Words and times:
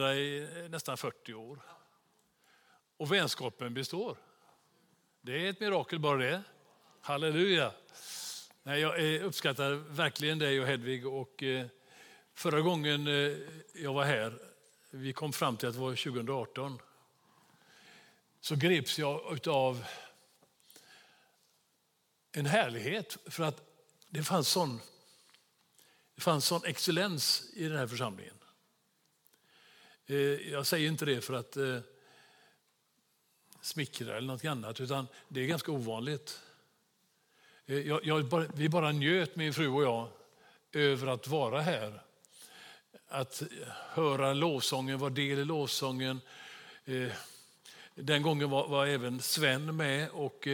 i 0.00 0.48
nästan 0.70 0.96
40 0.96 1.34
år. 1.34 1.60
Och 2.96 3.12
vänskapen 3.12 3.74
består. 3.74 4.16
Det 5.20 5.46
är 5.46 5.50
ett 5.50 5.60
mirakel 5.60 5.98
bara 5.98 6.16
det. 6.16 6.42
Halleluja. 7.00 7.72
Nej, 8.62 8.80
jag 8.80 9.14
eh, 9.14 9.26
uppskattar 9.26 9.72
verkligen 9.74 10.38
dig 10.38 10.60
och 10.60 10.66
Hedvig. 10.66 11.06
Och 11.06 11.42
eh, 11.42 11.66
förra 12.34 12.60
gången 12.60 13.06
eh, 13.06 13.36
jag 13.74 13.92
var 13.92 14.04
här, 14.04 14.38
vi 14.90 15.12
kom 15.12 15.32
fram 15.32 15.56
till 15.56 15.68
att 15.68 15.74
det 15.74 15.80
var 15.80 15.90
2018, 15.90 16.78
så 18.40 18.56
greps 18.56 18.98
jag 18.98 19.48
av 19.48 19.84
en 22.32 22.46
härlighet 22.46 23.18
för 23.26 23.44
att 23.44 23.62
det 24.08 24.22
fanns 24.22 24.48
sån, 24.48 24.80
det 26.14 26.20
fanns 26.20 26.44
sån 26.44 26.64
excellens 26.64 27.50
i 27.54 27.68
den 27.68 27.78
här 27.78 27.86
församlingen. 27.86 28.37
Eh, 30.10 30.16
jag 30.52 30.66
säger 30.66 30.88
inte 30.88 31.04
det 31.04 31.20
för 31.20 31.34
att 31.34 31.56
eh, 31.56 31.78
smickra 33.60 34.16
eller 34.16 34.26
något 34.26 34.44
annat, 34.44 34.80
utan 34.80 35.06
det 35.28 35.40
är 35.40 35.46
ganska 35.46 35.72
ovanligt. 35.72 36.40
Eh, 37.66 37.78
jag, 37.78 38.04
jag, 38.04 38.46
vi 38.54 38.68
bara 38.68 38.92
njöt, 38.92 39.36
min 39.36 39.54
fru 39.54 39.68
och 39.68 39.82
jag, 39.82 40.08
över 40.72 41.06
att 41.06 41.28
vara 41.28 41.60
här. 41.60 42.02
Att 43.08 43.42
höra 43.88 44.34
lovsången, 44.34 44.98
vara 44.98 45.10
del 45.10 45.38
i 45.38 45.44
lovsången. 45.44 46.20
Den 47.94 48.22
gången 48.22 48.50
var, 48.50 48.68
var 48.68 48.86
även 48.86 49.20
Sven 49.20 49.76
med 49.76 50.10
och 50.10 50.48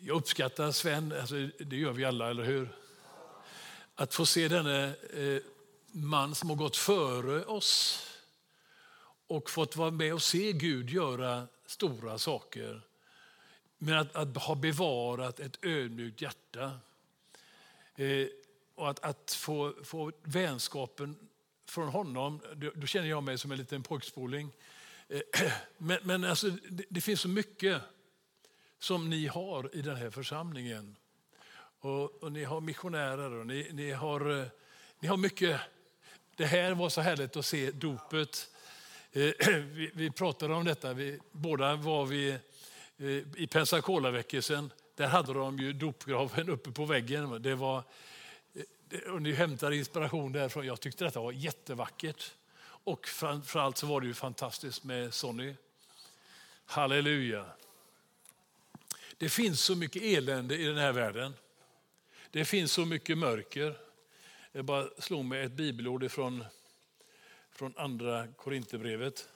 jag 0.00 0.16
uppskattar 0.16 0.72
Sven, 0.72 1.14
alltså, 1.20 1.34
det 1.58 1.76
gör 1.76 1.92
vi 1.92 2.04
alla, 2.04 2.30
eller 2.30 2.42
hur? 2.42 2.68
Att 3.94 4.14
få 4.14 4.26
se 4.26 4.48
denne 4.48 4.94
man 5.92 6.34
som 6.34 6.48
har 6.48 6.56
gått 6.56 6.76
före 6.76 7.44
oss 7.44 8.08
och 9.32 9.50
fått 9.50 9.76
vara 9.76 9.90
med 9.90 10.14
och 10.14 10.22
se 10.22 10.52
Gud 10.52 10.90
göra 10.90 11.48
stora 11.66 12.18
saker. 12.18 12.82
Men 13.78 13.98
att, 13.98 14.16
att 14.16 14.36
ha 14.36 14.54
bevarat 14.54 15.40
ett 15.40 15.64
ödmjukt 15.64 16.22
hjärta. 16.22 16.72
Eh, 17.96 18.26
och 18.74 18.90
att, 18.90 19.04
att, 19.04 19.30
få, 19.30 19.74
få 19.84 20.12
vänskapen 20.22 21.16
från 21.66 21.88
honom, 21.88 22.40
då, 22.54 22.70
då, 22.74 22.86
känner 22.86 23.08
jag 23.08 23.22
mig 23.22 23.38
som 23.38 23.52
en 23.52 23.58
liten 23.58 23.82
pojkspoling. 23.82 24.50
Eh, 25.08 25.20
men 25.78 25.98
men 26.02 26.24
alltså, 26.24 26.50
det, 26.50 26.84
det, 26.88 27.00
finns 27.00 27.20
så 27.20 27.28
mycket 27.28 27.82
som 28.78 29.10
ni 29.10 29.26
har 29.26 29.76
i 29.76 29.82
den 29.82 29.96
här 29.96 30.10
församlingen. 30.10 30.96
Och, 31.80 32.22
och 32.22 32.32
ni 32.32 32.44
har 32.44 32.60
missionärer 32.60 33.32
och 33.32 33.46
ni, 33.46 33.68
ni, 33.72 33.90
har, 33.90 34.40
eh, 34.40 34.46
ni 35.00 35.08
har 35.08 35.16
mycket. 35.16 35.60
Det 36.36 36.46
här 36.46 36.74
var 36.74 36.88
så 36.88 37.00
härligt 37.00 37.36
att 37.36 37.46
se 37.46 37.70
dopet. 37.70 38.51
Eh, 39.12 39.32
vi, 39.72 39.90
vi 39.94 40.10
pratade 40.10 40.54
om 40.54 40.64
detta, 40.64 40.92
vi, 40.92 41.18
båda 41.32 41.76
var 41.76 42.06
vi 42.06 42.30
eh, 42.98 43.06
i 43.36 43.48
Pensacola-väckelsen, 43.50 44.70
där 44.94 45.06
hade 45.06 45.32
de 45.32 45.58
ju 45.58 45.72
dopgraven 45.72 46.48
uppe 46.48 46.70
på 46.70 46.84
väggen. 46.84 47.42
Det 47.42 47.54
var, 47.54 47.82
eh, 48.90 49.12
och 49.12 49.22
ni 49.22 49.32
hämtar 49.32 49.70
inspiration 49.70 50.32
därifrån. 50.32 50.66
Jag 50.66 50.80
tyckte 50.80 51.04
detta 51.04 51.20
var 51.20 51.32
jättevackert. 51.32 52.32
Och 52.84 53.08
framförallt 53.08 53.76
så 53.76 53.86
var 53.86 54.00
det 54.00 54.06
ju 54.06 54.14
fantastiskt 54.14 54.84
med 54.84 55.14
Sonny. 55.14 55.54
Halleluja. 56.64 57.46
Det 59.16 59.28
finns 59.28 59.60
så 59.60 59.76
mycket 59.76 60.02
elände 60.02 60.56
i 60.56 60.64
den 60.64 60.78
här 60.78 60.92
världen. 60.92 61.34
Det 62.30 62.44
finns 62.44 62.72
så 62.72 62.84
mycket 62.84 63.18
mörker. 63.18 63.78
Jag 64.52 64.64
bara 64.64 64.88
slog 64.98 65.24
mig 65.24 65.42
ett 65.42 65.52
bibelord 65.52 66.10
från, 66.10 66.44
från 67.62 67.76
andra 67.76 68.28
Korinthierbrevet. 68.28 69.28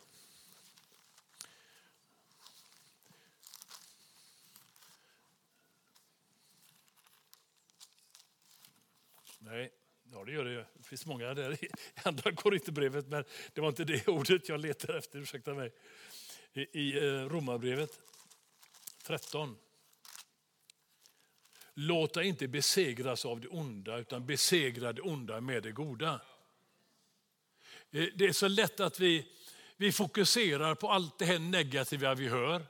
Nej, 9.38 9.72
ja 10.12 10.24
det 10.24 10.32
gör 10.32 10.44
det 10.44 10.50
ju. 10.50 10.64
Det 10.74 10.82
finns 10.82 11.06
många 11.06 11.34
där 11.34 11.64
i 11.64 11.68
andra 12.04 12.32
Korinthierbrevet, 12.32 13.06
men 13.06 13.24
det 13.52 13.60
var 13.60 13.68
inte 13.68 13.84
det 13.84 14.08
ordet 14.08 14.48
jag 14.48 14.60
letade 14.60 14.98
efter, 14.98 15.18
ursäkta 15.18 15.54
mig. 15.54 15.72
I, 16.52 16.80
i 16.80 16.96
eh, 16.96 17.28
Romarbrevet 17.28 18.00
13. 19.02 19.56
Låt 21.74 22.14
dig 22.14 22.26
inte 22.26 22.48
besegras 22.48 23.24
av 23.24 23.40
det 23.40 23.48
onda, 23.48 23.98
utan 23.98 24.26
besegra 24.26 24.92
det 24.92 25.02
onda 25.02 25.40
med 25.40 25.62
det 25.62 25.72
goda. 25.72 26.20
Eh, 27.96 28.08
det 28.14 28.26
är 28.26 28.32
så 28.32 28.48
lätt 28.48 28.80
att 28.80 29.00
vi, 29.00 29.26
vi 29.76 29.92
fokuserar 29.92 30.74
på 30.74 30.90
allt 30.90 31.18
det 31.18 31.24
här 31.24 31.38
negativa 31.38 32.14
vi 32.14 32.28
hör. 32.28 32.66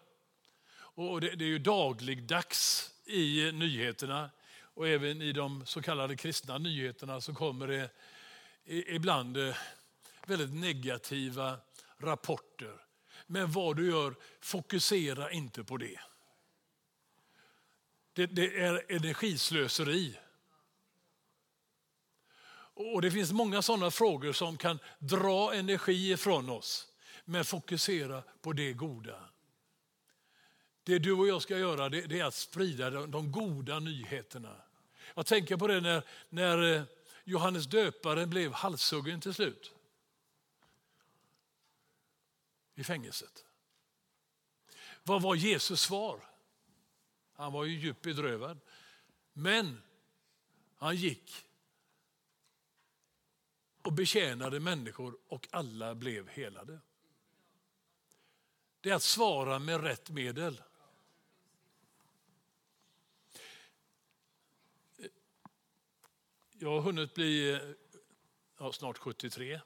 Och 0.76 1.20
det, 1.20 1.31
det 1.31 1.44
är 1.44 1.48
ju 1.48 1.59
dagligdags 1.59 2.91
i 3.04 3.53
nyheterna 3.53 4.31
och 4.60 4.88
även 4.88 5.22
i 5.22 5.32
de 5.32 5.66
så 5.66 5.82
kallade 5.82 6.16
kristna 6.16 6.59
nyheterna 6.59 7.20
så 7.20 7.34
kommer 7.34 7.66
det 7.66 7.91
ibland 8.66 9.36
eh, 9.36 9.56
väldigt 10.26 10.54
negativa 10.54 11.59
rapporter. 11.98 12.75
Men 13.26 13.53
vad 13.53 13.76
du 13.76 13.91
gör, 13.91 14.15
fokusera 14.41 15.31
inte 15.31 15.65
på 15.65 15.76
det. 15.76 16.00
Det, 18.12 18.26
det 18.26 18.60
är 18.60 18.92
energislöseri. 18.92 20.19
Och 22.76 23.03
Det 23.03 23.10
finns 23.10 23.32
många 23.32 23.62
sådana 23.62 23.91
frågor 23.91 24.32
som 24.32 24.56
kan 24.56 24.78
dra 24.98 25.54
energi 25.54 26.12
ifrån 26.12 26.50
oss. 26.50 26.88
Men 27.25 27.44
fokusera 27.44 28.22
på 28.41 28.53
det 28.53 28.72
goda. 28.72 29.20
Det 30.82 30.98
du 30.98 31.12
och 31.12 31.28
jag 31.28 31.42
ska 31.42 31.59
göra 31.59 31.88
det, 31.88 32.20
är 32.20 32.25
att 32.25 32.34
sprida 32.34 32.91
de, 32.91 33.10
de 33.10 33.32
goda 33.32 33.78
nyheterna. 33.78 34.56
Jag 35.15 35.26
tänker 35.26 35.56
på 35.56 35.66
det 35.66 35.81
när, 35.81 36.03
när 36.28 36.75
eh, 36.75 36.82
Johannes 37.25 37.66
döparen 37.66 38.31
blev 38.31 38.53
halshuggen 38.53 39.20
till 39.20 39.34
slut. 39.34 39.72
I 42.75 42.84
fängelset. 42.84 43.44
Vad 45.03 45.22
var 45.22 45.34
Jesus 45.34 45.81
svar? 45.81 46.20
Han 47.32 47.53
var 47.53 47.65
ju 47.65 47.78
djupt 47.78 48.03
bedrövad. 48.03 48.60
Men 49.32 49.82
han 50.76 50.97
gick 50.97 51.46
och 53.86 53.92
betjänade 53.92 54.60
människor 54.60 55.19
och 55.28 55.48
alla 55.50 55.94
blev 55.94 56.28
helade. 56.28 56.80
Det 58.80 58.91
är 58.91 58.94
att 58.94 59.02
svara 59.02 59.58
med 59.58 59.82
rätt 59.82 60.10
medel. 60.10 60.62
Jag 66.52 66.70
har 66.70 66.80
hunnit 66.80 67.14
bli 67.14 67.60
ja, 68.58 68.72
snart 68.72 68.98
73. 68.98 69.60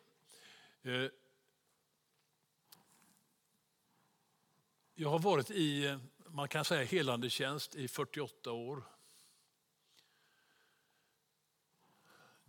Jag 4.94 5.10
har 5.10 5.18
varit 5.18 5.50
i, 5.50 5.98
man 6.26 6.48
kan 6.48 6.64
säga 6.64 6.84
helande 6.84 7.30
tjänst 7.30 7.74
i 7.74 7.88
48 7.88 8.52
år. 8.52 8.82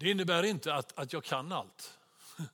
Det 0.01 0.11
innebär 0.11 0.43
inte 0.43 0.73
att, 0.73 0.99
att 0.99 1.13
jag 1.13 1.23
kan 1.23 1.51
allt. 1.51 1.99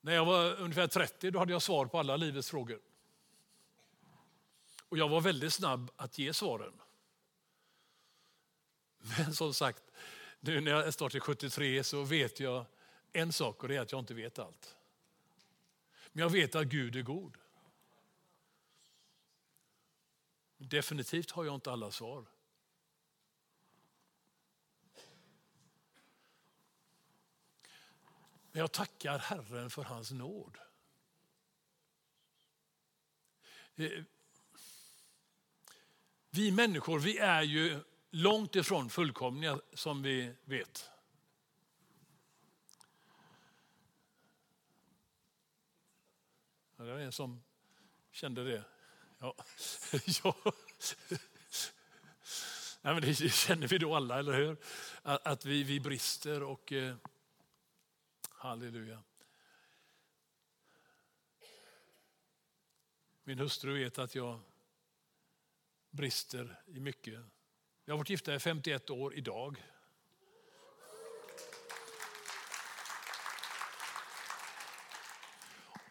När 0.00 0.14
jag 0.14 0.24
var 0.24 0.54
ungefär 0.54 0.86
30 0.86 1.30
då 1.30 1.38
hade 1.38 1.52
jag 1.52 1.62
svar 1.62 1.86
på 1.86 1.98
alla 1.98 2.16
livets 2.16 2.50
frågor. 2.50 2.80
Och 4.88 4.98
jag 4.98 5.08
var 5.08 5.20
väldigt 5.20 5.52
snabb 5.52 5.90
att 5.96 6.18
ge 6.18 6.34
svaren. 6.34 6.72
Men 9.18 9.34
som 9.34 9.54
sagt, 9.54 9.82
nu 10.40 10.60
när 10.60 10.70
jag 10.70 10.86
är 10.86 10.90
snart 10.90 11.14
är 11.14 11.20
73 11.20 11.84
så 11.84 12.02
vet 12.02 12.40
jag 12.40 12.66
en 13.12 13.32
sak 13.32 13.62
och 13.62 13.68
det 13.68 13.76
är 13.76 13.80
att 13.80 13.92
jag 13.92 13.98
inte 13.98 14.14
vet 14.14 14.38
allt. 14.38 14.76
Men 16.12 16.22
jag 16.22 16.30
vet 16.30 16.54
att 16.54 16.66
Gud 16.66 16.96
är 16.96 17.02
god. 17.02 17.36
Definitivt 20.56 21.30
har 21.30 21.44
jag 21.44 21.54
inte 21.54 21.72
alla 21.72 21.90
svar. 21.90 22.24
Men 28.54 28.60
jag 28.60 28.72
tackar 28.72 29.18
Herren 29.18 29.70
för 29.70 29.82
hans 29.82 30.10
nåd. 30.10 30.58
Eh, 33.76 33.90
vi 36.30 36.50
människor 36.52 36.98
vi 36.98 37.18
är 37.18 37.42
ju 37.42 37.80
långt 38.10 38.56
ifrån 38.56 38.90
fullkomliga 38.90 39.60
som 39.72 40.02
vi 40.02 40.34
vet. 40.44 40.90
det 46.76 46.92
var 46.92 46.98
en 46.98 47.12
som 47.12 47.42
kände 48.10 48.44
det. 48.44 48.64
Ja. 49.18 49.34
ja. 50.24 50.36
Nej, 52.82 52.94
men 52.94 53.00
det 53.00 53.14
känner 53.14 53.68
vi 53.68 53.78
då 53.78 53.94
alla, 53.94 54.18
eller 54.18 54.32
hur? 54.32 54.56
Att, 55.02 55.44
vi, 55.44 55.62
vi 55.62 55.80
brister 55.80 56.42
och 56.42 56.72
eh, 56.72 56.96
Halleluja. 58.44 59.02
Min 63.22 63.38
hustru 63.38 63.78
vet 63.78 63.98
att 63.98 64.14
jag 64.14 64.40
brister 65.90 66.62
i 66.66 66.80
mycket. 66.80 67.20
Jag 67.84 67.94
har 67.94 67.98
varit 67.98 68.10
gifta 68.10 68.34
i 68.34 68.38
51 68.38 68.90
år 68.90 69.14
idag. 69.14 69.64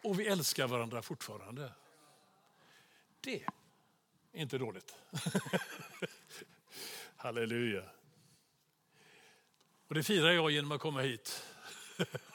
Och 0.03 0.19
vi 0.19 0.27
älskar 0.27 0.67
varandra 0.67 1.01
fortfarande. 1.01 1.73
Det 3.21 3.43
är 4.31 4.41
inte 4.41 4.57
dåligt. 4.57 4.95
Halleluja. 7.15 7.83
Och 9.87 9.95
det 9.95 10.03
firar 10.03 10.31
jag 10.31 10.51
genom 10.51 10.71
att 10.71 10.81
komma 10.81 11.01
hit. 11.01 11.43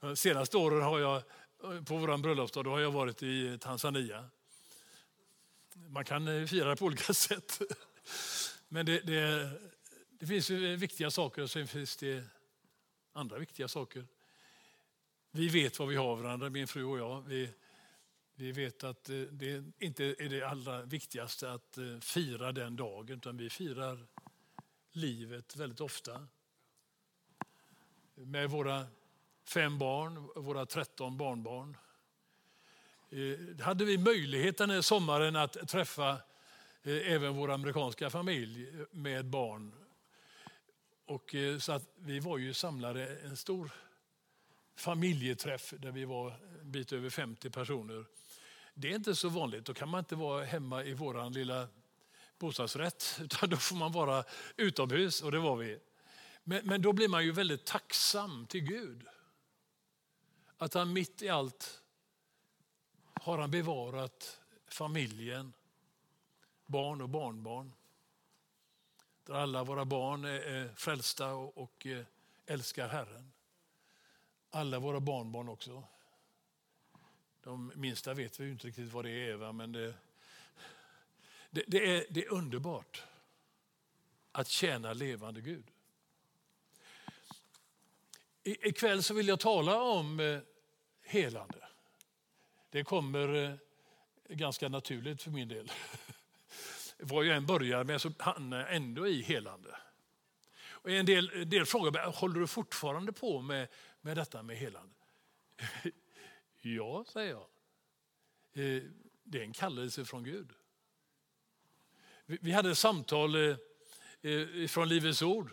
De 0.00 0.16
senaste 0.16 0.56
åren 0.56 0.82
har 0.82 0.98
jag 0.98 1.22
på 1.60 1.96
vår 1.96 2.18
bröllopsdag 2.18 2.64
har 2.64 2.80
jag 2.80 2.90
varit 2.90 3.22
i 3.22 3.58
Tanzania. 3.58 4.24
Man 5.74 6.04
kan 6.04 6.28
eh, 6.28 6.46
fira 6.46 6.68
det 6.68 6.76
på 6.76 6.84
olika 6.84 7.14
sätt. 7.14 7.60
Men 8.68 8.86
det, 8.86 9.00
det, 9.00 9.50
det 10.10 10.26
finns 10.26 10.50
viktiga 10.50 11.10
saker 11.10 11.42
och 11.42 11.50
sen 11.50 11.68
finns 11.68 11.96
det 11.96 12.24
andra 13.12 13.38
viktiga 13.38 13.68
saker. 13.68 14.06
Vi 15.30 15.48
vet 15.48 15.78
vad 15.78 15.88
vi 15.88 15.96
har 15.96 16.16
varandra, 16.16 16.50
min 16.50 16.68
fru 16.68 16.84
och 16.84 16.98
jag. 16.98 17.22
Vi, 17.22 17.50
vi 18.34 18.52
vet 18.52 18.84
att 18.84 19.08
eh, 19.08 19.16
det 19.16 19.64
inte 19.78 20.04
är 20.04 20.28
det 20.28 20.42
allra 20.42 20.82
viktigaste 20.82 21.52
att 21.52 21.78
eh, 21.78 21.98
fira 22.00 22.52
den 22.52 22.76
dagen, 22.76 23.16
utan 23.16 23.36
vi 23.36 23.50
firar 23.50 24.06
livet 24.92 25.56
väldigt 25.56 25.80
ofta. 25.80 26.26
Med 28.18 28.50
våra 28.50 28.86
fem 29.44 29.78
barn, 29.78 30.28
våra 30.36 30.66
tretton 30.66 31.16
barnbarn. 31.16 31.76
Eh, 33.10 33.64
hade 33.64 33.84
vi 33.84 33.98
möjlighet 33.98 34.58
den 34.58 34.70
här 34.70 34.80
sommaren 34.80 35.36
att 35.36 35.68
träffa 35.68 36.10
eh, 36.82 37.12
även 37.12 37.36
vår 37.36 37.50
amerikanska 37.50 38.10
familj 38.10 38.68
med 38.90 39.26
barn. 39.26 39.72
Och 41.06 41.34
eh, 41.34 41.58
så 41.58 41.72
att 41.72 41.88
vi 41.96 42.20
var 42.20 42.38
ju 42.38 42.54
samlade 42.54 43.16
en 43.16 43.36
stor 43.36 43.70
familjeträff 44.76 45.74
där 45.78 45.90
vi 45.90 46.04
var 46.04 46.30
en 46.60 46.72
bit 46.72 46.92
över 46.92 47.10
50 47.10 47.50
personer. 47.50 48.04
Det 48.74 48.90
är 48.90 48.94
inte 48.94 49.14
så 49.14 49.28
vanligt. 49.28 49.64
Då 49.64 49.74
kan 49.74 49.88
man 49.88 49.98
inte 49.98 50.14
vara 50.14 50.44
hemma 50.44 50.84
i 50.84 50.94
vår 50.94 51.30
lilla 51.30 51.68
bostadsrätt, 52.38 53.18
utan 53.22 53.50
då 53.50 53.56
får 53.56 53.76
man 53.76 53.92
vara 53.92 54.24
utomhus 54.56 55.22
och 55.22 55.32
det 55.32 55.38
var 55.38 55.56
vi. 55.56 55.78
Men, 56.48 56.66
men 56.66 56.82
då 56.82 56.92
blir 56.92 57.08
man 57.08 57.24
ju 57.24 57.32
väldigt 57.32 57.64
tacksam 57.64 58.46
till 58.46 58.60
Gud. 58.60 59.06
Att 60.56 60.74
han 60.74 60.92
mitt 60.92 61.22
i 61.22 61.28
allt 61.28 61.82
har 63.14 63.38
han 63.38 63.50
bevarat 63.50 64.40
familjen, 64.66 65.52
barn 66.66 67.00
och 67.00 67.08
barnbarn. 67.08 67.72
Där 69.24 69.34
alla 69.34 69.64
våra 69.64 69.84
barn 69.84 70.24
är 70.24 70.74
frälsta 70.74 71.34
och 71.34 71.86
eh, 71.86 72.04
älskar 72.46 72.88
Herren. 72.88 73.32
Alla 74.50 74.78
våra 74.78 75.00
barnbarn 75.00 75.48
också. 75.48 75.84
De 77.40 77.72
minsta 77.74 78.14
vet 78.14 78.40
vi 78.40 78.50
inte 78.50 78.66
riktigt 78.66 78.92
vad 78.92 79.04
det 79.04 79.10
är, 79.10 79.28
Eva, 79.30 79.52
men 79.52 79.72
det, 79.72 79.94
det, 81.50 81.64
det, 81.66 81.96
är, 81.96 82.06
det 82.10 82.24
är 82.24 82.32
underbart 82.32 83.04
att 84.32 84.48
tjäna 84.48 84.92
levande 84.92 85.40
Gud. 85.40 85.72
I, 88.46 88.68
ikväll 88.68 89.02
så 89.02 89.14
vill 89.14 89.28
jag 89.28 89.40
tala 89.40 89.80
om 89.80 90.20
eh, 90.20 90.38
helande. 91.02 91.68
Det 92.70 92.84
kommer 92.84 93.34
eh, 93.34 93.54
ganska 94.28 94.68
naturligt 94.68 95.22
för 95.22 95.30
min 95.30 95.48
del. 95.48 95.72
Vad 96.98 97.24
jag 97.24 97.36
än 97.36 97.46
börjar 97.46 97.84
med 97.84 98.00
så 98.00 98.12
hamnar 98.18 98.58
jag 98.58 98.76
ändå 98.76 99.08
i 99.08 99.22
helande. 99.22 99.76
Och 100.68 100.90
en 100.90 101.06
del, 101.06 101.30
en 101.34 101.50
del 101.50 101.66
frågar 101.66 101.92
mig, 101.92 102.02
håller 102.14 102.40
du 102.40 102.46
fortfarande 102.46 103.12
på 103.12 103.40
med, 103.40 103.68
med 104.00 104.16
detta 104.16 104.42
med 104.42 104.56
helande? 104.56 104.94
Ja, 106.60 107.04
säger 107.08 107.30
jag. 107.30 107.46
Eh, 108.52 108.82
det 109.22 109.38
är 109.38 109.42
en 109.42 109.52
kallelse 109.52 110.04
från 110.04 110.24
Gud. 110.24 110.52
Vi 112.26 112.52
hade 112.52 112.70
ett 112.70 112.78
samtal 112.78 113.56
från 114.68 114.88
Livets 114.88 115.22
Ord 115.22 115.50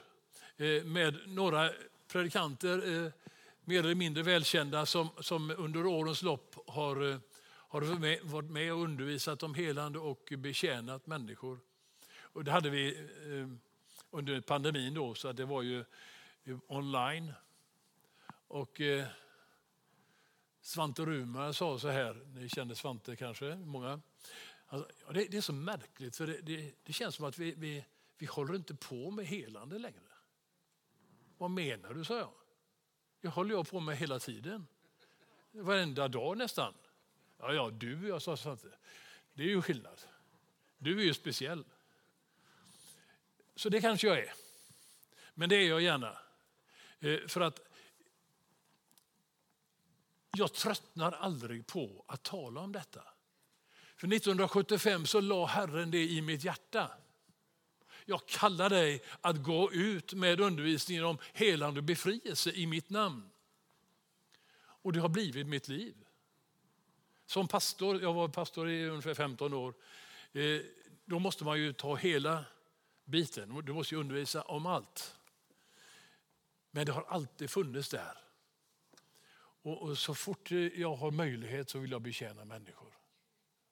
med 0.83 1.27
några 1.27 1.71
predikanter, 2.13 3.05
eh, 3.05 3.11
mer 3.61 3.79
eller 3.79 3.95
mindre 3.95 4.23
välkända, 4.23 4.85
som, 4.85 5.09
som 5.19 5.51
under 5.57 5.85
årens 5.85 6.21
lopp 6.21 6.55
har, 6.67 7.11
eh, 7.11 7.17
har 7.45 7.81
varit 8.25 8.49
med 8.49 8.73
och 8.73 8.79
undervisat 8.81 9.43
om 9.43 9.55
helande 9.55 9.99
och 9.99 10.33
betjänat 10.37 11.07
människor. 11.07 11.59
Och 12.15 12.43
det 12.43 12.51
hade 12.51 12.69
vi 12.69 12.97
eh, 12.97 13.47
under 14.11 14.41
pandemin 14.41 14.93
då, 14.93 15.13
så 15.13 15.31
det 15.31 15.45
var 15.45 15.61
ju 15.61 15.85
online. 16.67 17.33
Och 18.47 18.81
Svante 20.61 21.05
Rumar 21.05 21.51
sa 21.51 21.79
så 21.79 21.89
här, 21.89 22.25
ni 22.35 22.49
känner 22.49 22.75
Svante 22.75 23.15
kanske, 23.15 23.55
många. 23.55 24.01
Alltså, 24.67 24.89
det, 25.13 25.25
det, 25.31 25.37
är 25.37 25.41
så 25.41 25.53
märkligt, 25.53 26.15
för 26.15 26.27
det, 26.27 26.41
det, 26.41 26.73
det 26.83 26.93
känns 26.93 27.15
som 27.15 27.25
att 27.25 27.39
vi, 27.39 27.53
vi, 27.57 27.85
vi 28.17 28.25
håller 28.25 28.55
inte 28.55 28.75
på 28.75 29.11
med 29.11 29.25
helande 29.25 29.79
längre. 29.79 30.12
Vad 31.37 31.51
menar 31.51 31.93
du, 31.93 32.05
sa 32.05 32.17
jag. 32.17 32.31
Det 33.21 33.27
håller 33.27 33.55
jag 33.55 33.69
på 33.69 33.79
med 33.79 33.97
hela 33.97 34.19
tiden. 34.19 34.67
Varenda 35.51 36.07
dag 36.07 36.37
nästan. 36.37 36.73
Ja, 37.37 37.53
ja, 37.53 37.69
du, 37.69 38.07
jag 38.07 38.21
sa 38.21 38.37
Svante. 38.37 38.67
Det 39.33 39.43
är 39.43 39.47
ju 39.47 39.61
skillnad. 39.61 40.01
Du 40.77 40.99
är 40.99 41.03
ju 41.03 41.13
speciell. 41.13 41.65
Så 43.55 43.69
det 43.69 43.81
kanske 43.81 44.07
jag 44.07 44.19
är. 44.19 44.33
Men 45.33 45.49
det 45.49 45.55
är 45.55 45.69
jag 45.69 45.81
gärna. 45.81 46.17
Eh, 46.99 47.27
för 47.27 47.41
att 47.41 47.59
jag 50.37 50.53
tröttnar 50.53 51.11
aldrig 51.11 51.67
på 51.67 52.05
att 52.07 52.23
tala 52.23 52.61
om 52.61 52.71
detta. 52.71 53.03
För 53.95 54.07
1975 54.07 55.05
så 55.05 55.21
la 55.21 55.45
Herren 55.45 55.91
det 55.91 56.03
i 56.03 56.21
mitt 56.21 56.43
hjärta. 56.43 56.91
Jag 58.05 58.25
kallar 58.25 58.69
dig 58.69 59.03
att 59.21 59.43
gå 59.43 59.71
ut 59.71 60.13
med 60.13 60.39
undervisningen 60.39 61.03
om 61.05 61.17
helande 61.33 61.79
och 61.79 61.83
befrielse 61.83 62.51
i 62.51 62.67
mitt 62.67 62.89
namn. 62.89 63.29
Och 64.55 64.93
det 64.93 64.99
har 64.99 65.09
blivit 65.09 65.47
mitt 65.47 65.67
liv. 65.67 65.95
Som 67.25 67.47
pastor, 67.47 68.01
jag 68.01 68.13
var 68.13 68.27
pastor 68.27 68.69
i 68.69 68.87
ungefär 68.87 69.13
15 69.13 69.53
år, 69.53 69.73
eh, 70.33 70.61
då 71.05 71.19
måste 71.19 71.43
man 71.43 71.59
ju 71.59 71.73
ta 71.73 71.95
hela 71.95 72.45
biten. 73.05 73.65
Du 73.65 73.73
måste 73.73 73.95
ju 73.95 74.01
undervisa 74.01 74.41
om 74.41 74.65
allt. 74.65 75.15
Men 76.71 76.85
det 76.85 76.91
har 76.91 77.03
alltid 77.03 77.49
funnits 77.49 77.89
där. 77.89 78.17
Och, 79.61 79.81
och, 79.81 79.97
så 79.97 80.15
fort 80.15 80.51
jag 80.51 80.95
har 80.95 81.11
möjlighet 81.11 81.69
så 81.69 81.79
vill 81.79 81.91
jag 81.91 82.01
betjäna 82.01 82.45
människor. 82.45 82.93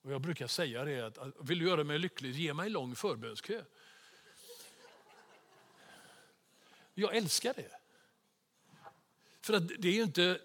Och 0.01 0.11
jag 0.11 0.21
brukar 0.21 0.47
säga 0.47 0.85
det 0.85 1.01
att 1.01 1.17
vill 1.39 1.59
du 1.59 1.65
göra 1.65 1.83
mig 1.83 1.99
lycklig, 1.99 2.31
ge 2.31 2.53
mig 2.53 2.65
en 2.65 2.71
lång 2.71 2.95
förbönskö. 2.95 3.63
Jag 6.93 7.15
älskar 7.15 7.53
det. 7.53 7.71
För 9.41 9.53
att 9.53 9.67
det 9.67 9.87
är 9.87 9.93
ju 9.93 10.03
inte... 10.03 10.41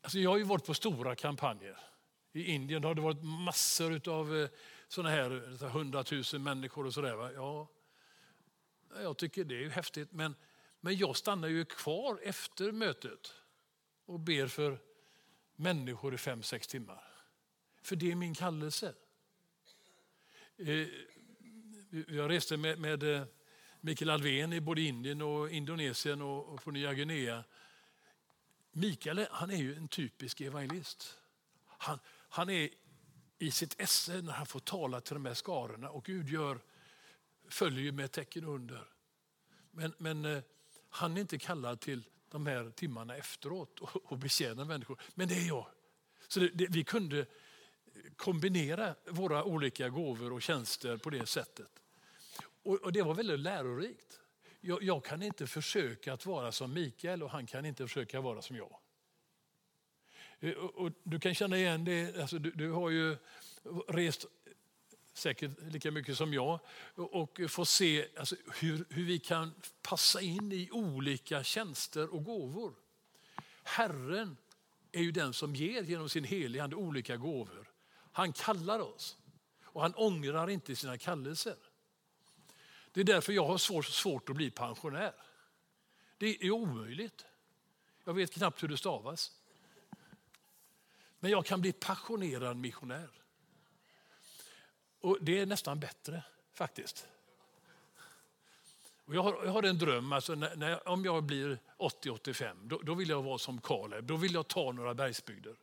Alltså 0.00 0.18
jag 0.18 0.30
har 0.30 0.38
ju 0.38 0.44
varit 0.44 0.66
på 0.66 0.74
stora 0.74 1.14
kampanjer. 1.14 1.78
I 2.32 2.44
Indien 2.44 2.84
har 2.84 2.94
det 2.94 3.00
varit 3.00 3.22
massor 3.22 4.08
av 4.08 4.36
eh, 4.36 4.48
sådana 4.88 5.10
här 5.10 5.30
hundratusen 5.68 6.42
människor 6.42 6.86
och 6.86 6.94
sådär. 6.94 7.32
Ja, 7.34 7.68
jag 9.02 9.16
tycker 9.16 9.44
det 9.44 9.64
är 9.64 9.70
häftigt, 9.70 10.12
men, 10.12 10.34
men 10.80 10.96
jag 10.96 11.16
stannar 11.16 11.48
ju 11.48 11.64
kvar 11.64 12.20
efter 12.22 12.72
mötet 12.72 13.34
och 14.04 14.20
ber 14.20 14.46
för 14.46 14.78
människor 15.56 16.14
i 16.14 16.18
fem, 16.18 16.42
sex 16.42 16.66
timmar. 16.66 17.02
För 17.82 17.96
det 17.96 18.12
är 18.12 18.16
min 18.16 18.34
kallelse. 18.34 18.94
Eh, 20.56 20.88
jag 22.08 22.30
reste 22.30 22.56
med, 22.56 22.78
med 22.78 23.02
eh, 23.02 23.24
Mikael 23.84 24.10
Alvén 24.10 24.52
i 24.52 24.60
både 24.60 24.80
Indien 24.80 25.22
och 25.22 25.50
Indonesien 25.50 26.22
och 26.22 26.64
på 26.64 26.70
Nya 26.70 26.94
Guinea. 26.94 27.44
Mikael 28.72 29.26
han 29.30 29.50
är 29.50 29.56
ju 29.56 29.74
en 29.74 29.88
typisk 29.88 30.40
evangelist. 30.40 31.18
Han, 31.66 31.98
han 32.28 32.50
är 32.50 32.70
i 33.38 33.50
sitt 33.50 33.80
esse 33.80 34.22
när 34.22 34.32
han 34.32 34.46
får 34.46 34.60
tala 34.60 35.00
till 35.00 35.14
de 35.14 35.24
här 35.24 35.34
skarorna 35.34 35.90
och 35.90 36.04
Gud 36.04 36.28
gör, 36.28 36.58
följer 37.48 37.92
med 37.92 38.12
tecken 38.12 38.44
under. 38.44 38.88
Men, 39.70 39.94
men 39.98 40.24
eh, 40.24 40.42
han 40.90 41.16
är 41.16 41.20
inte 41.20 41.38
kallad 41.38 41.80
till 41.80 42.04
de 42.30 42.46
här 42.46 42.70
timmarna 42.70 43.16
efteråt 43.16 43.80
och, 43.80 44.12
och 44.12 44.18
betjäna 44.18 44.64
människor. 44.64 45.00
Men 45.14 45.28
det 45.28 45.34
är 45.34 45.48
jag. 45.48 45.66
Så 46.28 46.40
det, 46.40 46.48
det, 46.48 46.66
vi 46.70 46.84
kunde 46.84 47.26
kombinera 48.16 48.94
våra 49.06 49.44
olika 49.44 49.88
gåvor 49.88 50.32
och 50.32 50.42
tjänster 50.42 50.96
på 50.96 51.10
det 51.10 51.26
sättet. 51.26 51.83
Och, 52.64 52.74
och 52.82 52.92
det 52.92 53.02
var 53.02 53.14
väldigt 53.14 53.40
lärorikt. 53.40 54.20
jag, 54.60 54.82
jag 54.82 55.04
kan 55.04 55.22
inte 55.22 55.46
försöka 55.46 56.12
att 56.12 56.26
vara 56.26 56.52
som 56.52 56.72
Mikael 56.72 57.22
och 57.22 57.30
han 57.30 57.46
kan 57.46 57.66
inte 57.66 57.86
försöka 57.86 58.20
vara 58.20 58.42
som 58.42 58.56
jag. 58.56 58.76
Eh, 60.40 60.52
och, 60.52 60.74
och 60.74 60.92
du 61.02 61.20
kan 61.20 61.34
känna 61.34 61.56
igen 61.56 61.84
det, 61.84 62.20
alltså, 62.20 62.38
du, 62.38 62.50
du 62.50 62.70
har 62.70 62.90
ju 62.90 63.16
rest 63.88 64.26
säkert 65.12 65.50
lika 65.62 65.90
mycket 65.90 66.16
som 66.16 66.34
jag, 66.34 66.58
och 66.94 67.40
få 67.48 67.64
se 67.64 68.06
alltså, 68.16 68.36
hur, 68.60 68.84
hur 68.90 69.04
vi 69.04 69.18
kan 69.18 69.52
passa 69.82 70.20
in 70.20 70.52
i 70.52 70.70
olika 70.72 71.44
tjänster 71.44 72.14
och 72.14 72.24
gåvor. 72.24 72.74
Herren 73.62 74.36
är 74.92 75.02
ju 75.02 75.12
den 75.12 75.32
som 75.32 75.54
ger 75.54 75.82
genom 75.82 76.08
sin 76.08 76.24
helige 76.24 76.64
Ande 76.64 76.76
olika 76.76 77.16
gåvor. 77.16 77.70
Han 78.12 78.32
kallar 78.32 78.80
oss 78.80 79.18
och 79.62 79.82
han 79.82 79.94
ångrar 79.94 80.50
inte 80.50 80.76
sina 80.76 80.98
kallelser. 80.98 81.56
Det 82.94 83.00
är 83.00 83.04
därför 83.04 83.32
jag 83.32 83.46
har 83.46 83.58
svårt, 83.58 83.86
svårt 83.86 84.30
att 84.30 84.36
bli 84.36 84.50
pensionär. 84.50 85.12
Det 86.18 86.44
är 86.44 86.50
omöjligt. 86.50 87.26
Jag 88.04 88.14
vet 88.14 88.32
knappt 88.32 88.62
hur 88.62 88.68
det 88.68 88.76
stavas. 88.76 89.32
Men 91.20 91.30
jag 91.30 91.46
kan 91.46 91.60
bli 91.60 91.72
passionerad 91.72 92.56
missionär. 92.56 93.08
Och 95.00 95.18
Det 95.20 95.38
är 95.38 95.46
nästan 95.46 95.80
bättre 95.80 96.22
faktiskt. 96.52 97.06
Och 99.04 99.14
jag, 99.14 99.22
har, 99.22 99.44
jag 99.44 99.52
har 99.52 99.62
en 99.62 99.78
dröm, 99.78 100.12
alltså 100.12 100.34
när, 100.34 100.56
när, 100.56 100.88
om 100.88 101.04
jag 101.04 101.24
blir 101.24 101.58
80-85, 101.78 102.54
då, 102.62 102.78
då, 102.78 102.94
vill 102.94 103.08
jag 103.08 103.22
vara 103.22 103.38
som 103.38 103.60
Kaleb. 103.60 104.04
Då 104.04 104.16
vill 104.16 104.34
jag 104.34 104.48
ta 104.48 104.72
några 104.72 104.94
bergsbygder. 104.94 105.54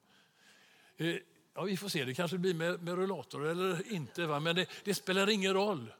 Eh, 0.97 1.15
ja, 1.53 1.61
vi 1.61 1.77
får 1.77 1.89
se, 1.89 2.05
det 2.05 2.13
kanske 2.13 2.37
blir 2.37 2.53
med, 2.53 2.83
med 2.83 2.95
rullator 2.95 3.45
eller 3.45 3.91
inte. 3.91 4.25
Va? 4.25 4.39
Men 4.39 4.55
det, 4.55 4.69
det, 4.83 4.93
spelar 4.93 5.29
ingen 5.29 5.53
roll. 5.53 5.93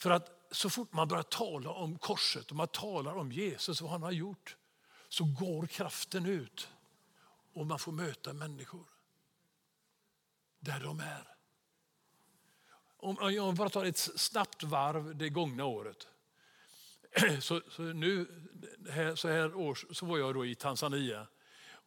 För 0.00 0.10
att 0.10 0.46
så 0.50 0.70
fort 0.70 0.92
man 0.92 1.08
börjar 1.08 1.22
tala 1.22 1.70
om 1.70 1.98
korset 1.98 2.50
och 2.50 2.56
man 2.56 2.68
talar 2.68 3.16
om 3.16 3.32
Jesus 3.32 3.80
och 3.80 3.84
vad 3.84 3.92
han 3.92 4.02
har 4.02 4.12
gjort, 4.12 4.56
så 5.08 5.24
går 5.24 5.66
kraften 5.66 6.26
ut 6.26 6.68
och 7.52 7.66
man 7.66 7.78
får 7.78 7.92
möta 7.92 8.32
människor 8.32 8.84
där 10.60 10.80
de 10.80 11.00
är. 11.00 11.36
Om 12.96 13.34
jag 13.34 13.54
bara 13.54 13.68
tar 13.68 13.84
ett 13.84 13.98
snabbt 13.98 14.62
varv 14.62 15.16
det 15.16 15.28
gångna 15.28 15.64
året. 15.64 16.08
Så, 17.40 17.60
så 17.70 17.82
nu, 17.82 18.26
här, 18.90 19.14
så 19.14 19.28
här 19.28 19.54
års, 19.54 19.86
så 19.90 20.06
var 20.06 20.18
jag 20.18 20.34
då 20.34 20.46
i 20.46 20.54
Tanzania. 20.54 21.26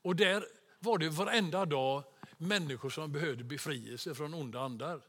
Och 0.01 0.15
där 0.15 0.45
var 0.79 0.97
det 0.97 1.09
varenda 1.09 1.65
dag 1.65 2.03
människor 2.37 2.89
som 2.89 3.11
behövde 3.11 3.43
befrielse 3.43 4.15
från 4.15 4.33
onda 4.33 4.59
andar. 4.59 5.01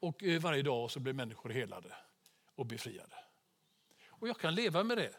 Och 0.00 0.24
eh, 0.24 0.40
varje 0.40 0.62
dag 0.62 0.90
så 0.90 1.00
blir 1.00 1.12
människor 1.12 1.50
helade 1.50 1.94
och 2.54 2.66
befriade. 2.66 3.16
Och 4.08 4.28
jag 4.28 4.38
kan 4.38 4.54
leva 4.54 4.84
med 4.84 4.98
det. 4.98 5.12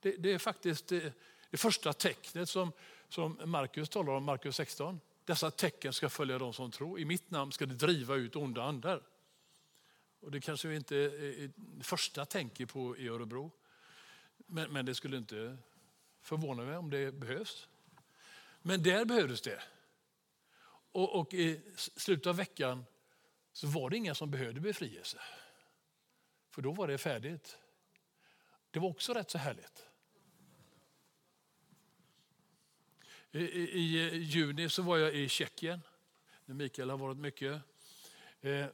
Det, 0.00 0.16
det 0.16 0.32
är 0.32 0.38
faktiskt 0.38 0.86
det, 0.86 1.12
det, 1.50 1.56
första 1.56 1.92
tecknet 1.92 2.48
som, 2.48 2.72
som 3.08 3.40
Markus 3.44 3.88
talar 3.88 4.12
om, 4.12 4.24
Markus 4.24 4.56
16. 4.56 5.00
Dessa 5.24 5.50
tecken 5.50 5.92
ska 5.92 6.08
följa 6.08 6.38
de 6.38 6.52
som 6.52 6.70
tror. 6.70 7.00
I 7.00 7.04
mitt 7.04 7.30
namn 7.30 7.52
ska 7.52 7.66
det 7.66 7.74
driva 7.74 8.14
ut 8.14 8.36
onda 8.36 8.62
andar. 8.62 9.02
Och 10.20 10.30
det 10.30 10.40
kanske 10.40 10.68
vi 10.68 10.76
inte 10.76 10.96
är 10.96 11.50
första 11.82 12.24
tänker 12.24 12.66
på 12.66 12.96
i 12.96 13.08
Örebro. 13.08 13.50
Men, 14.36 14.72
men 14.72 14.86
det 14.86 14.94
skulle 14.94 15.16
inte 15.16 15.56
förvåna 16.20 16.62
mig 16.62 16.76
om 16.76 16.90
det 16.90 17.12
behövs. 17.12 17.68
Men 18.62 18.82
där 18.82 19.04
behövdes 19.04 19.40
det. 19.40 19.62
Och, 20.92 21.20
och 21.20 21.34
i 21.34 21.60
slutet 21.76 22.26
av 22.26 22.36
veckan 22.36 22.84
så 23.54 23.66
var 23.66 23.90
det 23.90 23.96
inga 23.96 24.14
som 24.14 24.30
behövde 24.30 24.60
befrielse. 24.60 25.18
För 26.50 26.62
då 26.62 26.72
var 26.72 26.88
det 26.88 26.98
färdigt. 26.98 27.58
Det 28.70 28.78
var 28.78 28.88
också 28.88 29.12
rätt 29.12 29.30
så 29.30 29.38
härligt. 29.38 29.86
I, 33.30 33.38
i, 33.38 34.10
i 34.10 34.18
juni 34.18 34.68
så 34.68 34.82
var 34.82 34.96
jag 34.96 35.14
i 35.14 35.28
Tjeckien, 35.28 35.80
när 36.44 36.54
Mikael 36.54 36.90
har 36.90 36.98
varit 36.98 37.16
mycket. 37.16 37.62
Eh, 38.40 38.66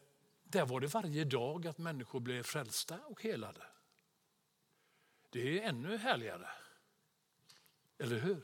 där 0.44 0.66
var 0.66 0.80
det 0.80 0.86
varje 0.86 1.24
dag 1.24 1.66
att 1.66 1.78
människor 1.78 2.20
blev 2.20 2.42
frälsta 2.42 2.98
och 2.98 3.22
helade. 3.22 3.62
Det 5.30 5.58
är 5.58 5.68
ännu 5.68 5.96
härligare. 5.96 6.48
Eller 7.98 8.18
hur? 8.18 8.42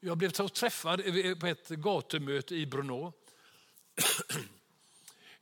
Jag 0.00 0.18
blev 0.18 0.30
träffad 0.30 1.02
på 1.40 1.46
ett 1.46 1.68
gatumöte 1.68 2.54
i 2.54 2.66
Brno. 2.66 3.12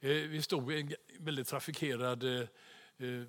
Eh, 0.03 0.11
vi 0.11 0.43
stod 0.43 0.73
i 0.73 0.81
en 0.81 0.95
väldigt 1.19 1.49
trafikerad 1.49 2.23
eh, 2.23 2.49
eh, 2.99 3.25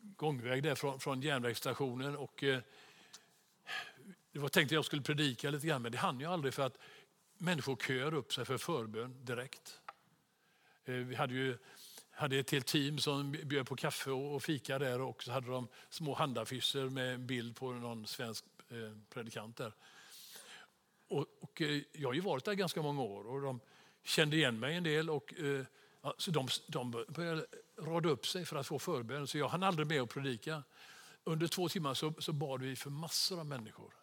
gångväg 0.00 0.62
där 0.62 0.74
från, 0.74 1.00
från 1.00 1.22
järnvägsstationen. 1.22 2.16
Och, 2.16 2.44
det 4.32 4.38
var 4.38 4.48
tänkt 4.48 4.68
att 4.68 4.72
jag 4.72 4.84
skulle 4.84 5.02
predika 5.02 5.50
lite 5.50 5.66
grann, 5.66 5.82
men 5.82 5.92
det 5.92 5.98
hann 5.98 6.20
jag 6.20 6.32
aldrig 6.32 6.54
för 6.54 6.62
att 6.62 6.78
människor 7.38 7.76
köar 7.76 8.14
upp 8.14 8.32
sig 8.32 8.44
för 8.44 8.58
förbön 8.58 9.24
direkt. 9.24 9.80
Vi 10.84 11.14
hade 11.14 11.34
ju 11.34 11.58
hade 12.10 12.36
ett 12.36 12.50
helt 12.50 12.66
team 12.66 12.98
som 12.98 13.32
bjöd 13.32 13.66
på 13.66 13.76
kaffe 13.76 14.10
och 14.10 14.42
fika 14.42 14.78
där 14.78 15.00
och 15.00 15.22
så 15.22 15.32
hade 15.32 15.50
de 15.50 15.68
små 15.90 16.14
handaffischer 16.14 16.88
med 16.88 17.14
en 17.14 17.26
bild 17.26 17.56
på 17.56 17.72
någon 17.72 18.06
svensk 18.06 18.44
predikant 19.10 19.56
där. 19.56 19.72
Och, 21.08 21.26
och 21.40 21.62
jag 21.92 22.08
har 22.08 22.14
ju 22.14 22.20
varit 22.20 22.44
där 22.44 22.54
ganska 22.54 22.82
många 22.82 23.02
år 23.02 23.26
och 23.26 23.40
de 23.40 23.60
kände 24.06 24.36
igen 24.36 24.58
mig 24.58 24.76
en 24.76 24.84
del 24.84 25.10
och 25.10 25.34
eh, 25.34 25.64
ja, 26.02 26.14
så 26.18 26.30
de, 26.30 26.48
de 26.66 27.04
började 27.08 27.46
rada 27.78 28.08
upp 28.08 28.26
sig 28.26 28.44
för 28.44 28.56
att 28.56 28.66
få 28.66 28.78
förbön. 28.78 29.26
Så 29.26 29.38
jag 29.38 29.48
hann 29.48 29.62
aldrig 29.62 29.86
med 29.86 30.02
att 30.02 30.10
predika. 30.10 30.62
Under 31.24 31.48
två 31.48 31.68
timmar 31.68 31.94
så, 31.94 32.14
så 32.18 32.32
bad 32.32 32.62
vi 32.62 32.76
för 32.76 32.90
massor 32.90 33.40
av 33.40 33.46
människor. 33.46 33.94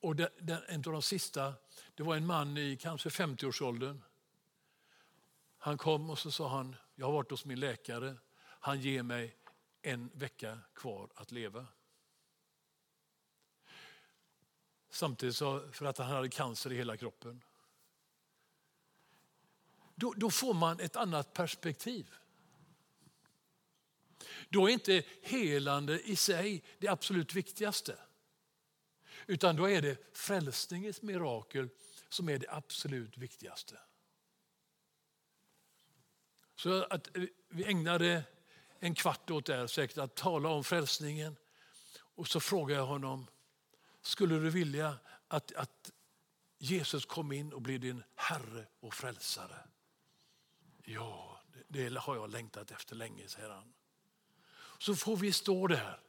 Och 0.00 0.16
den, 0.16 0.28
den, 0.38 0.62
en 0.68 0.76
av 0.76 0.92
de 0.92 1.02
sista, 1.02 1.54
det 1.94 2.02
var 2.02 2.16
en 2.16 2.26
man 2.26 2.58
i 2.58 2.76
kanske 2.76 3.08
50-årsåldern. 3.08 4.02
Han 5.58 5.78
kom 5.78 6.10
och 6.10 6.18
så 6.18 6.30
sa 6.30 6.48
han, 6.48 6.76
jag 6.94 7.06
har 7.06 7.12
varit 7.12 7.30
hos 7.30 7.44
min 7.44 7.60
läkare. 7.60 8.16
Han 8.40 8.80
ger 8.80 9.02
mig 9.02 9.36
en 9.82 10.10
vecka 10.14 10.58
kvar 10.74 11.10
att 11.14 11.32
leva. 11.32 11.66
Samtidigt 14.90 15.36
så, 15.36 15.70
för 15.72 15.86
att 15.86 15.98
han 15.98 16.06
hade 16.06 16.28
cancer 16.28 16.72
i 16.72 16.76
hela 16.76 16.96
kroppen. 16.96 17.42
Då, 20.02 20.14
då 20.16 20.30
får 20.30 20.54
man 20.54 20.80
ett 20.80 20.96
annat 20.96 21.32
perspektiv. 21.32 22.10
Då 24.48 24.68
är 24.68 24.72
inte 24.72 25.04
helande 25.22 26.00
i 26.00 26.16
sig 26.16 26.64
det 26.78 26.88
absolut 26.88 27.34
viktigaste. 27.34 27.98
Utan 29.26 29.56
då 29.56 29.70
är 29.70 29.82
det 29.82 30.16
frälsningens 30.16 31.02
mirakel 31.02 31.68
som 32.08 32.28
är 32.28 32.38
det 32.38 32.46
absolut 32.50 33.18
viktigaste. 33.18 33.78
Så 36.56 36.84
att 36.84 37.16
eh, 37.16 37.24
vi 37.48 37.64
ägnade 37.64 38.24
en 38.78 38.94
kvart 38.94 39.30
åt 39.30 39.46
det 39.46 39.56
här, 39.56 39.66
säkert 39.66 39.98
att 39.98 40.14
tala 40.14 40.48
om 40.48 40.64
frälsningen. 40.64 41.36
Och 41.98 42.28
så 42.28 42.40
frågade 42.40 42.80
jag 42.80 42.86
honom, 42.86 43.26
skulle 44.00 44.34
du 44.34 44.50
vilja 44.50 44.98
att, 45.28 45.52
att 45.52 45.90
Jesus 46.58 47.06
kom 47.06 47.32
in 47.32 47.52
och 47.52 47.62
blev 47.62 47.80
din 47.80 48.02
Herre 48.14 48.66
och 48.80 48.94
frälsare? 48.94 49.71
Ja, 50.82 51.40
det, 51.68 51.98
har 51.98 52.16
jag 52.16 52.30
längtat 52.30 52.70
efter 52.70 52.96
länge, 52.96 53.28
säger 53.28 53.50
han. 53.50 53.72
Så 54.78 54.94
får 54.94 55.16
vi 55.16 55.32
stå 55.32 55.66
där. 55.66 56.00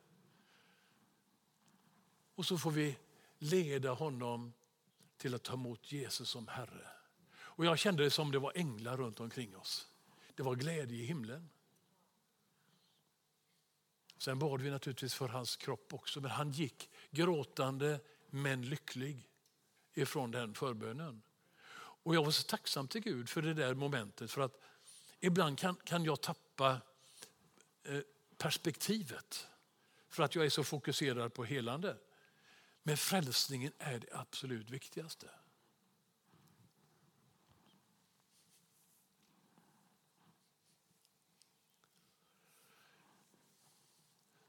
Och 2.36 2.46
så 2.46 2.58
får 2.58 2.72
vi 2.72 2.98
leda 3.38 3.92
honom 3.92 4.54
till 5.18 5.36
att 5.36 5.44
ta 5.44 5.54
emot 5.54 5.92
Jesus 5.92 6.30
som 6.30 6.48
Herre. 6.48 6.88
Och 7.36 7.66
Jag 7.66 7.80
kände 7.80 8.04
det 8.04 8.12
som 8.12 8.32
det 8.32 8.40
var 8.40 8.52
änglar 8.56 8.98
runt 8.98 9.20
omkring 9.20 9.58
oss. 9.58 9.88
Det 10.36 10.44
var 10.44 10.56
glädje 10.56 10.98
i 10.98 11.06
himlen. 11.06 11.50
Sen 14.18 14.40
bad 14.40 14.62
vi 14.62 14.70
naturligtvis 14.70 15.14
för 15.14 15.28
hans 15.28 15.56
kropp 15.56 15.94
också, 15.94 16.22
men 16.22 16.32
han 16.32 16.52
gick 16.52 16.90
gråtande 17.12 18.00
men 18.30 18.70
lycklig 18.70 19.30
ifrån 19.94 20.32
den 20.32 20.54
förbönen. 20.54 21.22
Och 22.04 22.16
Jag 22.16 22.24
var 22.24 22.32
så 22.32 22.44
tacksam 22.44 22.88
till 22.88 23.02
Gud 23.02 23.30
för 23.30 23.42
det 23.42 23.54
där 23.54 23.74
momentet. 23.74 24.32
För 24.32 24.42
att 24.42 24.62
ibland 25.20 25.60
kan, 25.60 25.76
kan 25.76 26.04
jag 26.04 26.22
tappa 26.22 26.82
eh, 27.84 28.00
perspektivet 28.38 29.48
för 30.10 30.24
att 30.24 30.36
jag 30.36 30.46
är 30.46 30.50
så 30.50 30.64
fokuserad 30.64 31.34
på 31.34 31.44
helande. 31.44 31.98
Men 32.84 32.98
frälsningen 32.98 33.72
är 33.78 34.00
det 34.00 34.08
absolut 34.12 34.70
viktigaste. 34.70 35.30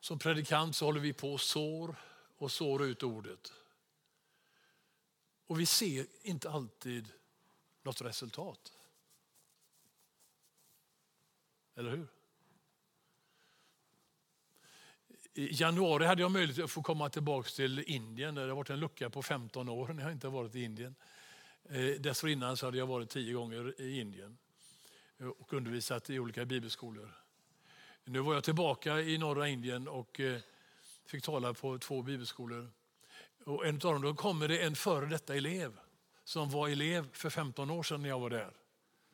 Som 0.00 0.18
predikant 0.18 0.76
så 0.76 0.84
håller 0.84 1.00
vi 1.00 1.12
på 1.12 1.32
och 1.32 1.40
sår 1.40 1.96
och 2.36 2.52
sår 2.52 2.84
ut 2.84 3.02
ordet. 3.02 3.52
Och 5.46 5.60
vi 5.60 5.66
ser 5.66 6.06
inte 6.22 6.50
alltid 6.50 7.12
något 7.84 8.02
resultat. 8.02 8.72
Eller 11.76 11.90
hur? 11.90 12.06
I 15.34 15.48
januari 15.52 16.06
hade 16.06 16.22
jag 16.22 16.30
möjlighet 16.30 16.64
att 16.64 16.70
få 16.70 16.82
komma 16.82 17.08
tillbaka 17.10 17.48
till 17.48 17.84
Indien. 17.86 18.34
Det 18.34 18.40
har 18.40 18.48
varit 18.48 18.70
en 18.70 18.80
lucka 18.80 19.10
på 19.10 19.22
15 19.22 19.68
år 19.68 19.88
när 19.88 20.02
jag 20.02 20.12
inte 20.12 20.26
har 20.26 20.32
varit 20.32 20.54
i 20.54 20.62
Indien. 20.62 20.94
Eh, 21.68 22.00
dessförinnan 22.00 22.56
så 22.56 22.66
hade 22.66 22.78
jag 22.78 22.86
varit 22.86 23.10
tio 23.10 23.34
gånger 23.34 23.80
i 23.80 24.00
Indien 24.00 24.38
eh, 25.18 25.26
och 25.26 25.52
undervisat 25.52 26.10
i 26.10 26.18
olika 26.18 26.44
bibelskolor. 26.44 27.14
Nu 28.04 28.18
var 28.18 28.34
jag 28.34 28.44
tillbaka 28.44 29.00
i 29.00 29.18
norra 29.18 29.48
Indien 29.48 29.88
och 29.88 30.20
eh, 30.20 30.40
fick 31.06 31.24
tala 31.24 31.54
på 31.54 31.78
två 31.78 32.02
bibelskolor. 32.02 32.70
Och 33.44 33.66
en 33.66 33.74
av 33.74 33.80
dem 33.80 34.02
då 34.02 34.14
kommer 34.14 34.48
det 34.48 34.62
en 34.62 34.76
före 34.76 35.06
detta 35.06 35.34
elev 35.34 35.78
som 36.24 36.50
var 36.50 36.68
elev 36.68 37.08
för 37.12 37.30
15 37.30 37.70
år 37.70 37.82
sedan 37.82 38.02
när 38.02 38.08
jag 38.08 38.20
var 38.20 38.30
där. 38.30 38.52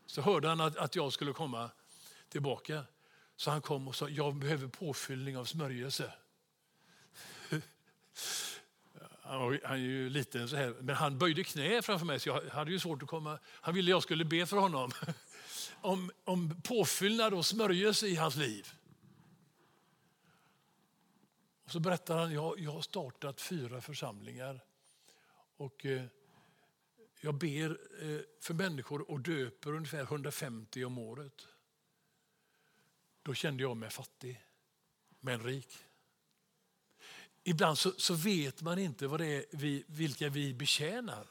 Så 0.06 0.22
hörde 0.22 0.48
han 0.48 0.60
att, 0.60 0.76
att 0.76 0.96
jag 0.96 1.12
skulle 1.12 1.32
komma 1.32 1.70
tillbaka. 2.28 2.84
Så 3.36 3.50
han 3.50 3.62
kom 3.62 3.88
och 3.88 3.96
sa, 3.96 4.08
jag 4.08 4.34
behöver 4.34 4.68
påfyllning 4.68 5.36
av 5.36 5.44
smörjelse. 5.44 6.12
Han 9.22 9.58
är 9.62 9.76
ju 9.76 10.10
liten 10.10 10.48
så 10.48 10.56
här, 10.56 10.74
men 10.80 10.96
han 10.96 11.18
böjde 11.18 11.44
knä 11.44 11.82
framför 11.82 12.06
mig 12.06 12.20
så 12.20 12.28
jag 12.28 12.42
hade 12.42 12.70
ju 12.70 12.78
svårt 12.78 13.02
att 13.02 13.08
komma. 13.08 13.38
Han 13.44 13.74
ville 13.74 13.90
jag 13.90 14.02
skulle 14.02 14.24
be 14.24 14.46
för 14.46 14.56
honom 14.56 14.92
om, 15.80 16.10
om 16.24 16.60
påfyllnad 16.62 17.34
och 17.34 17.46
smörjelse 17.46 18.06
i 18.06 18.16
hans 18.16 18.36
liv. 18.36 18.72
Och 21.64 21.70
så 21.70 21.80
berättar 21.80 22.18
han, 22.18 22.32
jag, 22.32 22.58
jag 22.58 22.70
har 22.72 22.82
startat 22.82 23.40
fyra 23.40 23.80
församlingar 23.80 24.60
och 25.56 25.86
eh, 25.86 26.02
jag 27.20 27.34
ber 27.34 27.78
eh, 28.00 28.20
för 28.40 28.54
människor 28.54 29.10
och 29.10 29.20
döper 29.20 29.74
ungefär 29.74 30.02
150 30.02 30.84
om 30.84 30.98
året. 30.98 31.46
Då 33.22 33.34
kände 33.34 33.62
jag 33.62 33.76
mig 33.76 33.90
fattig, 33.90 34.40
men 35.20 35.42
rik. 35.42 35.78
Ibland 37.42 37.78
så, 37.78 37.90
så 37.90 38.14
vet 38.14 38.62
man 38.62 38.78
inte 38.78 39.06
vad 39.06 39.20
det 39.20 39.26
är 39.26 39.44
vi, 39.50 39.84
vilka 39.86 40.28
vi 40.28 40.54
betjänar 40.54 41.26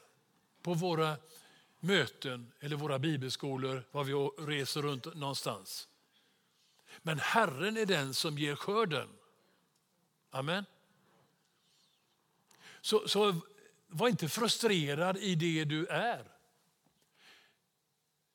på 0.62 0.74
våra 0.74 1.16
möten 1.80 2.52
eller 2.60 2.76
våra 2.76 2.98
bibelskolor, 2.98 3.84
var 3.90 4.04
vi 4.04 4.12
reser 4.54 4.82
runt 4.82 5.14
någonstans. 5.14 5.88
Men 7.02 7.18
Herren 7.18 7.76
är 7.76 7.86
den 7.86 8.14
som 8.14 8.38
ger 8.38 8.56
skörden. 8.56 9.08
Amen. 10.30 10.64
Så, 12.80 13.08
så 13.08 13.40
var 13.90 14.08
inte 14.08 14.28
frustrerad 14.28 15.16
i 15.16 15.34
det 15.34 15.64
du 15.64 15.86
är. 15.86 16.24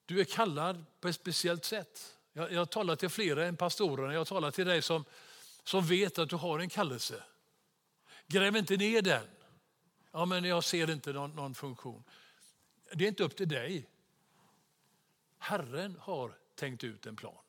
Du 0.05 0.19
är 0.19 0.25
kallad 0.25 0.85
på 1.00 1.07
ett 1.07 1.15
speciellt 1.15 1.65
sätt. 1.65 2.17
Jag, 2.33 2.51
jag 2.51 2.69
talar 2.69 2.95
till 2.95 3.09
flera 3.09 3.45
än 3.45 3.57
pastorerna. 3.57 4.13
Jag 4.13 4.27
talar 4.27 4.51
till 4.51 4.65
dig 4.65 4.81
som, 4.81 5.05
som 5.63 5.85
vet 5.85 6.19
att 6.19 6.29
du 6.29 6.35
har 6.35 6.59
en 6.59 6.69
kallelse. 6.69 7.24
Gräv 8.27 8.55
inte 8.55 8.77
ner 8.77 9.01
den. 9.01 9.27
Ja, 10.12 10.25
men 10.25 10.43
jag 10.43 10.63
ser 10.63 10.89
inte 10.89 11.13
någon, 11.13 11.31
någon 11.31 11.55
funktion. 11.55 12.03
Det 12.93 13.03
är 13.03 13.07
inte 13.07 13.24
upp 13.24 13.35
till 13.35 13.47
dig. 13.47 13.89
Herren 15.38 15.97
har 16.01 16.38
tänkt 16.55 16.83
ut 16.83 17.05
en 17.05 17.15
plan. 17.15 17.43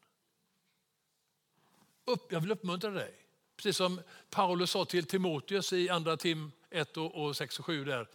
Upp, 2.04 2.32
jag 2.32 2.40
vill 2.40 2.52
uppmuntra 2.52 2.90
dig. 2.90 3.25
Precis 3.56 3.76
som 3.76 4.00
Paulus 4.30 4.70
sa 4.70 4.84
till 4.84 5.06
Timoteus 5.06 5.72
i 5.72 5.88
andra 5.88 6.16
Tim 6.16 6.52
1 6.70 6.96
och 6.96 7.36
6 7.36 7.58
och 7.58 7.64
7 7.64 7.84
där. 7.84 8.08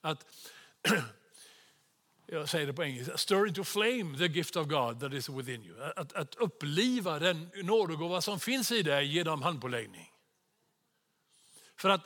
Att, 0.00 0.26
jag 2.26 2.48
säger 2.48 2.66
det 2.66 2.72
på 2.72 2.84
engelska, 2.84 3.16
stir 3.16 3.46
into 3.46 3.64
flame 3.64 4.18
the 4.18 4.26
gift 4.26 4.56
of 4.56 4.66
God 4.66 5.00
that 5.00 5.12
is 5.12 5.28
within 5.28 5.64
you. 5.64 5.82
Att, 5.96 6.12
att 6.12 6.34
uppliva 6.34 7.18
den 7.18 7.50
nådegåva 7.54 8.20
som 8.20 8.40
finns 8.40 8.72
i 8.72 8.82
dig 8.82 9.06
genom 9.06 9.42
handpåläggning. 9.42 10.12
För 11.76 11.88
att 11.88 12.02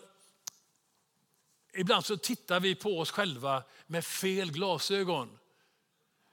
ibland 1.74 2.04
så 2.04 2.16
tittar 2.16 2.60
vi 2.60 2.74
på 2.74 2.98
oss 2.98 3.10
själva 3.10 3.62
med 3.86 4.04
fel 4.04 4.52
glasögon. 4.52 5.38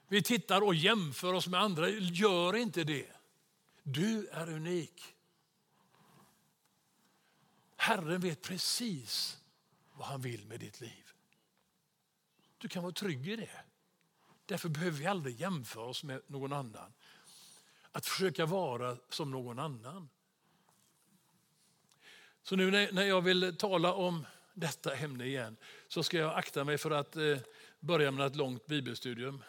Vi 0.08 0.22
tittar 0.22 0.60
och 0.60 0.74
jämför 0.74 1.32
oss 1.32 1.46
med 1.46 1.60
andra. 1.60 1.88
Gör 1.88 2.56
inte 2.56 2.84
det. 2.84 3.06
Du 3.82 4.28
är 4.32 4.48
unik. 4.48 5.14
Herren 7.80 8.20
vet 8.20 8.42
precis 8.42 9.38
vad 9.92 10.06
han 10.06 10.20
vill 10.20 10.46
med 10.46 10.60
ditt 10.60 10.80
liv. 10.80 11.12
Du 12.58 12.68
kan 12.68 12.82
vara 12.82 12.92
trygg 12.92 13.28
i 13.28 13.36
det. 13.36 13.60
Därför 14.46 14.68
behöver 14.68 14.98
vi 14.98 15.06
aldrig 15.06 15.40
jämföra 15.40 15.84
oss 15.84 16.04
med 16.04 16.22
någon 16.26 16.52
annan. 16.52 16.92
Att 17.92 18.06
försöka 18.06 18.46
vara 18.46 18.96
som 19.08 19.30
någon 19.30 19.58
annan. 19.58 20.08
Så 22.42 22.56
nu 22.56 22.70
när 22.70 23.02
jag 23.02 23.20
vill 23.20 23.56
tala 23.56 23.94
om 23.94 24.26
detta 24.54 24.96
ämne 24.96 25.24
igen 25.24 25.56
så 25.88 26.02
ska 26.02 26.16
jag 26.16 26.34
akta 26.34 26.64
mig 26.64 26.78
för 26.78 26.90
att 26.90 27.16
eh, 27.16 27.38
börja 27.80 28.10
med 28.10 28.26
ett 28.26 28.36
långt 28.36 28.66
bibelstudium. 28.66 29.42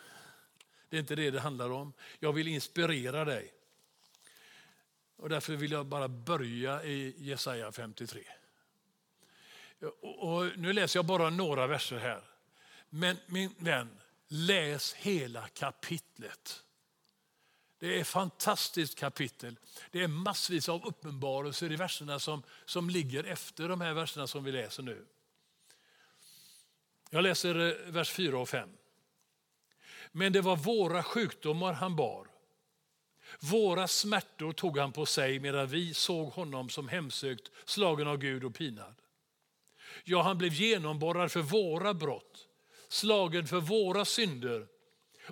Det 0.89 0.97
är 0.97 0.99
inte 0.99 1.15
det 1.15 1.31
det 1.31 1.39
handlar 1.39 1.69
om. 1.69 1.93
Jag 2.19 2.33
vill 2.33 2.47
inspirera 2.47 3.25
dig. 3.25 3.53
Och 5.19 5.29
därför 5.29 5.55
vill 5.55 5.71
jag 5.71 5.85
bara 5.85 6.07
börja 6.07 6.83
i 6.83 7.15
Jesaja 7.17 7.71
53. 7.71 8.23
Och 10.01 10.57
nu 10.57 10.73
läser 10.73 10.97
jag 10.97 11.05
bara 11.05 11.29
några 11.29 11.67
verser 11.67 11.97
här. 11.97 12.21
Men 12.89 13.17
min 13.25 13.55
vän, 13.57 13.99
läs 14.27 14.93
hela 14.93 15.47
kapitlet. 15.47 16.63
Det 17.79 17.97
är 17.97 18.01
ett 18.01 18.07
fantastiskt 18.07 18.99
kapitel. 18.99 19.55
Det 19.91 20.03
är 20.03 20.07
massvis 20.07 20.69
av 20.69 20.85
uppenbarelser 20.85 21.71
i 21.71 21.75
verserna 21.75 22.19
som, 22.19 22.43
som 22.65 22.89
ligger 22.89 23.23
efter 23.23 23.69
de 23.69 23.81
här 23.81 23.93
verserna 23.93 24.27
som 24.27 24.43
vi 24.43 24.51
läser 24.51 24.83
nu. 24.83 25.05
Jag 27.09 27.23
läser 27.23 27.59
eh, 27.59 27.91
vers 27.91 28.11
4 28.11 28.39
och 28.39 28.49
5. 28.49 28.69
Men 30.11 30.33
det 30.33 30.41
var 30.41 30.55
våra 30.55 31.03
sjukdomar 31.03 31.73
han 31.73 31.95
bar. 31.95 32.28
Våra 33.39 33.87
smärtor 33.87 34.53
tog 34.53 34.77
han 34.77 34.91
på 34.91 35.05
sig 35.05 35.39
medan 35.39 35.67
vi 35.67 35.93
såg 35.93 36.29
honom 36.29 36.69
som 36.69 36.87
hemsökt, 36.87 37.51
slagen 37.65 38.07
av 38.07 38.17
Gud 38.17 38.43
och 38.43 38.55
pinad. 38.55 38.95
Ja, 40.03 40.21
han 40.21 40.37
blev 40.37 40.53
genomborrad 40.53 41.31
för 41.31 41.41
våra 41.41 41.93
brott, 41.93 42.47
slagen 42.89 43.47
för 43.47 43.59
våra 43.59 44.05
synder 44.05 44.67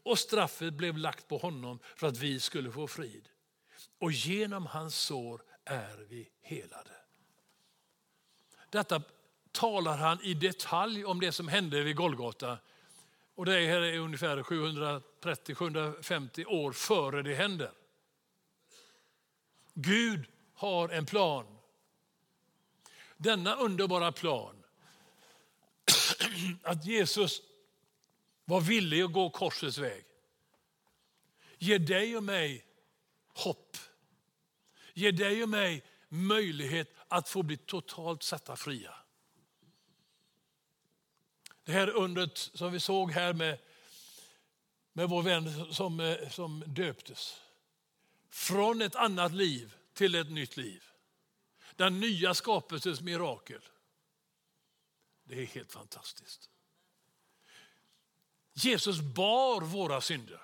och 0.03 0.19
straffet 0.19 0.73
blev 0.73 0.97
lagt 0.97 1.27
på 1.27 1.37
honom 1.37 1.79
för 1.95 2.07
att 2.07 2.17
vi 2.17 2.39
skulle 2.39 2.71
få 2.71 2.87
frid. 2.87 3.29
Och 3.99 4.11
genom 4.11 4.65
hans 4.65 4.95
sår 4.95 5.41
är 5.65 6.05
vi 6.09 6.29
helade. 6.41 6.91
Detta 8.69 9.01
talar 9.51 9.97
han 9.97 10.19
i 10.23 10.33
detalj 10.33 11.05
om 11.05 11.19
det 11.19 11.31
som 11.31 11.47
hände 11.47 11.83
vid 11.83 11.95
Golgata. 11.95 12.57
Och 13.35 13.45
det 13.45 13.59
är 13.59 13.97
ungefär 13.97 14.37
730-750 14.37 16.45
år 16.45 16.71
före 16.71 17.21
det 17.21 17.35
händer. 17.35 17.71
Gud 19.79 20.25
har 20.53 20.89
en 20.89 21.05
plan. 21.05 21.57
Denna 23.17 23.55
underbara 23.55 24.11
plan 24.11 24.63
att 26.63 26.85
Jesus 26.85 27.41
var 28.45 28.61
villig 28.61 29.01
att 29.01 29.13
gå 29.13 29.29
korsets 29.29 29.77
väg. 29.77 30.05
ger 31.57 31.79
dig 31.79 32.17
och 32.17 32.23
mig 32.23 32.65
hopp. 33.27 33.77
Ger 34.93 35.11
dig 35.11 35.43
och 35.43 35.49
mig 35.49 35.83
möjlighet 36.09 36.93
att 37.07 37.29
få 37.29 37.43
bli 37.43 37.57
totalt 37.57 38.23
satta 38.23 38.55
fria. 38.55 38.95
Det 41.63 41.71
här 41.71 41.89
undret 41.89 42.37
som 42.37 42.71
vi 42.71 42.79
såg 42.79 43.11
här 43.11 43.33
med, 43.33 43.59
med 44.93 45.09
vår 45.09 45.21
vän 45.21 45.73
som, 45.73 45.99
eh, 45.99 46.29
som 46.29 46.63
döptes. 46.67 47.41
Från 48.37 48.81
ett 48.81 48.95
annat 48.95 49.33
liv 49.33 49.75
till 49.93 50.15
ett 50.15 50.31
nytt 50.31 50.57
liv. 50.57 50.83
Den 51.75 51.99
nya 51.99 52.33
skapelsens 52.33 53.01
mirakel. 53.01 53.61
Det 55.23 55.41
är 55.41 55.45
helt 55.45 55.71
fantastiskt. 55.71 56.49
Jesus 58.53 58.99
bar 58.99 59.61
våra 59.61 60.01
synder. 60.01 60.41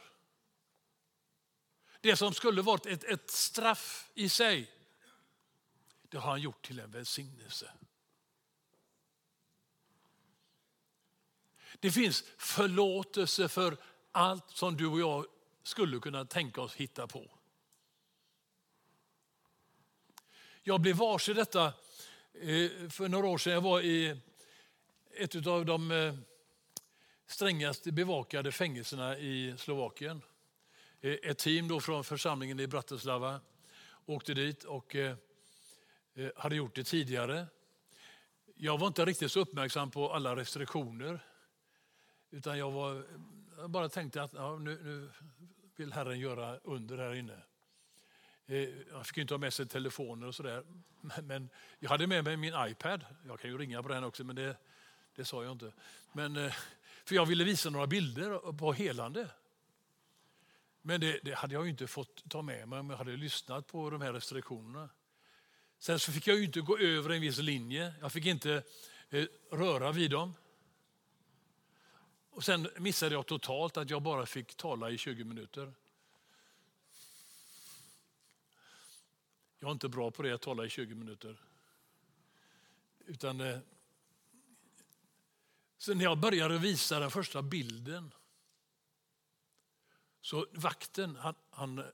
Det 2.01 2.15
som 2.15 2.33
skulle 2.33 2.61
varit 2.61 2.85
ett, 2.85 3.03
ett 3.03 3.31
straff 3.31 4.11
i 4.13 4.29
sig, 4.29 4.71
det 6.01 6.17
har 6.17 6.29
han 6.29 6.41
gjort 6.41 6.65
till 6.65 6.79
en 6.79 6.91
välsignelse. 6.91 7.71
Det 11.79 11.91
finns 11.91 12.23
förlåtelse 12.37 13.49
för 13.49 13.77
allt 14.11 14.51
som 14.51 14.77
du 14.77 14.87
och 14.87 14.99
jag 14.99 15.25
skulle 15.63 15.99
kunna 15.99 16.25
tänka 16.25 16.61
oss 16.61 16.75
hitta 16.75 17.07
på. 17.07 17.37
Jag 20.65 20.81
blev 20.81 20.95
varse 20.95 21.33
detta 21.33 21.65
eh, 21.65 22.89
för 22.89 23.07
några 23.07 23.27
år 23.27 23.37
sedan. 23.37 23.53
Jag 23.53 23.61
var 23.61 23.81
i 23.81 24.17
ett 25.11 25.47
av 25.47 25.65
de 25.65 25.91
eh, 25.91 26.15
strängast 27.27 27.83
bevakade 27.83 28.51
fängelserna 28.51 29.17
i 29.17 29.55
Slovakien. 29.57 30.21
Eh, 31.01 31.11
ett 31.11 31.37
team 31.37 31.67
då 31.67 31.79
från 31.79 32.03
församlingen 32.03 32.59
i 32.59 32.67
Bratislava 32.67 33.39
åkte 34.05 34.33
dit 34.33 34.63
och 34.63 34.95
hade 36.35 36.55
gjort 36.55 36.75
det 36.75 36.83
tidigare. 36.83 37.45
Jag 38.55 38.77
var 38.77 38.87
inte 38.87 39.05
riktigt 39.05 39.31
så 39.31 39.39
uppmärksam 39.39 39.91
på 39.91 40.13
alla 40.13 40.35
restriktioner. 40.35 41.19
Utan 42.31 42.57
jag, 42.57 42.71
var, 42.71 43.05
jag 43.57 43.69
bara 43.69 43.89
tänkte 43.89 44.23
att 44.23 44.33
ja, 44.33 44.57
nu, 44.57 44.79
nu 44.83 45.09
vill 45.75 45.93
Herren 45.93 46.19
göra 46.19 46.57
under 46.57 46.97
här 46.97 47.13
inne. 47.13 47.41
Eh, 48.47 48.69
jag 48.91 49.07
fick 49.07 49.17
inte 49.17 49.33
ha 49.33 49.39
med 49.39 49.53
sig 49.53 49.67
telefoner 49.67 50.27
och 50.27 50.35
sådär. 50.35 50.63
Men 51.23 51.49
jag 51.79 51.89
hade 51.89 52.07
med 52.07 52.23
mig 52.23 52.37
min 52.37 52.53
iPad. 52.57 53.05
Jag 53.27 53.39
kan 53.39 53.49
ju 53.49 53.57
ringa 53.57 53.83
på 53.83 53.89
den 53.89 54.03
också, 54.03 54.23
men 54.23 54.35
det, 54.35 54.57
det 55.15 55.25
sa 55.25 55.43
jag 55.43 55.51
inte. 55.51 55.73
Men, 56.13 56.37
eh, 56.37 56.53
för 57.05 57.15
jag 57.15 57.25
ville 57.25 57.43
visa 57.43 57.69
några 57.69 57.87
bilder 57.87 58.57
på 58.57 58.73
helande. 58.73 59.29
Men 60.81 61.01
det, 61.01 61.19
det 61.23 61.33
hade 61.33 61.53
jag 61.53 61.69
inte 61.69 61.87
fått 61.87 62.29
ta 62.29 62.41
med 62.41 62.67
mig 62.67 62.79
om 62.79 62.89
jag 62.89 62.97
hade 62.97 63.17
lyssnat 63.17 63.67
på 63.67 63.89
de 63.89 64.01
här 64.01 64.13
restriktionerna. 64.13 64.89
Sen 65.79 65.99
så 65.99 66.11
fick 66.11 66.27
jag 66.27 66.37
ju 66.37 66.43
inte 66.43 66.61
gå 66.61 66.77
över 66.77 67.09
en 67.09 67.21
viss 67.21 67.37
linje. 67.37 67.93
Jag 68.01 68.11
fick 68.11 68.25
inte 68.25 68.63
eh, 69.09 69.25
röra 69.51 69.91
vid 69.91 70.11
dem. 70.11 70.33
Och 72.29 72.43
sen 72.43 72.69
missade 72.77 73.15
jag 73.15 73.25
totalt 73.25 73.77
att 73.77 73.89
jag 73.89 74.01
bara 74.01 74.25
fick 74.25 74.55
tala 74.55 74.89
i 74.89 74.97
20 74.97 75.23
minuter. 75.23 75.73
Jag 79.63 79.69
är 79.69 79.71
inte 79.73 79.89
bra 79.89 80.11
på 80.11 80.23
det, 80.23 80.31
att 80.31 80.41
tala 80.41 80.65
i 80.65 80.69
20 80.69 80.95
minuter. 80.95 81.37
Utan, 83.05 83.41
eh, 83.41 83.59
så 85.77 85.93
när 85.93 86.03
jag 86.03 86.17
började 86.17 86.57
visa 86.57 86.99
den 86.99 87.11
första 87.11 87.41
bilden 87.41 88.13
så 90.21 90.45
vakten 90.51 91.15
han, 91.15 91.35
han 91.49 91.79
eh, 91.79 91.85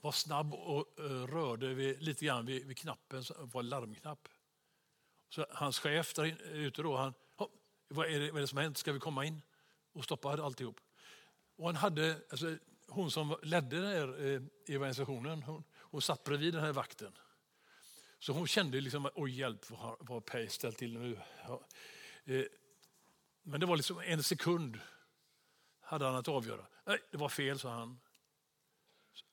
var 0.00 0.12
snabb 0.12 0.54
och 0.54 1.00
eh, 1.00 1.26
rörde 1.26 1.74
vid, 1.74 2.02
lite 2.02 2.24
grann 2.24 2.46
vid, 2.46 2.66
vid 2.66 2.78
knappen, 2.78 3.24
som 3.24 3.48
var 3.48 3.60
en 3.60 3.68
larmknapp. 3.68 4.28
Så 5.28 5.46
hans 5.50 5.78
chef 5.78 6.14
där 6.14 6.24
eh, 6.24 6.34
ute 6.52 6.82
då, 6.82 6.96
han, 6.96 7.14
vad 7.88 8.06
är, 8.06 8.20
det, 8.20 8.30
vad 8.30 8.36
är 8.36 8.40
det 8.40 8.46
som 8.46 8.56
har 8.56 8.62
hänt? 8.62 8.78
Ska 8.78 8.92
vi 8.92 9.00
komma 9.00 9.24
in? 9.24 9.42
Och 9.92 10.04
stoppa 10.04 10.42
alltihop. 10.42 10.80
Och 11.56 11.66
han 11.66 11.76
hade, 11.76 12.20
alltså, 12.30 12.56
hon 12.86 13.10
som 13.10 13.36
ledde 13.42 13.80
den 13.80 13.90
här 13.90 14.26
eh, 14.26 14.42
evangelisationen, 14.74 15.42
hon, 15.42 15.64
hon 15.96 16.02
satt 16.02 16.24
bredvid 16.24 16.54
den 16.54 16.64
här 16.64 16.72
vakten. 16.72 17.12
Så 18.18 18.32
hon 18.32 18.46
kände 18.46 18.80
liksom, 18.80 19.10
oj 19.14 19.38
hjälp 19.38 19.70
vad 19.70 19.78
har, 19.78 19.96
vad 20.00 20.24
Pej 20.24 20.48
ställt 20.48 20.78
till 20.78 20.98
nu. 20.98 21.20
Ja. 21.46 21.66
Eh, 22.24 22.44
men 23.42 23.60
det 23.60 23.66
var 23.66 23.76
liksom 23.76 23.98
en 23.98 24.22
sekund 24.22 24.80
hade 25.80 26.04
han 26.04 26.14
att 26.14 26.28
avgöra. 26.28 26.66
Nej, 26.84 26.98
det 27.10 27.16
var 27.16 27.28
fel, 27.28 27.58
sa 27.58 27.70
han. 27.70 28.00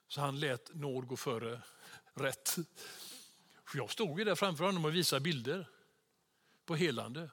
Så 0.08 0.22
han 0.22 0.40
lät 0.40 0.74
nåd 0.74 1.08
gå 1.08 1.18
före 1.18 1.62
rätt. 2.14 2.56
För 3.66 3.78
jag 3.78 3.92
stod 3.92 4.20
ju 4.20 4.26
där 4.26 4.36
framför 4.36 4.66
honom 4.66 4.86
och 4.86 4.96
visade 4.96 5.22
bilder 5.22 5.70
på 6.66 6.76
helande. 6.76 7.30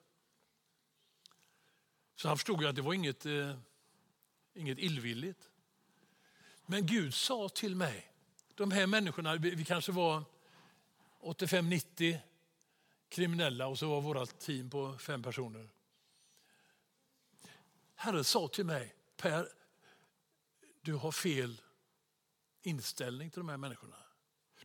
Så 2.16 2.28
han 2.28 2.36
förstod 2.36 2.64
att 2.64 2.76
det 2.76 2.82
var 2.82 2.94
inget, 2.94 3.26
eh, 3.26 3.56
inget 4.54 4.78
illvilligt. 4.78 5.50
Men 6.66 6.86
Gud 6.86 7.14
sa 7.14 7.48
till 7.48 7.76
mig, 7.76 8.09
de 8.60 8.70
här 8.70 8.86
människorna, 8.86 9.36
vi 9.36 9.64
kanske 9.64 9.92
var 9.92 10.24
85-90 11.20 12.18
kriminella 13.08 13.66
och 13.66 13.78
så 13.78 13.88
var 13.88 14.00
vårt 14.00 14.38
team 14.38 14.70
på 14.70 14.98
fem 14.98 15.22
personer. 15.22 15.68
Herren 17.94 18.24
sa 18.24 18.48
till 18.48 18.66
mig, 18.66 18.94
Per, 19.16 19.48
du 20.80 20.94
har 20.94 21.12
fel 21.12 21.62
inställning 22.62 23.30
till 23.30 23.40
de 23.40 23.48
här 23.48 23.56
människorna. 23.56 23.96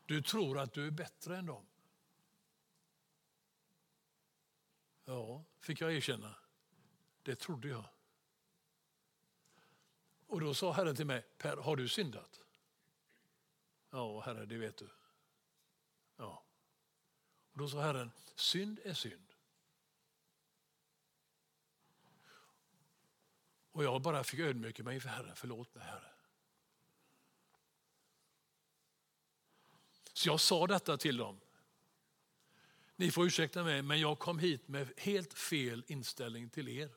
Du 0.06 0.22
tror 0.22 0.60
att 0.60 0.74
du 0.74 0.88
är 0.88 0.92
bättre 0.92 1.38
än 1.38 1.46
dem. 1.46 1.66
Ja, 5.06 5.44
fick 5.60 5.82
jag 5.82 5.94
erkänna. 5.94 6.36
Det 7.24 7.36
trodde 7.36 7.68
jag. 7.68 7.86
Och 10.28 10.42
då 10.42 10.54
sa 10.54 10.72
Herren 10.72 10.96
till 10.96 11.06
mig, 11.06 11.26
Per, 11.38 11.58
har 11.58 11.76
du 11.76 11.88
syndat? 11.88 12.45
Ja, 13.96 14.20
Herre, 14.20 14.46
det 14.46 14.58
vet 14.58 14.78
du. 14.78 14.90
Ja. 16.18 16.44
Och 17.52 17.58
då 17.58 17.68
sa 17.70 17.82
Herren, 17.82 18.12
synd 18.36 18.80
är 18.84 18.94
synd. 18.94 19.34
Och 23.72 23.84
jag 23.84 24.02
bara 24.02 24.24
fick 24.24 24.40
ödmjuka 24.40 24.84
mig 24.84 24.96
inför 24.96 25.10
Herren, 25.10 25.36
förlåt 25.36 25.76
mig 25.76 25.84
Herre. 25.84 26.12
Så 30.14 30.30
jag 30.30 30.40
sa 30.40 30.68
detta 30.68 30.98
till 30.98 31.18
dem. 31.18 31.40
Ni 32.96 33.12
får 33.12 33.26
ursäkta 33.26 33.64
mig, 33.64 33.82
men 33.82 34.00
jag 34.00 34.20
kom 34.20 34.40
hit 34.40 34.68
med 34.68 34.94
helt 34.98 35.34
fel 35.34 35.84
inställning 35.88 36.50
till 36.50 36.70
er. 36.70 36.90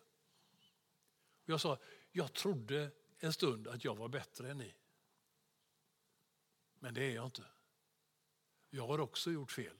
Jag 1.44 1.60
sa, 1.60 1.78
jag 2.12 2.32
trodde 2.32 2.90
en 3.18 3.32
stund 3.32 3.68
att 3.68 3.84
jag 3.84 3.96
var 3.96 4.08
bättre 4.08 4.50
än 4.50 4.58
ni. 4.58 4.74
Men 6.80 6.94
det 6.94 7.04
är 7.04 7.14
jag 7.14 7.24
inte. 7.24 7.44
Jag 8.70 8.86
har 8.86 9.00
också 9.00 9.30
gjort 9.30 9.52
fel. 9.52 9.76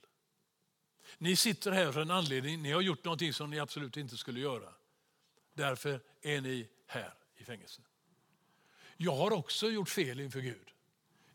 Ni 1.17 1.35
sitter 1.35 1.71
här 1.71 1.91
för 1.91 2.01
en 2.01 2.11
anledning, 2.11 2.61
ni 2.61 2.71
har 2.71 2.81
gjort 2.81 3.03
någonting 3.03 3.33
som 3.33 3.49
ni 3.49 3.59
absolut 3.59 3.97
inte 3.97 4.17
skulle 4.17 4.39
göra. 4.39 4.73
Därför 5.53 6.01
är 6.21 6.41
ni 6.41 6.69
här 6.85 7.13
i 7.35 7.43
fängelse. 7.43 7.81
Jag 8.97 9.15
har 9.15 9.31
också 9.31 9.69
gjort 9.69 9.89
fel 9.89 10.19
inför 10.19 10.39
Gud. 10.39 10.71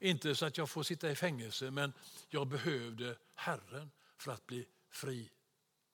Inte 0.00 0.34
så 0.34 0.46
att 0.46 0.58
jag 0.58 0.70
får 0.70 0.82
sitta 0.82 1.10
i 1.10 1.14
fängelse, 1.14 1.70
men 1.70 1.92
jag 2.28 2.46
behövde 2.46 3.18
Herren 3.34 3.90
för 4.16 4.32
att 4.32 4.46
bli 4.46 4.66
fri 4.90 5.30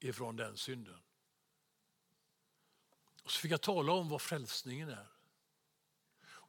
ifrån 0.00 0.36
den 0.36 0.56
synden. 0.56 0.98
Och 3.22 3.30
så 3.30 3.40
fick 3.40 3.52
jag 3.52 3.60
tala 3.60 3.92
om 3.92 4.08
vad 4.08 4.22
frälsningen 4.22 4.88
är. 4.88 5.06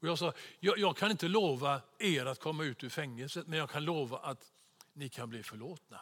Och 0.02 0.08
jag 0.08 0.20
sa, 0.20 0.34
jag, 0.60 0.78
jag 0.78 0.98
kan 0.98 1.12
inte 1.12 1.28
lova 1.28 1.82
er 2.00 2.26
att 2.26 2.40
komma 2.40 2.64
ut 2.64 2.84
ur 2.84 2.90
fängelset, 2.90 3.48
men 3.48 3.60
jag 3.60 3.70
kan 3.70 3.86
lova 3.86 4.18
att 4.18 4.52
ni 4.94 5.10
kan 5.10 5.30
bli 5.30 5.44
förlåtna 5.44 6.02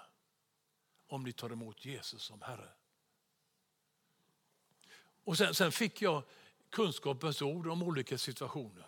om 1.07 1.23
ni 1.23 1.33
tar 1.33 1.49
emot 1.49 1.85
Jesus 1.85 2.21
som 2.21 2.41
Herre. 2.41 2.69
Och 5.23 5.38
sen, 5.38 5.55
sen 5.55 5.71
fick 5.71 6.01
jag 6.01 6.23
kunskapens 6.69 7.41
ord 7.41 7.67
om 7.67 7.83
olika 7.83 8.17
situationer 8.17 8.85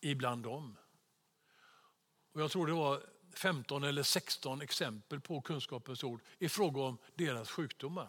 ibland 0.00 0.42
dem. 0.42 0.76
Och 2.32 2.40
jag 2.40 2.50
tror 2.50 2.66
det 2.66 2.72
var 2.72 3.02
15 3.34 3.84
eller 3.84 4.02
16 4.02 4.60
exempel 4.60 5.20
på 5.20 5.40
kunskapens 5.40 6.04
ord 6.04 6.20
i 6.38 6.48
fråga 6.48 6.80
om 6.80 6.98
deras 7.14 7.50
sjukdomar. 7.50 8.08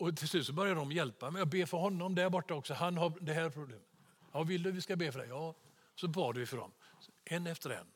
Och 0.00 0.16
till 0.16 0.28
slut 0.28 0.46
så 0.46 0.52
börjar 0.52 0.74
de 0.74 0.92
hjälpa 0.92 1.30
mig. 1.30 1.40
Jag 1.40 1.48
ber 1.48 1.66
för 1.66 1.78
honom 1.78 2.14
där 2.14 2.30
borta 2.30 2.54
också. 2.54 2.74
Han 2.74 2.96
har 2.96 3.18
det 3.20 3.32
här 3.32 3.50
problemet. 3.50 3.88
Ja, 4.32 4.42
vill 4.42 4.62
du 4.62 4.72
vi 4.72 4.80
ska 4.80 4.96
be 4.96 5.12
för 5.12 5.18
dig? 5.18 5.28
Ja. 5.28 5.54
Så 5.94 6.08
bad 6.08 6.38
vi 6.38 6.46
för 6.46 6.56
dem. 6.56 6.72
En 7.24 7.46
efter 7.46 7.70
en. 7.70 7.86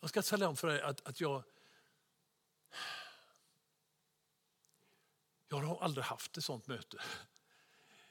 Jag 0.00 0.10
ska 0.10 0.22
tala 0.22 0.48
om 0.48 0.56
för 0.56 0.68
dig 0.68 0.82
att, 0.82 1.08
att 1.08 1.20
jag 1.20 1.42
Jag 5.48 5.58
har 5.58 5.82
aldrig 5.82 6.04
haft 6.04 6.36
ett 6.36 6.44
sånt 6.44 6.66
möte. 6.66 6.98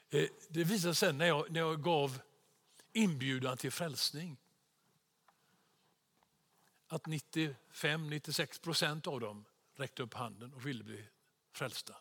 Eh, 0.09 0.29
det 0.49 0.63
visade 0.63 0.95
sig 0.95 1.13
när 1.13 1.25
jag, 1.27 1.51
när 1.51 1.59
jag 1.59 1.83
gav 1.83 2.21
inbjudan 2.93 3.57
till 3.57 3.71
frälsning 3.71 4.37
att 6.87 7.03
95-96 7.03 8.61
procent 8.61 9.07
av 9.07 9.19
dem 9.19 9.45
räckte 9.75 10.03
upp 10.03 10.13
handen 10.13 10.53
och 10.53 10.65
ville 10.65 10.83
bli 10.83 11.07
frälsta. 11.57 11.95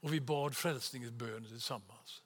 Och 0.00 0.12
vi 0.12 0.20
bad 0.20 0.56
frälsningens 0.56 1.12
bön 1.12 1.44
tillsammans. 1.44 2.22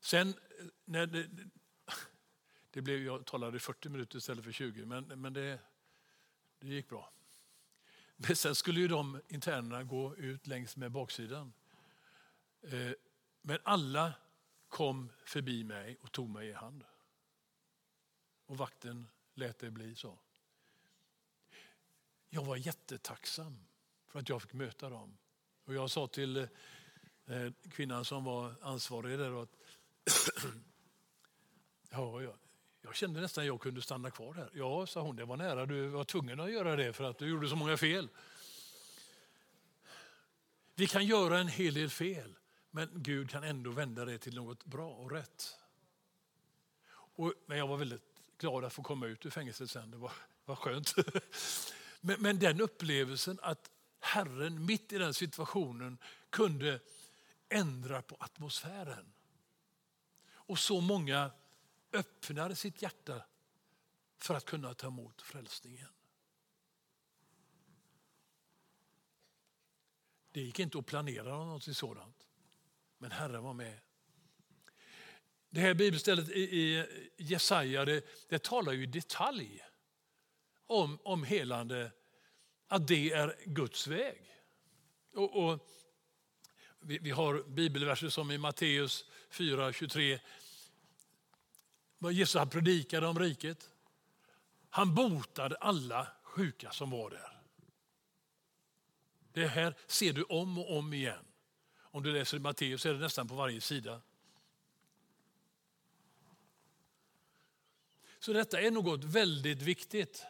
Sen 0.00 0.28
eh, 0.28 0.66
när 0.84 1.06
det, 1.06 1.30
det 2.70 2.82
blev, 2.82 3.02
jag 3.02 3.26
talade 3.26 3.58
40 3.58 3.88
minuter 3.88 4.18
istället 4.18 4.44
för 4.44 4.52
20, 4.52 4.84
men, 4.84 5.04
men 5.04 5.32
det, 5.32 5.60
det 6.58 6.68
gick 6.68 6.88
bra. 6.88 7.12
Men 8.16 8.36
sen 8.36 8.54
skulle 8.54 8.80
ju 8.80 8.88
de 8.88 9.20
internerna 9.28 9.82
gå 9.82 10.16
ut 10.16 10.46
längs 10.46 10.76
med 10.76 10.92
baksidan. 10.92 11.52
Eh, 12.62 12.92
men 13.42 13.58
alla 13.62 14.14
kom 14.68 15.12
förbi 15.24 15.64
mig 15.64 15.98
och 16.00 16.12
tog 16.12 16.28
mig 16.30 16.48
i 16.48 16.52
hand. 16.52 16.84
Och 18.46 18.56
vakten 18.56 19.08
lät 19.36 19.58
det 19.58 19.70
bli 19.70 19.94
så. 19.94 20.18
Jag 22.28 22.44
var 22.44 22.56
jättetacksam 22.56 23.58
för 24.06 24.18
att 24.18 24.28
jag 24.28 24.42
fick 24.42 24.52
möta 24.52 24.88
dem. 24.88 25.16
Och 25.64 25.74
jag 25.74 25.90
sa 25.90 26.06
till 26.06 26.36
eh, 26.36 27.52
kvinnan 27.70 28.04
som 28.04 28.24
var 28.24 28.54
ansvarig 28.62 29.18
där 29.18 29.42
att 29.42 29.50
ja, 31.90 32.22
jag, 32.22 32.34
jag 32.80 32.96
kände 32.96 33.20
nästan 33.20 33.42
att 33.42 33.46
jag 33.46 33.60
kunde 33.60 33.82
stanna 33.82 34.10
kvar 34.10 34.34
här. 34.34 34.50
Ja, 34.54 34.86
sa 34.86 35.00
hon, 35.00 35.16
det 35.16 35.24
var 35.24 35.36
nära. 35.36 35.66
Du 35.66 35.86
var 35.86 36.04
tvungen 36.04 36.40
att 36.40 36.52
göra 36.52 36.76
det 36.76 36.92
för 36.92 37.04
att 37.04 37.18
du 37.18 37.28
gjorde 37.28 37.48
så 37.48 37.56
många 37.56 37.76
fel. 37.76 38.08
Vi 40.74 40.86
kan 40.86 41.06
göra 41.06 41.38
en 41.38 41.48
hel 41.48 41.74
del 41.74 41.90
fel, 41.90 42.38
Men 42.70 42.90
Gud 42.94 43.30
kan 43.30 43.44
ändå 43.44 43.70
vända 43.70 44.04
det 44.04 44.18
till 44.18 44.34
något 44.34 44.64
bra 44.64 44.90
och 44.90 45.10
rätt. 45.10 45.56
Och, 46.90 47.32
men 47.46 47.58
jag 47.58 47.66
var 47.66 47.76
väldigt 47.76 48.15
glad 48.38 48.64
att 48.64 48.72
få 48.72 48.82
komma 48.82 49.06
ut 49.06 49.26
ur 49.26 49.30
fängelset 49.30 49.70
sen. 49.70 49.90
Det 49.90 49.96
var, 49.96 50.12
var 50.44 50.56
skönt. 50.56 50.94
Men, 52.00 52.22
men 52.22 52.38
den 52.38 52.60
upplevelsen 52.60 53.38
att 53.42 53.70
Herren 54.00 54.66
mitt 54.66 54.92
i 54.92 54.98
den 54.98 55.14
situationen 55.14 55.98
kunde 56.30 56.80
ändra 57.48 58.02
på 58.02 58.16
atmosfären. 58.20 59.12
Och 60.28 60.58
så 60.58 60.80
många 60.80 61.30
öppnade 61.92 62.56
sitt 62.56 62.82
hjärta 62.82 63.22
för 64.18 64.34
att 64.34 64.44
kunna 64.44 64.74
ta 64.74 64.86
emot 64.86 65.22
frälsningen. 65.22 65.88
Det 70.32 70.40
gick 70.40 70.58
inte 70.58 70.78
att 70.78 70.86
planera 70.86 71.44
något 71.44 71.76
sådant, 71.76 72.26
men 72.98 73.10
Herren 73.10 73.42
var 73.42 73.54
med. 73.54 73.80
Det 75.50 75.60
här 75.60 75.74
bibelstället 75.74 76.28
i 76.28 76.84
Jesaja 77.16 77.84
det, 77.84 78.04
det 78.28 78.42
talar 78.42 78.72
ju 78.72 78.82
i 78.82 78.86
detalj 78.86 79.64
om, 80.66 80.98
om 81.02 81.24
helande, 81.24 81.92
att 82.68 82.88
det 82.88 83.12
är 83.12 83.36
Guds 83.44 83.86
väg. 83.86 84.22
Och, 85.14 85.44
och 85.44 85.68
vi, 86.80 86.98
vi, 86.98 87.10
har 87.10 87.42
bibelverser 87.42 88.08
som 88.08 88.30
i 88.30 88.38
Matteus 88.38 89.04
4.23. 89.30 90.18
Jesus 92.12 92.34
han 92.34 92.50
predikade 92.50 93.06
om 93.06 93.18
riket. 93.18 93.70
Han 94.70 94.94
botade 94.94 95.56
alla 95.56 96.08
sjuka 96.22 96.70
som 96.70 96.90
var 96.90 97.10
där. 97.10 97.32
Det 99.32 99.46
här 99.46 99.74
ser 99.86 100.12
du 100.12 100.22
om 100.22 100.58
och 100.58 100.76
om 100.78 100.92
igen. 100.92 101.24
Om 101.78 102.02
du 102.02 102.12
läser 102.12 102.38
Matteus 102.38 102.86
är 102.86 102.92
det 102.92 102.98
nästan 102.98 103.28
på 103.28 103.34
varje 103.34 103.60
sida. 103.60 104.00
Så 108.26 108.32
detta 108.32 108.60
är 108.60 108.70
något 108.70 109.04
väldigt 109.04 109.62
viktigt. 109.62 110.26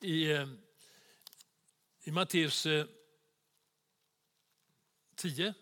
I, 0.00 0.30
eh, 0.30 0.48
i 2.00 2.10
Matteus 2.10 2.66
eh, 2.66 2.86
10 5.14 5.54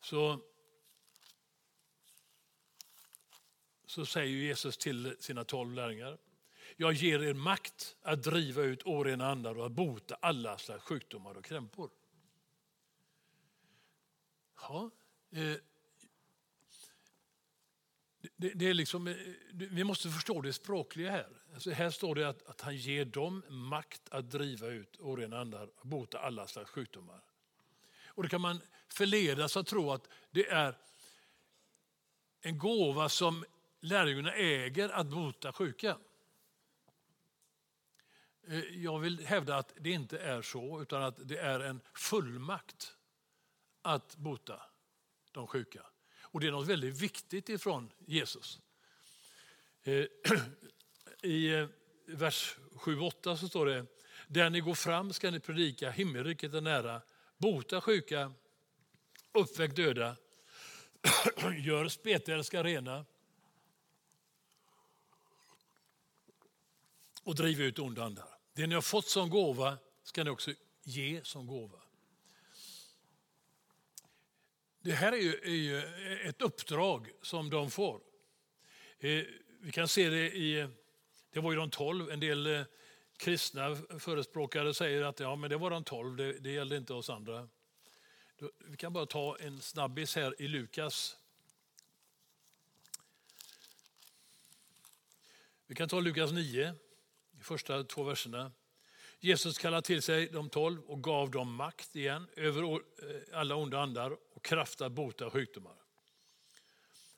så, 0.00 0.40
så 3.86 4.06
säger 4.06 4.36
Jesus 4.36 4.76
till 4.76 5.16
sina 5.20 5.44
tolv 5.44 5.74
lärjungar 5.74 6.18
jag 6.76 6.92
ger 6.92 7.22
er 7.22 7.34
makt 7.34 7.96
att 8.02 8.22
driva 8.22 8.62
ut 8.62 8.82
orena 8.84 9.30
andar 9.30 9.58
och 9.58 9.66
att 9.66 9.72
bota 9.72 10.14
alla 10.14 10.58
slags 10.58 10.84
sjukdomar 10.84 11.34
och 11.34 11.44
krämpor. 11.44 11.90
Ja, 14.60 14.90
Eh, 15.34 15.56
det, 18.36 18.52
det, 18.54 18.68
är 18.68 18.74
liksom, 18.74 19.06
eh, 19.06 19.16
vi 19.52 19.84
måste 19.84 20.10
förstå 20.10 20.40
det 20.40 20.52
språkliga 20.52 21.10
här. 21.10 21.28
Alltså 21.54 21.70
här 21.70 21.90
står 21.90 22.14
det 22.14 22.28
att, 22.28 22.46
att 22.46 22.60
han 22.60 22.76
ger 22.76 23.04
dem 23.04 23.42
makt 23.48 24.02
att 24.10 24.30
driva 24.30 24.66
ut 24.66 24.96
orena 25.00 25.40
andar 25.40 25.70
och 25.76 25.86
bota 25.86 26.18
alla 26.18 26.46
slags 26.46 26.70
sjukdomar. 26.70 27.20
Och 28.06 28.22
Då 28.22 28.28
kan 28.28 28.40
man 28.40 28.60
förledas 28.88 29.56
att 29.56 29.66
tro 29.66 29.92
att 29.92 30.08
det 30.30 30.48
är 30.48 30.78
en 32.40 32.58
gåva 32.58 33.08
som 33.08 33.44
lärjungarna 33.80 34.32
äger 34.32 34.88
att 34.88 35.06
bota 35.06 35.52
sjuka. 35.52 35.98
Eh, 38.46 38.58
jag 38.58 38.98
vill 38.98 39.26
hävda 39.26 39.56
att 39.56 39.74
det 39.80 39.90
inte 39.90 40.18
är 40.18 40.42
så, 40.42 40.82
utan 40.82 41.02
att 41.02 41.28
det 41.28 41.38
är 41.38 41.60
en 41.60 41.80
fullmakt 41.94 42.96
att 43.82 44.16
bota 44.16 44.73
de 45.34 45.46
sjuka. 45.46 45.86
Och 46.20 46.40
det 46.40 46.46
är 46.46 46.50
något 46.50 46.68
väldigt 46.68 47.02
viktigt 47.02 47.48
ifrån 47.48 47.92
Jesus. 48.06 48.60
Eh, 49.82 50.04
I 51.22 51.54
eh, 51.54 51.68
vers 52.06 52.56
7-8 52.74 53.36
så 53.36 53.48
står 53.48 53.66
det, 53.66 53.86
där 54.26 54.50
ni 54.50 54.60
går 54.60 54.74
fram 54.74 55.12
ska 55.12 55.30
ni 55.30 55.40
predika, 55.40 55.90
himmelriket 55.90 56.54
är 56.54 56.60
nära, 56.60 57.02
bota 57.38 57.80
sjuka, 57.80 58.32
uppväck 59.32 59.76
döda, 59.76 60.16
gör 61.64 61.88
spetälska 61.88 62.64
rena, 62.64 63.04
och 67.24 67.34
driv 67.34 67.60
ut 67.60 67.78
onda 67.78 68.04
andar. 68.04 68.28
Det 68.52 68.66
ni 68.66 68.74
har 68.74 68.82
fått 68.82 69.06
som 69.08 69.30
gåva 69.30 69.78
ska 70.02 70.24
ni 70.24 70.30
också 70.30 70.52
ge 70.82 71.24
som 71.24 71.46
gåva. 71.46 71.83
Det 74.84 74.92
här 74.92 75.12
är 75.12 75.16
ju, 75.16 75.34
är 75.34 75.48
ju 75.48 75.82
ett 76.28 76.42
uppdrag 76.42 77.10
som 77.22 77.50
de 77.50 77.70
får. 77.70 78.00
Eh, 78.98 79.24
vi 79.60 79.72
kan 79.72 79.88
se 79.88 80.08
det 80.08 80.36
i, 80.36 80.68
det 81.30 81.40
var 81.40 81.52
ju 81.52 81.58
de 81.58 81.70
tolv, 81.70 82.10
en 82.10 82.20
del 82.20 82.46
eh, 82.46 82.62
kristna 83.16 83.76
förespråkare 83.98 84.74
säger 84.74 85.02
att 85.02 85.20
ja, 85.20 85.36
men 85.36 85.50
det 85.50 85.56
var 85.56 85.70
de 85.70 85.84
tolv, 85.84 86.16
det, 86.16 86.32
det 86.32 86.50
gällde 86.50 86.76
inte 86.76 86.94
oss 86.94 87.10
andra. 87.10 87.48
Vi 88.58 88.76
kan 88.76 88.92
bara 88.92 89.06
ta 89.06 89.36
en 89.40 89.60
snabbis 89.60 90.16
här 90.16 90.42
i 90.42 90.48
Lukas. 90.48 91.16
Vi 95.66 95.74
kan 95.74 95.88
ta 95.88 96.00
Lukas 96.00 96.32
9 96.32 96.74
de 97.30 97.44
första 97.44 97.84
två 97.84 98.02
verserna. 98.02 98.52
Jesus 99.24 99.58
kallade 99.58 99.82
till 99.82 100.02
sig 100.02 100.26
de 100.26 100.50
tolv 100.50 100.80
och 100.80 101.02
gav 101.02 101.30
dem 101.30 101.54
makt 101.54 101.96
igen 101.96 102.28
över 102.36 102.62
eh, 102.62 102.80
alla 103.32 103.54
onda 103.54 103.80
andar 103.80 104.16
och 104.34 104.44
kraft 104.44 104.80
att 104.80 104.92
bota 104.92 105.30
sjukdomar. 105.30 105.76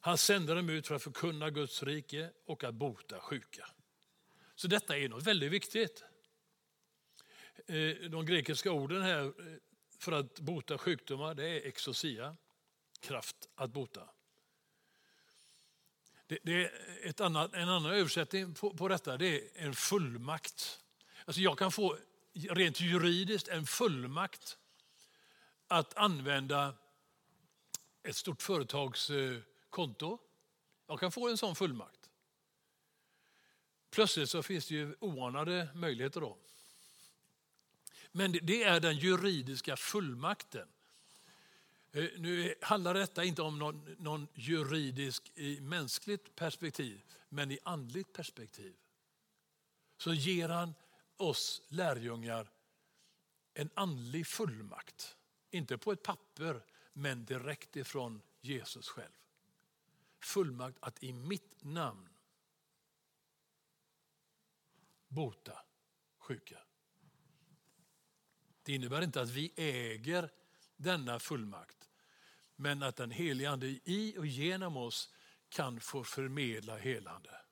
Han 0.01 0.19
sände 0.19 0.55
dem 0.55 0.71
ut 0.71 0.87
för 0.87 0.95
att 0.95 1.03
förkunna 1.03 1.51
Guds 1.51 1.83
rike 1.83 2.31
och 2.45 2.65
att 2.65 2.75
bota 2.75 3.21
sjuka. 3.21 3.69
Så 4.55 4.69
detta 4.69 4.99
är 4.99 5.09
något 5.09 5.23
väldigt 5.23 5.53
viktigt. 5.53 6.05
Eh, 7.67 8.11
de 8.11 8.27
grekiska 8.27 8.73
orden 8.73 9.03
här 9.03 9.25
eh, 9.25 9.33
för 9.99 10.13
att 10.13 10.41
bota 10.41 10.79
sjukdomar 10.79 11.35
det 11.35 11.49
är 11.49 11.67
exosia, 11.67 12.37
kraft 13.01 13.49
att 13.55 13.71
bota. 13.71 14.09
Det, 16.27 16.39
det 16.43 16.65
är 16.65 16.71
ett 17.03 17.21
annat, 17.21 17.55
en 17.55 17.69
annan 17.69 17.93
översättning 17.93 18.55
på, 18.55 18.77
på 18.77 18.89
detta, 18.89 19.17
det 19.17 19.27
är 19.27 19.49
en 19.55 19.75
fullmakt. 19.75 20.83
Alltså 21.27 21.41
jag 21.41 21.59
kan 21.59 21.73
få 21.73 21.99
rent 22.33 22.81
juridiskt 22.81 23.49
en 23.49 23.67
fullmakt 23.67 24.59
att 25.69 25.97
använda 25.97 26.75
ett 28.03 28.17
stort 28.17 28.43
företags 28.43 29.11
eh, 29.11 29.39
konto. 29.71 30.19
Jag 30.87 31.01
kan 31.01 31.13
få 31.13 31.29
en 31.29 31.39
sån 31.39 31.57
fullmakt. 31.57 32.11
Plötsligt 33.91 34.31
så 34.31 34.43
finns 34.43 34.67
det 34.67 34.75
ju 34.75 34.95
oanade 35.01 35.69
möjligheter 35.75 36.21
då. 36.21 36.39
Men 38.13 38.33
det 38.43 38.63
är 38.63 38.81
den 38.81 38.97
juridiska 38.97 39.77
fullmakten. 39.77 40.69
Eh, 41.93 42.05
nu 42.17 42.55
handlar 42.61 42.95
detta 42.95 43.25
inte 43.25 43.43
om 43.43 43.59
någon, 43.59 43.97
någon 43.99 44.29
juridisk 44.35 45.33
i 45.35 45.61
mänskligt 45.61 46.35
perspektiv, 46.35 47.03
men 47.29 47.51
i 47.51 47.59
andligt 47.63 48.13
perspektiv. 48.13 48.77
Så 49.99 50.15
ger 50.15 50.49
han 50.49 50.75
oss 51.17 51.63
lärjungar 51.69 52.51
en 53.55 53.71
andlig 53.75 54.27
fullmakt. 54.27 55.17
Inte 55.51 55.79
på 55.79 55.93
ett 55.93 56.03
papper, 56.03 56.65
men 56.93 57.25
direkt 57.25 57.77
ifrån 57.77 58.23
Jesus 58.41 58.89
själv. 58.89 59.13
Fullmakt 60.21 60.79
att 60.81 61.03
i 61.03 61.13
mitt 61.13 61.65
namn 61.65 62.09
bota 65.09 65.59
sjuka. 66.19 66.59
Det 68.63 68.73
innebär 68.73 69.03
inte 69.03 69.21
att 69.21 69.31
vi 69.31 69.53
äger 69.57 70.33
denna 70.77 71.19
fullmakt. 71.19 71.91
Men 72.57 72.83
att 72.83 72.97
den 72.97 73.11
helige 73.11 73.51
Ande 73.51 73.67
i 73.67 74.15
och 74.19 74.27
genom 74.27 74.77
oss 74.77 75.15
kan 75.49 75.81
få 75.81 76.05
förmedla 76.05 76.77
helande. 76.77 77.46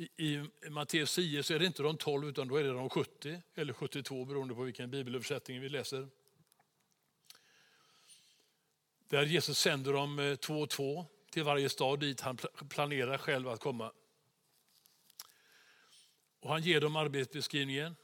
I, 0.00 0.08
I 0.16 0.70
Matteus 0.70 1.14
10 1.14 1.42
så 1.42 1.54
är 1.54 1.58
det 1.58 1.66
inte 1.66 1.82
de 1.82 1.96
12 1.96 2.28
utan 2.28 2.48
då 2.48 2.56
är 2.56 2.64
det 2.64 2.72
de 2.72 2.90
70 2.90 3.42
eller 3.54 3.72
72 3.72 4.24
beroende 4.24 4.54
på 4.54 4.62
vilken 4.62 4.90
bibelöversättning 4.90 5.60
vi 5.60 5.68
läser. 5.68 6.08
Där 9.08 9.26
Jesus 9.26 9.58
sänder 9.58 9.92
dem 9.92 10.18
eh, 10.18 10.36
två 10.36 10.60
och 10.60 10.70
två 10.70 11.06
till 11.30 11.44
varje 11.44 11.68
stad 11.68 12.00
dit 12.00 12.20
han 12.20 12.38
planerar 12.68 13.18
själv 13.18 13.48
att 13.48 13.60
komma. 13.60 13.92
Och 16.40 16.50
han 16.50 16.62
ger 16.62 16.80
dem 16.80 16.96
arbetsbeskrivningen. 16.96 17.96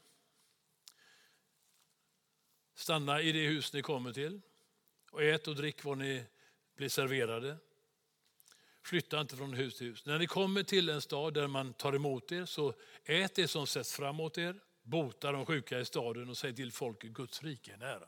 Stanna 2.75 3.21
i 3.21 3.31
det 3.31 3.47
hus 3.47 3.73
ni 3.73 3.81
kommer 3.81 4.13
till 4.13 4.41
och 5.11 5.23
ät 5.23 5.47
och 5.47 5.55
drick 5.55 5.83
vad 5.83 5.97
ni 5.97 6.25
blir 6.75 6.89
serverade 6.89 7.57
flytta 8.87 9.21
inte 9.21 9.35
från 9.35 9.53
hus 9.53 9.77
till 9.77 9.87
hus. 9.87 10.05
När 10.05 10.19
ni 10.19 10.27
kommer 10.27 10.63
till 10.63 10.89
en 10.89 11.01
stad 11.01 11.33
där 11.33 11.47
man 11.47 11.73
tar 11.73 11.93
emot 11.93 12.31
er, 12.31 12.45
så 12.45 12.73
ät 13.05 13.35
det 13.35 13.47
som 13.47 13.67
sätts 13.67 13.93
framåt 13.93 14.37
er, 14.37 14.59
bota 14.83 15.31
de 15.31 15.45
sjuka 15.45 15.79
i 15.79 15.85
staden 15.85 16.29
och 16.29 16.37
säg 16.37 16.55
till 16.55 16.71
folket 16.71 17.11
Guds 17.11 17.43
rike 17.43 17.73
är 17.73 17.77
nära. 17.77 18.07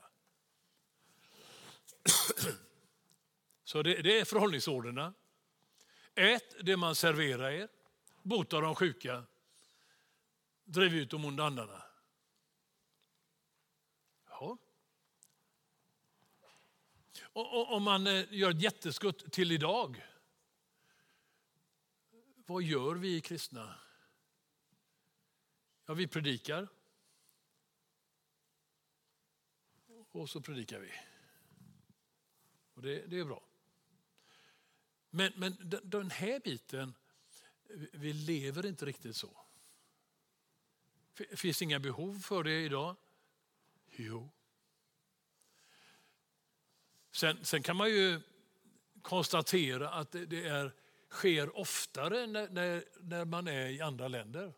Så 3.64 3.82
det, 3.82 4.02
det 4.02 4.20
är 4.20 4.24
förhållningsorderna. 4.24 5.14
Ät 6.14 6.54
det 6.60 6.76
man 6.76 6.94
serverar 6.94 7.50
er, 7.50 7.68
bota 8.22 8.60
de 8.60 8.74
sjuka, 8.74 9.24
driv 10.64 10.94
ut 10.94 11.10
de 11.10 11.24
onda 11.24 11.44
andarna. 11.44 11.82
Ja. 14.28 14.58
Och, 17.22 17.72
om 17.72 17.82
man 17.82 18.06
eh, 18.06 18.24
gör 18.30 18.50
ett 18.50 18.62
jätteskutt 18.62 19.32
till 19.32 19.52
idag. 19.52 20.02
Vad 22.50 22.62
gör 22.62 22.94
vi 22.94 23.20
kristna? 23.20 23.74
Ja, 25.86 25.94
vi 25.94 26.06
predikar. 26.06 26.68
Och 30.10 30.30
så 30.30 30.40
predikar 30.40 30.78
vi. 30.80 30.92
Och 32.74 32.82
det, 32.82 33.06
det 33.06 33.18
är 33.18 33.24
bra. 33.24 33.42
Men, 35.10 35.32
men 35.36 35.56
den 35.84 36.10
här 36.10 36.40
biten, 36.40 36.94
vi 37.92 38.12
lever 38.12 38.66
inte 38.66 38.86
riktigt 38.86 39.16
så. 39.16 39.44
Finns 41.36 41.62
inga 41.62 41.78
behov 41.78 42.18
för 42.18 42.44
det 42.44 42.60
idag? 42.64 42.96
Jo. 43.90 44.30
Sen, 47.10 47.44
sen 47.44 47.62
kan 47.62 47.76
man 47.76 47.90
ju 47.90 48.20
konstatera 49.02 49.90
att 49.90 50.12
det, 50.12 50.26
det 50.26 50.46
är, 50.46 50.72
sker 51.10 51.56
oftare 51.56 52.26
när, 52.26 52.48
när, 52.48 52.84
när 53.00 53.24
man 53.24 53.48
är 53.48 53.66
i 53.66 53.80
andra 53.80 54.08
länder. 54.08 54.52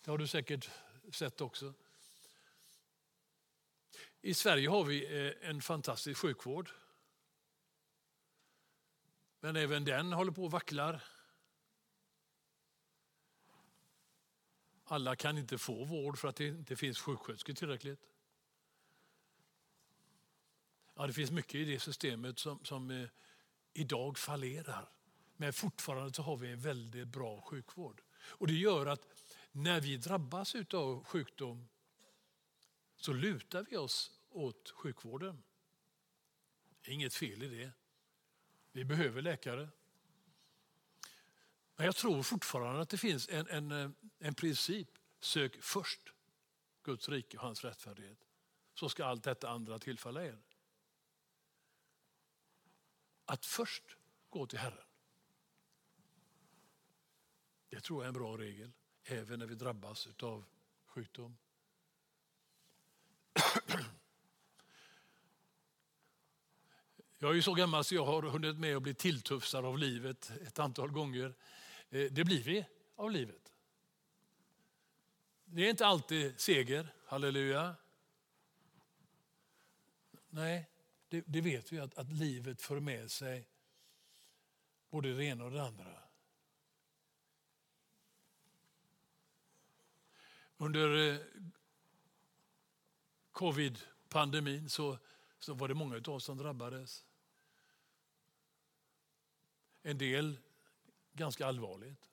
Det 0.00 0.10
har 0.10 0.18
du 0.18 0.26
säkert 0.26 0.70
sett 1.12 1.40
också. 1.40 1.74
I 4.20 4.34
Sverige 4.34 4.68
har 4.68 4.84
vi 4.84 5.26
eh, 5.26 5.50
en 5.50 5.62
fantastisk 5.62 6.20
sjukvård. 6.20 6.70
Men 9.40 9.56
även 9.56 9.84
den 9.84 10.12
håller 10.12 10.32
på 10.32 10.46
att 10.46 10.52
vacklar. 10.52 11.04
Alla 14.84 15.16
kan 15.16 15.38
inte 15.38 15.58
få 15.58 15.84
vård 15.84 16.18
för 16.18 16.28
att 16.28 16.36
det 16.36 16.46
inte 16.46 16.76
finns 16.76 17.00
sjuksköterskor 17.00 17.54
tillräckligt. 17.54 18.00
Ja, 20.94 21.06
det 21.06 21.12
finns 21.12 21.30
mycket 21.30 21.54
i 21.54 21.64
det 21.64 21.80
systemet 21.80 22.38
som, 22.38 22.64
som 22.64 22.90
eh, 22.90 23.08
idag 23.76 24.18
fallerar. 24.18 24.88
Men 25.36 25.52
fortfarande 25.52 26.12
så 26.12 26.22
har 26.22 26.36
vi 26.36 26.52
en 26.52 26.60
väldigt 26.60 27.08
bra 27.08 27.40
sjukvård. 27.40 28.02
Och 28.16 28.46
Det 28.46 28.54
gör 28.54 28.86
att 28.86 29.06
när 29.52 29.80
vi 29.80 29.96
drabbas 29.96 30.54
av 30.74 31.04
sjukdom 31.04 31.68
så 32.96 33.12
lutar 33.12 33.66
vi 33.70 33.76
oss 33.76 34.20
åt 34.30 34.70
sjukvården. 34.70 35.42
Det 36.80 36.90
är 36.90 36.94
inget 36.94 37.14
fel 37.14 37.42
i 37.42 37.48
det. 37.48 37.70
Vi 38.72 38.84
behöver 38.84 39.22
läkare. 39.22 39.68
Men 41.76 41.86
jag 41.86 41.96
tror 41.96 42.22
fortfarande 42.22 42.82
att 42.82 42.88
det 42.88 42.98
finns 42.98 43.28
en, 43.28 43.48
en, 43.48 43.94
en 44.18 44.34
princip. 44.34 44.88
Sök 45.20 45.62
först 45.62 46.12
Guds 46.82 47.08
rike 47.08 47.36
och 47.36 47.42
hans 47.42 47.64
rättfärdighet. 47.64 48.18
Så 48.74 48.88
ska 48.88 49.04
allt 49.04 49.22
detta 49.22 49.48
andra 49.48 49.78
tillfalla 49.78 50.24
er. 50.24 50.38
Att 53.26 53.46
först 53.46 53.96
gå 54.30 54.46
till 54.46 54.58
Herren. 54.58 54.84
Det 57.68 57.80
tror 57.80 57.98
jag 57.98 58.04
är 58.04 58.08
en 58.08 58.14
bra 58.14 58.38
regel, 58.38 58.72
även 59.04 59.38
när 59.38 59.46
vi 59.46 59.54
drabbas 59.54 60.08
av 60.22 60.44
sjukdom. 60.86 61.36
Jag 67.18 67.36
är 67.36 67.40
så 67.40 67.54
gammal 67.54 67.84
så 67.84 67.94
jag 67.94 68.04
har 68.04 68.22
hunnit 68.22 68.58
med 68.58 68.76
att 68.76 68.82
bli 68.82 68.94
tilltufsad 68.94 69.64
av 69.64 69.78
livet 69.78 70.30
ett 70.46 70.58
antal 70.58 70.90
gånger. 70.90 71.34
Eh, 71.90 72.04
det 72.10 72.24
blir 72.24 72.42
vi 72.42 72.66
av 72.96 73.10
livet. 73.10 73.52
Det 75.44 75.66
är 75.66 75.70
inte 75.70 75.86
alltid 75.86 76.40
seger, 76.40 76.94
halleluja. 77.06 77.74
Nej, 80.28 80.70
det, 81.08 81.24
det 81.26 81.40
vet 81.40 81.72
vi 81.72 81.78
att, 81.78 81.98
att 81.98 82.12
livet 82.12 82.62
för 82.62 82.80
med 82.80 83.10
sig 83.10 83.48
både 84.90 85.14
det 85.14 85.24
ena 85.24 85.44
och 85.44 85.50
det 85.50 85.62
andra. 85.62 86.02
Under 90.56 91.14
eh, 91.14 91.20
covid-pandemin 93.32 94.68
så, 94.68 94.98
så 95.38 95.54
var 95.54 95.68
det 95.68 95.74
många 95.74 95.96
av 95.96 96.08
oss 96.08 96.24
som 96.24 96.38
drabbades. 96.38 97.04
En 99.82 99.98
del 99.98 100.38
ganska 101.12 101.46
allvarligt. 101.46 102.10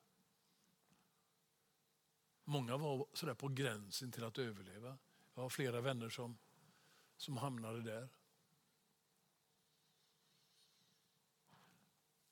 Många 2.43 2.77
var 2.77 3.07
sådär 3.13 3.33
på 3.33 3.47
gränsen 3.47 4.11
till 4.11 4.23
att 4.23 4.37
överleva. 4.37 4.97
Jag 5.33 5.41
har 5.41 5.49
flera 5.49 5.81
vänner 5.81 6.09
som, 6.09 6.37
som 7.17 7.37
hamnade 7.37 7.81
där. 7.81 8.09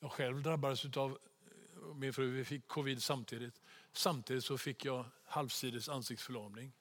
Jag 0.03 0.11
själv 0.11 0.41
drabbades 0.41 0.97
av 0.97 1.11
eh, 1.11 1.93
min 1.95 2.13
fru, 2.13 2.31
vi 2.31 2.45
fick 2.45 2.67
covid 2.67 3.03
samtidigt. 3.03 3.61
Samtidigt 3.91 4.45
så 4.45 4.57
fick 4.57 4.85
jag 4.85 5.05
halvsides 5.23 5.89
ansiktsförlamning. 5.89 6.73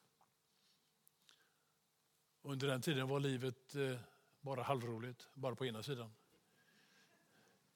Under 2.42 2.66
den 2.66 2.82
tiden 2.82 3.08
var 3.08 3.20
livet 3.20 3.74
eh, 3.74 4.00
bara 4.40 4.62
halvroligt, 4.62 5.28
bara 5.34 5.54
på 5.54 5.66
ena 5.66 5.82
sidan. 5.82 6.12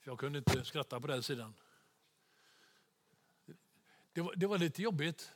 Jag 0.05 0.19
kunde 0.19 0.39
inte 0.39 0.65
skratta 0.65 1.01
på 1.01 1.07
den 1.07 1.23
sidan. 1.23 1.55
Det 4.13 4.21
var, 4.21 4.35
det 4.37 4.47
var 4.47 4.59
lite 4.59 4.83
jobbigt. 4.83 5.33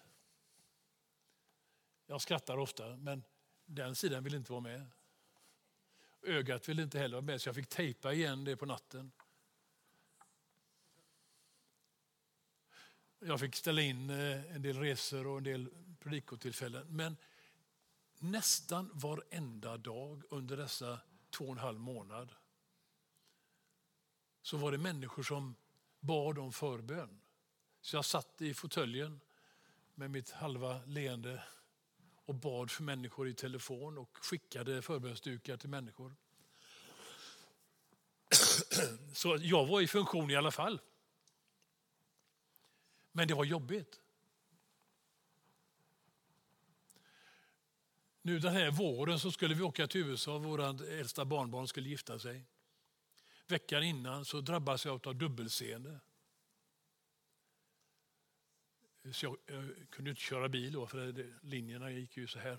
Jag 2.06 2.20
skrattar 2.20 2.56
ofta, 2.56 2.96
men 2.96 3.24
den 3.66 3.94
sidan 3.94 4.24
vill 4.24 4.34
inte 4.34 4.52
vara 4.52 4.60
med. 4.60 4.86
Ögat 6.22 6.68
ville 6.68 6.82
inte 6.82 6.98
heller 6.98 7.16
vara 7.16 7.24
med, 7.24 7.40
så 7.40 7.48
jag 7.48 7.54
fick 7.54 7.68
tejpa 7.68 8.12
igen 8.12 8.44
det 8.44 8.56
på 8.56 8.66
natten. 8.66 9.12
Jag 13.20 13.40
fick 13.40 13.56
ställa 13.56 13.82
in 13.82 14.10
eh, 14.10 14.54
en 14.54 14.62
del 14.62 14.78
resor 14.78 15.26
och 15.26 15.38
en 15.38 15.44
del 15.44 15.68
predikotillfällen. 15.98 16.86
Men 16.88 17.16
nästan 18.18 18.90
varenda 18.92 19.76
dag 19.76 20.22
under 20.30 20.56
dessa 20.56 21.00
två 21.30 21.44
och 21.44 21.52
en 21.52 21.58
halv 21.58 21.80
månad 21.80 22.34
så 24.42 24.56
var 24.56 24.72
det 24.72 24.78
människor 24.78 25.22
som 25.22 25.54
bad 26.00 26.38
om 26.38 26.52
förbön. 26.52 27.20
Så 27.80 27.96
jag 27.96 28.04
satt 28.04 28.42
i 28.42 28.54
fåtöljen 28.54 29.20
med 29.94 30.10
mitt 30.10 30.30
halva 30.30 30.80
leende 30.86 31.42
och 32.24 32.34
bad 32.34 32.70
för 32.70 32.82
människor 32.82 33.28
i 33.28 33.34
telefon 33.34 33.98
och 33.98 34.16
skickade 34.16 34.82
förbönsdukar 34.82 35.56
till 35.56 35.68
människor. 35.68 36.16
Så 39.14 39.38
jag 39.40 39.66
var 39.66 39.80
i 39.80 39.86
funktion 39.86 40.30
i 40.30 40.36
alla 40.36 40.50
fall. 40.50 40.80
Men 43.12 43.28
det 43.28 43.34
var 43.34 43.44
jobbigt. 43.44 44.00
Nu 48.22 48.38
den 48.38 48.52
här 48.52 48.70
våren 48.70 49.18
så 49.18 49.32
skulle 49.32 49.54
vi 49.54 49.62
åka 49.62 49.86
till 49.86 50.00
USA. 50.00 50.38
Vår 50.38 50.82
äldsta 50.84 51.24
barnbarn 51.24 51.68
skulle 51.68 51.88
gifta 51.88 52.18
sig. 52.18 52.44
Veckan 53.46 53.82
innan 53.82 54.24
så 54.24 54.40
drabbades 54.40 54.84
jag 54.84 55.06
av 55.06 55.16
dubbelseende. 55.16 56.00
Så 59.12 59.26
jag, 59.26 59.36
jag, 59.46 59.90
kunde 59.90 60.10
inte 60.10 60.22
köra 60.22 60.48
bil 60.48 60.72
då, 60.72 60.86
för 60.86 61.12
det, 61.12 61.26
linjerna 61.42 61.90
gick 61.90 62.16
ju 62.16 62.26
så 62.26 62.38
här. 62.38 62.58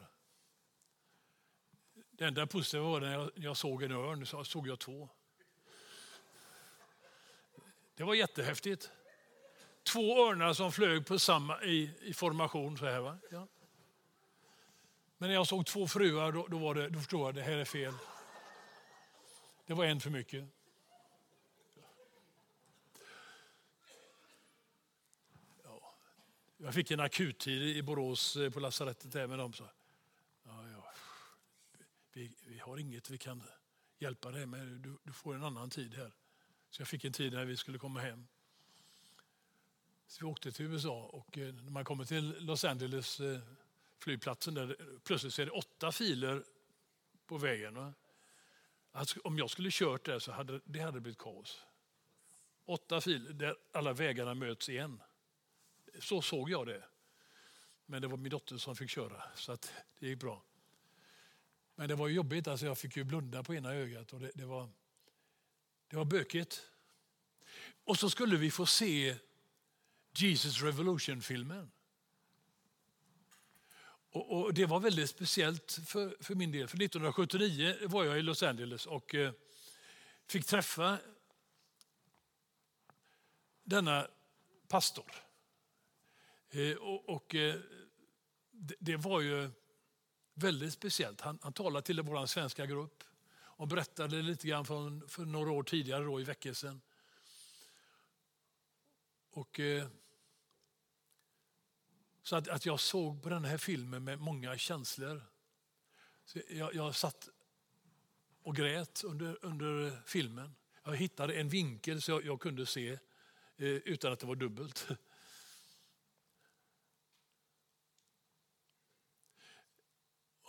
Det 2.12 2.26
enda 2.26 2.48
positiva 2.48 2.84
var 2.84 3.02
när 3.02 3.14
jag, 3.14 3.32
jag 3.36 3.58
såg 3.58 3.84
en 3.84 3.92
örn, 3.92 4.26
så 4.26 4.44
såg 4.44 4.68
jag 4.68 4.80
två. 4.80 5.10
Det 7.96 8.04
var 8.04 8.14
jättehäftigt. 8.14 8.92
Två 9.92 10.30
örnar 10.30 10.54
som 10.54 10.72
flög 10.72 11.06
på 11.06 11.20
samma, 11.20 11.64
i, 11.64 11.92
i 12.02 12.14
formation. 12.14 12.78
så 12.78 12.86
här 12.86 13.00
va? 13.00 13.18
Ja. 13.32 13.48
Men 15.18 15.30
när 15.30 15.36
jag 15.36 15.48
såg 15.48 15.66
två 15.66 15.88
fruar 15.88 16.32
då, 16.32 16.48
då, 16.48 16.58
var 16.58 16.76
det, 16.76 16.90
då 16.90 17.00
förstod 17.00 17.22
jag 17.22 17.30
att 17.30 17.36
det 17.36 17.42
här 17.42 17.58
är 17.58 17.66
fel. 17.66 17.94
Det 19.66 19.74
var 19.74 19.86
en 19.86 20.00
för 20.00 20.10
mycket. 20.10 20.50
Jag 26.62 26.74
fick 26.74 26.92
en 26.92 27.00
akuttid 27.00 27.78
i 27.78 27.84
Borås 27.84 28.36
eh, 28.36 28.50
på 28.50 28.60
lasarettet 28.60 29.12
där 29.12 29.28
med 29.28 29.40
dem. 29.40 29.54
Så, 29.54 29.64
ja, 30.44 30.70
ja, 30.70 30.94
vi, 32.14 32.32
vi 32.46 32.60
har 32.60 32.78
inget 32.78 33.10
vi 33.10 33.18
kan 33.18 33.44
hjälpa 34.00 34.32
dig 34.32 34.46
med, 34.46 34.68
du, 34.68 34.98
du 35.04 35.14
får 35.14 35.36
en 35.36 35.44
annan 35.44 35.70
tid 35.70 35.96
här. 35.96 36.14
Så 36.70 36.82
jag 36.82 36.88
fick 36.88 37.06
en 37.06 37.14
tid 37.14 37.34
när 37.34 37.46
vi 37.46 37.58
skulle 37.58 37.78
komma 37.78 38.00
hem. 38.00 38.28
Så 40.10 40.26
vi 40.26 40.32
åkte 40.32 40.52
till 40.52 40.66
USA 40.66 41.04
och 41.04 41.38
eh, 41.38 41.54
när 41.54 41.72
man 41.72 41.86
kommer 41.86 42.06
till 42.06 42.36
Los 42.40 42.64
Angeles 42.64 43.20
eh, 43.20 43.40
flygplatsen 44.00 44.54
där 44.54 44.76
plötsligt 45.04 45.34
så 45.34 45.42
är 45.42 45.46
det 45.46 45.52
åtta 45.52 45.92
filer 45.92 46.44
på 47.26 47.38
vägen. 47.38 47.94
Alltså, 48.92 49.20
om 49.24 49.38
jag 49.38 49.50
skulle 49.50 49.70
kört 49.72 50.06
där 50.06 50.20
så 50.20 50.32
hade 50.32 50.62
det 50.66 50.80
hade 50.80 51.02
blivit 51.02 51.18
kaos. 51.18 51.66
Åtta 52.66 53.02
filer 53.02 53.34
där 53.34 53.56
alla 53.72 53.94
vägarna 53.94 54.34
möts 54.34 54.70
igen. 54.70 55.02
Så 56.00 56.22
såg 56.22 56.50
jag 56.50 56.68
det. 56.68 56.84
Men 57.86 58.02
det 58.02 58.08
var 58.08 58.18
min 58.18 58.30
dotter 58.30 58.58
som 58.58 58.76
fick 58.76 58.90
köra 58.90 59.24
så 59.36 59.52
att 59.52 59.74
det 60.00 60.08
gick 60.08 60.20
bra. 60.20 60.44
Men 61.76 61.90
det 61.90 61.96
var 61.96 62.08
jobbigt, 62.08 62.48
alltså 62.48 62.66
jag 62.66 62.78
fick 62.78 62.98
ju 62.98 63.04
blunda 63.04 63.44
på 63.44 63.56
ena 63.56 63.74
ögat 63.74 64.14
och 64.14 64.20
det, 64.20 64.32
det 64.36 64.46
var, 64.46 64.70
det 65.88 65.96
var 65.96 66.06
bökigt. 66.06 66.66
Och 67.84 68.00
så 68.00 68.10
skulle 68.10 68.38
vi 68.38 68.52
få 68.52 68.66
se 68.66 69.16
Jesus 70.14 70.62
Revolution-filmen. 70.62 71.72
Och, 74.12 74.32
och, 74.32 74.54
Det 74.54 74.66
var 74.66 74.80
väldigt 74.80 75.10
speciellt 75.10 75.80
för, 75.86 76.18
för 76.20 76.36
min 76.36 76.52
del. 76.52 76.68
För 76.68 76.78
1979 76.78 77.76
var 77.88 78.04
jag 78.04 78.20
i 78.20 78.22
Los 78.22 78.44
Angeles 78.44 78.86
och 78.86 79.16
eh, 79.16 79.32
fick 80.28 80.46
träffa 80.46 80.98
denna 83.64 84.08
pastor. 84.68 85.12
Eh, 86.50 86.78
och, 86.78 87.10
och 87.10 87.36
eh, 87.36 87.56
det, 88.52 88.76
det, 88.80 88.98
var 88.98 89.22
ju 89.22 89.50
väldigt 90.34 90.74
speciellt. 90.74 91.22
Han, 91.22 91.40
han 91.42 91.54
talade 91.54 91.86
till 91.86 92.02
vår 92.02 92.26
svenska 92.26 92.66
grupp 92.66 93.04
och 93.60 93.68
berättade 93.68 94.22
lite 94.22 94.48
grann 94.48 94.66
från, 94.66 95.10
för 95.10 95.26
några 95.26 95.52
år 95.52 95.64
tidigare 95.64 96.04
då, 96.04 96.22
i 96.22 96.24
väckelsen. 96.24 96.82
Och, 99.32 99.60
eh, 99.60 99.88
så 102.24 102.36
att, 102.36 102.48
att 102.48 102.66
jag 102.66 102.80
såg 102.80 103.24
på 103.24 103.30
den 103.30 103.46
här 103.46 103.58
filmen 103.58 104.04
med 104.04 104.20
många 104.20 104.58
känslor. 104.58 105.22
Så 106.26 106.40
jag, 106.50 106.76
jag 106.76 106.96
satt 106.96 107.30
och 108.42 108.56
grät 108.56 109.04
under, 109.04 109.46
under 109.46 110.02
filmen. 110.06 110.56
Jag 110.84 110.96
hittade 110.96 111.34
en 111.34 111.50
vinkel 111.50 112.02
så 112.02 112.12
jag, 112.12 112.26
jag 112.26 112.42
kunde 112.42 112.66
se 112.66 112.90
eh, 113.58 113.68
utan 113.68 114.14
att 114.14 114.20
det 114.20 114.26
var 114.28 114.36
dubbelt. 114.36 114.88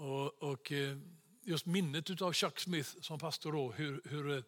Och, 0.00 0.42
och 0.42 0.72
eh, 0.72 0.98
just 1.42 1.66
minnet 1.66 2.22
av 2.22 2.32
Chuck 2.32 2.60
Smith 2.60 3.00
som 3.00 3.18
pastor, 3.18 3.52
då, 3.52 3.72
hur, 3.72 4.00
hur 4.04 4.36
eh, 4.36 4.42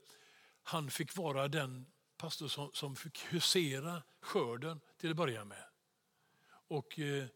han 0.63 0.91
fick 0.91 1.17
vara 1.17 1.49
den 1.49 1.87
pastor 2.23 2.49
som, 2.49 2.71
som 2.73 2.97
fick 2.97 3.19
husera 3.19 4.03
skörden 4.21 4.81
till 4.97 5.11
att 5.11 5.17
börja 5.17 5.45
med. 5.45 5.65
Och 6.49 6.99
eh, 6.99 7.27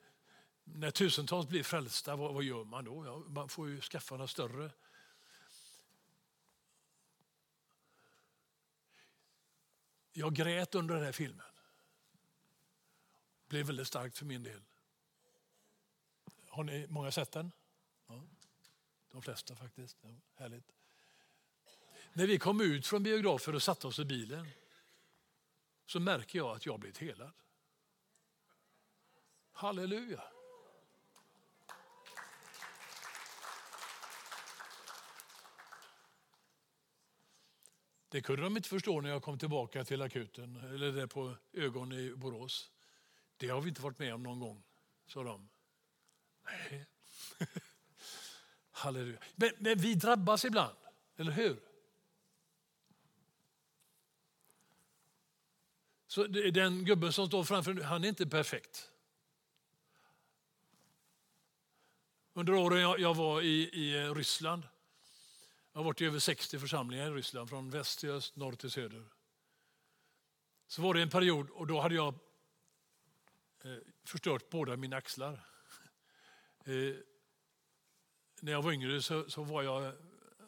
när 0.64 0.90
tusentals 0.90 1.48
blir 1.48 1.62
frälsta, 1.62 2.16
vad, 2.16 2.34
vad 2.34 2.44
gör 2.44 2.64
man 2.64 2.84
då? 2.84 3.06
Ja, 3.06 3.18
man 3.18 3.48
får 3.48 3.68
ju 3.68 3.80
skaffa 3.80 4.14
några 4.14 4.28
större. 4.28 4.70
Jag 10.12 10.34
grät 10.34 10.74
under 10.74 10.94
den 10.94 11.04
här 11.04 11.12
filmen. 11.12 11.46
Det 13.42 13.48
blev 13.48 13.66
väldigt 13.66 13.88
starkt 13.88 14.18
för 14.18 14.24
min 14.26 14.42
del. 14.42 14.62
Har 16.48 16.64
ni 16.64 16.86
många 16.88 17.10
sett 17.10 17.32
den? 17.32 17.52
Ja, 18.06 18.22
de 19.10 19.22
flesta 19.22 19.56
faktiskt. 19.56 19.96
Ja, 20.02 20.08
härligt. 20.34 20.72
När 22.12 22.26
vi 22.26 22.38
kom 22.38 22.60
ut 22.60 22.86
från 22.86 23.02
biografen 23.02 23.54
och 23.54 23.62
satte 23.62 23.86
oss 23.86 23.98
i 23.98 24.04
bilen 24.04 24.48
så 25.86 26.00
märker 26.00 26.38
jag 26.38 26.56
att 26.56 26.66
jag 26.66 26.80
blivit 26.80 26.98
helad. 26.98 27.32
Halleluja. 29.52 30.22
Det 38.08 38.22
kunde 38.22 38.42
de 38.42 38.56
inte 38.56 38.68
förstå 38.68 39.00
när 39.00 39.10
jag 39.10 39.22
kom 39.22 39.38
tillbaka 39.38 39.84
till 39.84 40.02
akuten, 40.02 40.56
eller 40.56 40.92
där 40.92 41.06
på 41.06 41.36
ögon 41.52 41.92
i 41.92 42.14
Borås. 42.14 42.70
Det 43.36 43.48
har 43.48 43.60
vi 43.60 43.68
inte 43.68 43.82
varit 43.82 43.98
med 43.98 44.14
om 44.14 44.22
någon 44.22 44.40
gång, 44.40 44.62
sa 45.06 45.22
de. 45.22 45.48
Nej. 46.44 46.86
Halleluja. 48.70 49.18
Men, 49.34 49.50
men 49.58 49.78
vi 49.78 49.94
drabbas 49.94 50.44
ibland, 50.44 50.76
eller 51.16 51.32
hur? 51.32 51.60
Så 56.16 56.26
den 56.26 56.84
gubben 56.84 57.12
som 57.12 57.26
står 57.26 57.44
framför 57.44 57.74
han 57.74 58.04
är 58.04 58.08
inte 58.08 58.26
perfekt. 58.26 58.90
Under 62.32 62.52
åren 62.52 62.80
jag, 62.80 63.14
var 63.14 63.42
i, 63.42 63.62
i 63.72 64.08
Ryssland, 64.08 64.62
jag 65.72 65.78
har 65.78 65.84
varit 65.84 66.00
i 66.00 66.04
över 66.04 66.18
60 66.18 66.58
församlingar 66.58 67.10
i 67.10 67.14
Ryssland, 67.14 67.48
från 67.48 67.70
väst 67.70 67.98
till 67.98 68.10
öst, 68.10 68.36
norr 68.36 68.52
till 68.52 68.70
söder. 68.70 69.04
Så 70.66 70.82
var 70.82 70.94
det 70.94 71.02
en 71.02 71.10
period 71.10 71.50
och 71.50 71.66
då 71.66 71.80
hade 71.80 71.94
jag 71.94 72.14
eh, 73.64 73.78
förstört 74.04 74.50
båda 74.50 74.76
mina 74.76 74.96
axlar. 74.96 75.32
Eh, 76.64 76.94
när 78.40 78.52
jag 78.52 78.62
var 78.62 78.72
yngre 78.72 79.02
så, 79.02 79.30
så, 79.30 79.42
var 79.42 79.62
jag 79.62 79.92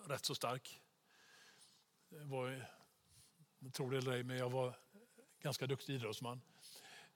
rätt 0.06 0.24
så 0.24 0.34
stark. 0.34 0.80
Jag 2.08 2.24
var, 2.24 2.66
tror 3.72 3.90
det 3.90 3.98
eller 3.98 4.12
ej, 4.12 4.22
men 4.22 4.36
jag 4.36 4.50
var 4.50 4.74
ganska 5.42 5.66
duktig 5.66 5.94
idrottsman. 5.94 6.40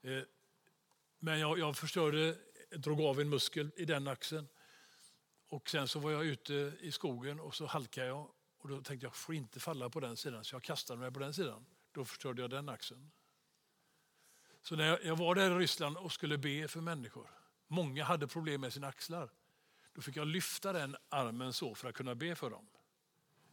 Eh, 0.01 0.23
men 1.19 1.39
jag, 1.39 1.59
jag 1.59 1.77
förstörde, 1.77 2.37
drog 2.69 3.01
av 3.01 3.19
en 3.19 3.29
muskel 3.29 3.71
i 3.75 3.85
den 3.85 4.07
axeln. 4.07 4.47
Och 5.47 5.69
sen 5.69 5.87
så 5.87 5.99
var 5.99 6.11
jag 6.11 6.25
ute 6.25 6.73
i 6.79 6.91
skogen 6.91 7.39
och 7.39 7.55
så 7.55 7.65
halkade 7.65 8.07
jag. 8.07 8.31
Och 8.57 8.69
då 8.69 8.75
tänkte 8.75 8.93
jag, 8.93 9.03
jag 9.03 9.15
får 9.15 9.35
inte 9.35 9.59
falla 9.59 9.89
på 9.89 9.99
den 9.99 10.17
sidan, 10.17 10.43
så 10.43 10.55
jag 10.55 10.63
kastade 10.63 10.99
mig 10.99 11.11
på 11.11 11.19
den 11.19 11.33
sidan. 11.33 11.65
Då 11.91 12.05
förstörde 12.05 12.41
jag 12.41 12.49
den 12.49 12.69
axeln. 12.69 13.11
Så 14.61 14.75
när 14.75 14.87
jag, 14.87 15.03
jag 15.03 15.15
var 15.15 15.35
där 15.35 15.51
i 15.51 15.53
Ryssland 15.53 15.97
och 15.97 16.11
skulle 16.11 16.37
be 16.37 16.67
för 16.67 16.81
människor, 16.81 17.29
många 17.67 18.03
hade 18.03 18.27
problem 18.27 18.61
med 18.61 18.73
sina 18.73 18.87
axlar. 18.87 19.29
Då 19.93 20.01
fick 20.01 20.15
jag 20.15 20.27
lyfta 20.27 20.73
den 20.73 20.95
armen 21.09 21.53
så 21.53 21.75
för 21.75 21.89
att 21.89 21.95
kunna 21.95 22.15
be 22.15 22.35
för 22.35 22.49
dem. 22.49 22.67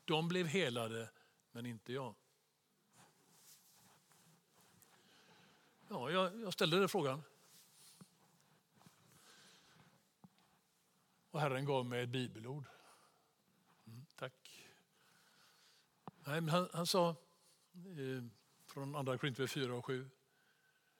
De 0.05 0.29
blev 0.29 0.47
helade, 0.47 1.11
men 1.53 1.67
inte 1.67 1.93
jag. 1.93 2.15
Ja, 5.93 6.11
jag, 6.11 6.41
jag 6.41 6.53
ställde 6.53 6.79
den 6.79 6.89
frågan. 6.89 7.23
Och 11.31 11.41
Herren 11.41 11.65
gav 11.65 11.87
mig 11.87 12.03
ett 12.03 12.09
bibelord. 12.09 12.65
Mm, 13.87 14.07
tack. 14.17 14.67
Nej, 16.25 16.41
men 16.41 16.49
han, 16.49 16.69
han 16.73 16.87
sa 16.87 17.11
eh, 17.75 18.25
från 18.67 18.97
andra 18.97 19.19
Korinthierbrevet 19.19 19.53
4 19.53 19.75
och 19.75 19.87
7. 19.87 20.11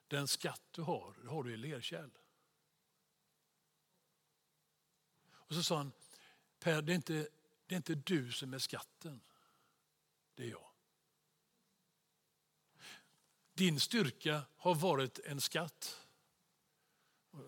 Den 0.07 0.27
skatt 0.27 0.61
du 0.71 0.81
har, 0.81 1.15
det 1.21 1.29
har 1.29 1.43
du 1.43 1.53
i 1.53 1.57
lerkärl. 1.57 2.09
Och 5.31 5.55
så 5.55 5.63
sa 5.63 5.77
han, 5.77 5.91
Per, 6.59 6.81
det 6.81 6.93
är, 6.93 6.95
inte, 6.95 7.27
det 7.65 7.75
är 7.75 7.77
inte 7.77 7.95
du 7.95 8.31
som 8.31 8.53
är 8.53 8.59
skatten, 8.59 9.21
det 10.35 10.43
är 10.43 10.49
jag. 10.49 10.70
Din 13.61 13.79
styrka 13.79 14.41
har 14.55 14.75
varit 14.75 15.19
en 15.19 15.41
skatt. 15.41 16.07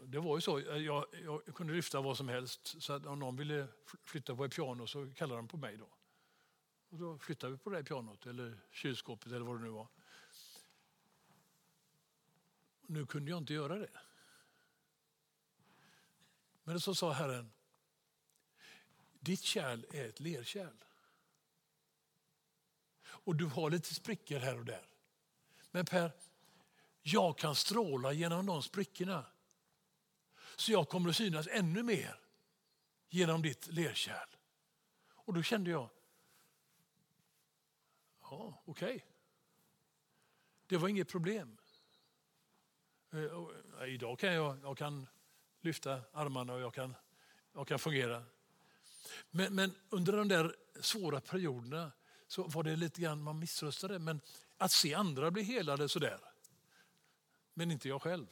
Det 0.04 0.20
var 0.20 0.38
ju 0.38 0.42
så, 0.42 0.60
jag, 0.60 1.06
jag 1.26 1.46
kunde 1.56 1.74
lyfta 1.74 2.02
vad 2.02 2.18
som 2.18 2.30
helst. 2.30 2.84
Så 2.84 3.10
om 3.10 3.20
någon 3.20 3.36
ville 3.36 3.68
flytta 4.04 4.36
på 4.36 4.46
ett 4.46 4.56
piano 4.56 4.88
så 4.88 5.12
kallade 5.16 5.40
de 5.40 5.48
på 5.48 5.58
mig. 5.58 5.78
Då 5.78 5.90
Och 6.90 6.98
då 6.98 7.18
flyttade 7.18 7.52
vi 7.52 7.58
på 7.58 7.70
det 7.70 7.84
pianot 7.84 8.26
eller 8.26 8.58
kylskåpet 8.72 9.32
eller 9.32 9.46
vad 9.46 9.58
det 9.58 9.64
nu 9.64 9.70
var. 9.70 9.88
Nu 12.82 13.06
kunde 13.06 13.32
jag 13.32 13.38
inte 13.38 13.54
göra 13.54 13.78
det. 13.78 13.92
Men 16.64 16.80
så 16.80 16.96
sa 16.96 17.12
Herren, 17.12 17.52
ditt 19.20 19.44
kärl 19.44 19.86
är 19.92 20.10
ett 20.10 20.20
lerkärl. 20.20 20.84
Och 23.06 23.36
du 23.36 23.46
har 23.46 23.70
lite 23.70 23.94
sprickor 23.94 24.40
här 24.40 24.60
och 24.60 24.66
där. 24.66 24.93
Men 25.76 25.86
Per, 25.86 26.12
jag 27.02 27.38
kan 27.38 27.56
stråla 27.56 28.14
genom 28.14 28.46
de 28.46 28.64
sprickorna. 28.64 29.26
Så 30.56 30.72
jag 30.72 30.90
kommer 30.90 31.10
att 31.10 31.16
synas 31.16 31.48
ännu 31.52 31.84
mer 31.84 32.20
genom 33.10 33.42
ditt 33.42 33.68
lerkärl. 33.68 34.28
Och 35.16 35.34
då 35.34 35.44
kände 35.44 35.72
jag, 35.72 35.90
ja 38.22 38.62
okej. 38.66 38.96
Okay. 38.96 39.02
Det 40.68 40.78
var 40.78 40.88
inget 40.88 41.10
problem. 41.10 41.58
Eh, 43.12 43.88
idag 43.88 44.20
kan 44.20 44.34
jag, 44.34 44.58
jag 44.64 44.78
kan 44.78 45.08
lyfta 45.62 46.02
armarna 46.14 46.54
och 46.54 46.62
jag 46.62 46.74
kan, 46.74 46.96
jag 47.54 47.68
kan 47.68 47.80
fungera. 47.80 48.24
Men, 49.32 49.56
men, 49.56 49.76
under 49.90 50.14
de 50.14 50.28
där 50.28 50.56
svåra 50.80 51.22
perioderna 51.22 51.92
så 52.28 52.44
var 52.44 52.64
det 52.64 52.76
lite 52.76 53.02
grann 53.02 53.24
man 53.24 53.40
missröstade. 53.40 54.00
Men 54.00 54.22
att 54.58 54.72
se 54.72 54.94
andra 54.94 55.32
bli 55.32 55.44
helade 55.44 55.90
sådär. 55.90 56.20
Men 57.54 57.72
inte 57.72 57.88
jag 57.90 58.02
själv. 58.02 58.28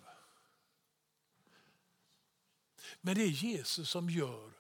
Men 3.02 3.16
det 3.16 3.22
är 3.22 3.28
Jesus 3.28 3.90
som 3.90 4.10
gör. 4.10 4.52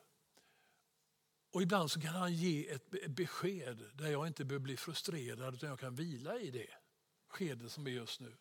Och 1.52 1.62
ibland 1.62 1.92
så 1.92 2.02
kan 2.02 2.16
han 2.16 2.34
ge 2.34 2.70
ett 2.70 3.10
besked 3.10 3.90
där 3.94 4.12
jag 4.12 4.28
inte 4.28 4.46
behöver 4.46 4.64
bli 4.64 4.78
frustrerad 4.78 5.56
utan 5.56 5.70
jag 5.70 5.80
kan 5.80 5.96
vila 5.96 6.40
i 6.40 6.52
det 6.52 6.68
skede 7.28 7.70
som 7.70 7.88
är 7.88 7.92
just 7.92 8.20
nu. 8.20 8.34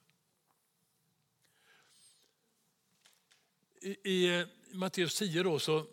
I, 3.80 4.10
i 4.10 4.40
eh, 4.40 4.46
Matteus 4.72 5.18
10 5.18 5.42
då 5.42 5.58
så, 5.58 5.86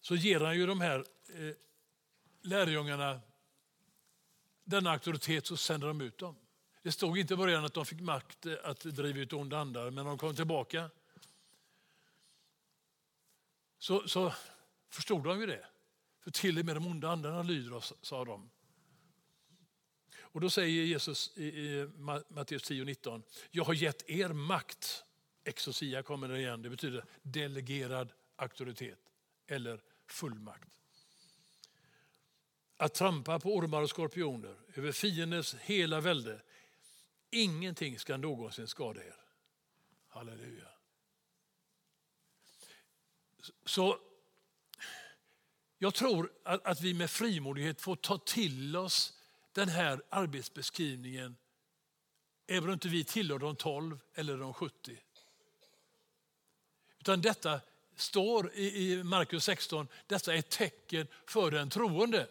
så 0.00 0.14
ger 0.14 0.40
han 0.40 0.56
ju 0.56 0.66
de 0.66 0.80
här 0.80 1.04
eh, 1.28 1.56
lärjungarna 2.42 3.20
denna 4.72 4.90
auktoritet 4.90 5.46
så 5.46 5.56
sänder 5.56 5.86
de 5.86 6.00
ut 6.00 6.18
dem. 6.18 6.36
Det 6.82 6.92
stod 6.92 7.18
inte 7.18 7.34
i 7.34 7.36
början 7.36 7.64
att 7.64 7.74
de 7.74 7.86
fick 7.86 8.00
makt 8.00 8.46
eh, 8.46 8.54
att 8.64 8.80
driva 8.80 9.18
ut 9.18 9.32
onda 9.32 9.58
andar, 9.58 9.84
men 9.84 9.94
när 9.94 10.04
de 10.04 10.18
kom 10.18 10.34
tillbaka 10.34 10.90
så, 13.78 14.08
så 14.08 14.34
förstod 14.90 15.24
de 15.24 15.40
ju 15.40 15.46
det. 15.46 15.66
För 16.20 16.30
till 16.30 16.58
och 16.58 16.64
med 16.64 16.76
de 16.76 16.86
onda 16.86 17.08
andarna 17.08 17.42
lyder 17.42 17.72
oss, 17.72 17.94
sa 18.02 18.24
de. 18.24 18.50
Och 20.18 20.40
då 20.40 20.50
säger 20.50 20.84
Jesus 20.84 21.38
i, 21.38 21.44
i 21.44 21.88
Matteus 22.28 22.70
10.19, 22.70 23.22
jag 23.50 23.64
har 23.64 23.74
gett 23.74 24.10
er 24.10 24.28
makt. 24.28 25.04
Exosia 25.44 26.02
kommer 26.02 26.28
det 26.28 26.38
igen, 26.38 26.62
det 26.62 26.70
betyder 26.70 27.04
delegerad 27.22 28.12
auktoritet 28.36 28.98
eller 29.46 29.82
fullmakt. 30.06 30.68
Att 32.82 32.94
trampa 32.94 33.38
på 33.40 33.54
ormar 33.54 33.82
och 33.82 33.90
skorpioner, 33.90 34.56
över 34.74 34.92
fiendens 34.92 35.54
hela 35.54 36.00
välde. 36.00 36.40
Ingenting 37.30 37.98
ska 37.98 38.16
någonsin 38.16 38.66
skada 38.66 39.04
er. 39.04 39.16
Halleluja. 40.08 40.68
Så 43.64 43.98
jag 45.78 45.94
tror 45.94 46.32
att, 46.42 46.66
att 46.66 46.80
vi 46.80 46.94
med 46.94 47.10
frimodighet 47.10 47.80
får 47.80 47.96
ta 47.96 48.18
till 48.18 48.76
oss 48.76 49.18
den 49.52 49.68
här 49.68 50.02
arbetsbeskrivningen 50.08 51.36
även 52.46 52.68
om 52.68 52.72
inte 52.72 52.88
vi 52.88 53.04
tillhör 53.04 53.38
de 53.38 53.56
12 53.56 53.98
eller 54.14 54.36
de 54.36 54.54
70. 54.54 54.98
Utan 56.98 57.20
detta 57.20 57.60
står 57.96 58.54
i 58.54 59.02
Markus 59.04 59.44
16, 59.44 59.88
detta 60.06 60.34
är 60.34 60.38
ett 60.38 60.50
tecken 60.50 61.06
för 61.26 61.50
den 61.50 61.70
troende. 61.70 62.28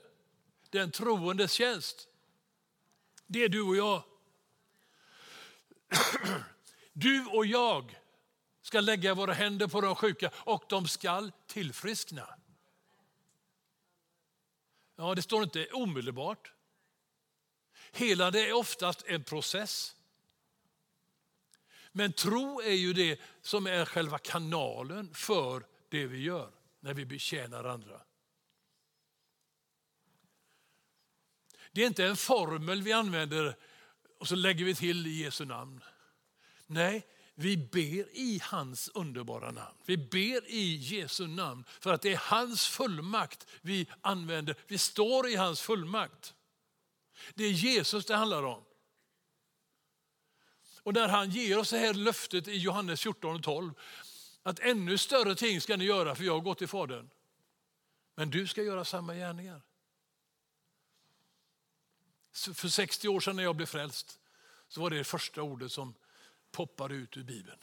Den 0.71 0.91
troendes 0.91 1.51
tjänst. 1.51 2.07
Det 3.27 3.43
är 3.43 3.49
du 3.49 3.61
och 3.61 3.75
jag. 3.75 4.03
Du 6.93 7.25
och 7.25 7.45
jag 7.45 7.99
ska 8.61 8.81
lägga 8.81 9.13
våra 9.13 9.33
händer 9.33 9.67
på 9.67 9.81
de 9.81 9.95
sjuka 9.95 10.31
och 10.35 10.63
de 10.69 10.87
skall 10.87 11.31
tillfriskna. 11.47 12.35
Ja, 14.95 15.15
det 15.15 15.21
står 15.21 15.43
inte 15.43 15.65
omedelbart. 15.65 16.53
Hela 17.91 18.31
det 18.31 18.49
är 18.49 18.53
oftast 18.53 19.03
en 19.07 19.23
process. 19.23 19.95
Men 21.91 22.13
tro 22.13 22.61
är 22.61 22.73
ju 22.73 22.93
det 22.93 23.19
som 23.41 23.67
är 23.67 23.85
själva 23.85 24.17
kanalen 24.17 25.13
för 25.13 25.65
det 25.89 26.05
vi 26.05 26.21
gör 26.21 26.51
när 26.79 26.93
vi 26.93 27.05
betjänar 27.05 27.63
andra. 27.63 28.01
Det 31.71 31.83
är 31.83 31.87
inte 31.87 32.05
en 32.05 32.17
formel 32.17 32.81
vi 32.81 32.93
använder 32.93 33.55
och 34.19 34.27
så 34.27 34.35
lägger 34.35 34.65
vi 34.65 34.75
till 34.75 35.07
i 35.07 35.23
Jesu 35.23 35.45
namn. 35.45 35.83
Nej, 36.67 37.07
vi 37.35 37.57
ber 37.57 38.17
i 38.17 38.41
hans 38.43 38.89
underbara 38.93 39.51
namn. 39.51 39.77
Vi 39.85 39.97
ber 39.97 40.51
i 40.51 40.75
Jesu 40.75 41.27
namn 41.27 41.63
för 41.79 41.93
att 41.93 42.01
det 42.01 42.13
är 42.13 42.21
hans 42.23 42.67
fullmakt 42.67 43.47
vi 43.61 43.87
använder. 44.01 44.55
Vi 44.67 44.77
står 44.77 45.27
i 45.27 45.35
hans 45.35 45.61
fullmakt. 45.61 46.33
Det 47.33 47.43
är 47.43 47.51
Jesus 47.51 48.05
det 48.05 48.15
handlar 48.15 48.43
om. 48.43 48.63
Och 50.83 50.93
när 50.93 51.07
han 51.07 51.29
ger 51.29 51.59
oss 51.59 51.69
det 51.69 51.77
här 51.77 51.93
löftet 51.93 52.47
i 52.47 52.57
Johannes 52.57 53.01
14 53.01 53.35
och 53.35 53.43
12, 53.43 53.73
att 54.43 54.59
ännu 54.59 54.97
större 54.97 55.35
ting 55.35 55.61
ska 55.61 55.77
ni 55.77 55.85
göra 55.85 56.15
för 56.15 56.23
jag 56.23 56.33
har 56.33 56.39
gått 56.39 56.57
till 56.57 56.67
Fadern. 56.67 57.09
Men 58.15 58.29
du 58.29 58.47
ska 58.47 58.63
göra 58.63 58.85
samma 58.85 59.15
gärningar. 59.15 59.61
För 62.33 62.67
60 62.67 63.07
år 63.07 63.19
sedan 63.19 63.35
när 63.35 63.43
jag 63.43 63.55
blev 63.55 63.65
frälst 63.65 64.19
så 64.67 64.81
var 64.81 64.89
det, 64.89 64.97
det 64.97 65.03
första 65.03 65.41
ordet 65.41 65.71
som 65.71 65.93
poppade 66.51 66.95
ut 66.95 67.17
ur 67.17 67.23
Bibeln. 67.23 67.59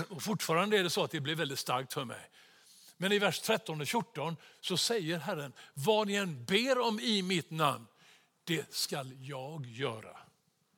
Och 0.08 0.22
fortfarande 0.22 0.78
är 0.78 0.82
det 0.82 0.90
så 0.90 1.04
att 1.04 1.10
det 1.10 1.20
blir 1.20 1.34
väldigt 1.34 1.58
starkt 1.58 1.92
för 1.92 2.04
mig. 2.04 2.30
Men 2.96 3.12
i 3.12 3.18
vers 3.18 3.40
13 3.40 3.80
och 3.80 3.88
14 3.88 4.36
så 4.60 4.76
säger 4.76 5.18
Herren, 5.18 5.52
vad 5.74 6.06
ni 6.06 6.14
än 6.14 6.44
ber 6.44 6.78
om 6.78 7.00
i 7.00 7.22
mitt 7.22 7.50
namn, 7.50 7.86
det 8.44 8.74
skall 8.74 9.12
jag 9.20 9.66
göra, 9.66 10.18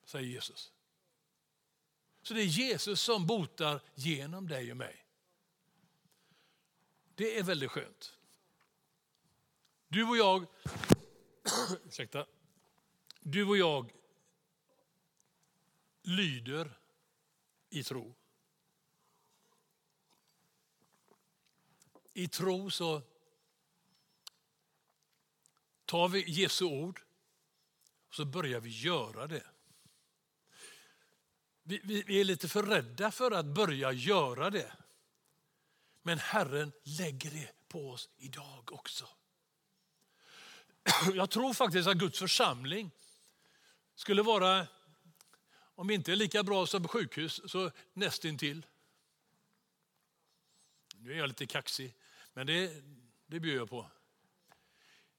säger 0.04 0.26
Jesus. 0.26 0.72
Så 2.22 2.34
det 2.34 2.40
är 2.40 2.44
Jesus 2.44 3.00
som 3.00 3.26
botar 3.26 3.80
genom 3.94 4.48
dig 4.48 4.70
och 4.70 4.76
mig. 4.76 5.04
Det 7.14 7.38
är 7.38 7.42
väldigt 7.42 7.70
skönt. 7.70 8.16
Du 9.88 10.04
och 10.04 10.16
jag, 10.16 10.46
ursäkta, 11.84 12.26
du 13.20 13.44
och 13.44 13.56
jag 13.56 13.92
lyder 16.02 16.78
i 17.70 17.82
tro. 17.82 18.14
I 22.14 22.28
tro 22.28 22.70
så 22.70 23.02
tar 25.84 26.08
vi 26.08 26.30
Jesu 26.30 26.64
ord 26.64 27.02
och 28.08 28.14
så 28.14 28.24
börjar 28.24 28.60
vi 28.60 28.70
göra 28.70 29.26
det. 29.26 29.46
Vi, 31.62 31.80
vi, 31.84 32.02
vi 32.02 32.20
är 32.20 32.24
lite 32.24 32.48
för 32.48 32.62
rädda 32.62 33.10
för 33.10 33.30
att 33.30 33.46
börja 33.46 33.92
göra 33.92 34.50
det. 34.50 34.72
Men 36.02 36.18
Herren 36.18 36.72
lägger 36.82 37.30
det 37.30 37.68
på 37.68 37.90
oss 37.90 38.10
idag 38.16 38.72
också. 38.72 39.08
Jag 41.14 41.30
tror 41.30 41.54
faktiskt 41.54 41.88
att 41.88 41.96
Guds 41.96 42.18
församling 42.18 42.90
skulle 43.94 44.22
vara 44.22 44.66
om 45.74 45.90
inte 45.90 46.16
lika 46.16 46.42
bra 46.42 46.66
som 46.66 46.88
sjukhus 46.88 47.40
så 47.46 47.70
nästintill. 47.92 48.66
Nu 50.96 51.12
är 51.12 51.16
jag 51.16 51.28
lite 51.28 51.46
kaxig, 51.46 51.94
men 52.32 52.46
det, 52.46 52.82
det 53.26 53.40
bjuder 53.40 53.58
jag 53.58 53.70
på. 53.70 53.90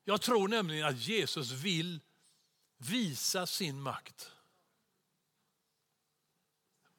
Jag 0.03 0.21
tror 0.21 0.47
nämligen 0.47 0.87
att 0.87 0.99
Jesus 0.99 1.51
vill 1.51 1.99
visa 2.77 3.47
sin 3.47 3.81
makt. 3.81 4.31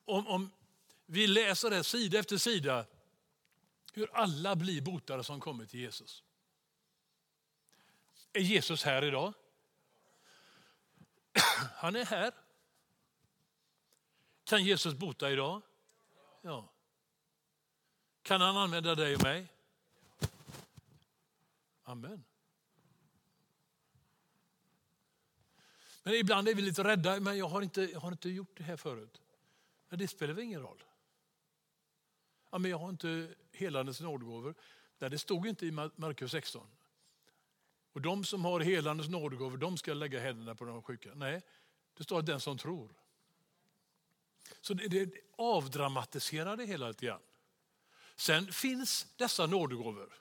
Om, 0.04 0.26
om 0.26 0.50
vi 1.06 1.26
läser 1.26 1.70
det 1.70 1.84
sida 1.84 2.18
efter 2.18 2.38
sida, 2.38 2.86
hur 3.92 4.16
alla 4.16 4.56
blir 4.56 4.82
botade 4.82 5.24
som 5.24 5.40
kommer 5.40 5.66
till 5.66 5.80
Jesus. 5.80 6.23
Är 8.34 8.40
Jesus 8.40 8.84
här 8.84 9.04
idag? 9.04 9.32
Han 11.76 11.96
är 11.96 12.04
här. 12.04 12.32
Kan 14.44 14.64
Jesus 14.64 14.94
bota 14.94 15.30
idag? 15.30 15.62
Ja. 16.42 16.68
Kan 18.22 18.40
han 18.40 18.56
använda 18.56 18.94
dig 18.94 19.14
och 19.14 19.22
mig? 19.22 19.46
Amen. 21.82 22.24
Men 26.02 26.14
ibland 26.14 26.48
är 26.48 26.54
vi 26.54 26.62
lite 26.62 26.84
rädda, 26.84 27.20
men 27.20 27.38
jag 27.38 27.48
har 27.48 27.62
inte, 27.62 27.82
jag 27.82 28.00
har 28.00 28.12
inte 28.12 28.28
gjort 28.28 28.56
det 28.56 28.64
här 28.64 28.76
förut. 28.76 29.20
Men 29.88 29.98
det 29.98 30.08
spelar 30.08 30.34
väl 30.34 30.44
ingen 30.44 30.62
roll? 30.62 30.84
Ja, 32.50 32.58
men 32.58 32.70
jag 32.70 32.78
har 32.78 32.88
inte 32.88 33.34
helandets 33.52 34.00
nådgåvor. 34.00 34.54
Det 34.98 35.18
stod 35.18 35.46
inte 35.46 35.66
i 35.66 35.70
Markus 35.70 36.30
16. 36.30 36.66
Och 37.94 38.00
de 38.00 38.24
som 38.24 38.44
har 38.44 38.60
helandets 38.60 39.10
nådegåvor, 39.10 39.56
de 39.56 39.76
ska 39.76 39.94
lägga 39.94 40.20
händerna 40.20 40.54
på 40.54 40.64
de 40.64 40.82
sjuka. 40.82 41.14
Nej, 41.14 41.42
det 41.94 42.04
står 42.04 42.18
att 42.18 42.26
den 42.26 42.40
som 42.40 42.58
tror. 42.58 42.94
Så 44.60 44.74
det, 44.74 44.88
det 44.88 45.12
avdramatiserar 45.36 46.56
det 46.56 46.66
hela 46.66 46.88
lite 46.88 47.06
grann. 47.06 47.22
Sen 48.16 48.52
finns 48.52 49.06
dessa 49.16 49.46
nådegåvor. 49.46 50.12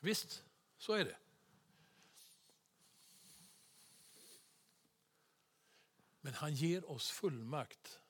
Visst, 0.00 0.44
så 0.78 0.92
är 0.92 1.04
det. 1.04 1.16
Men 6.20 6.34
han 6.34 6.54
ger 6.54 6.90
oss 6.90 7.10
fullmakt 7.10 8.00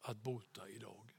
att 0.00 0.16
bota 0.16 0.68
idag. 0.68 1.09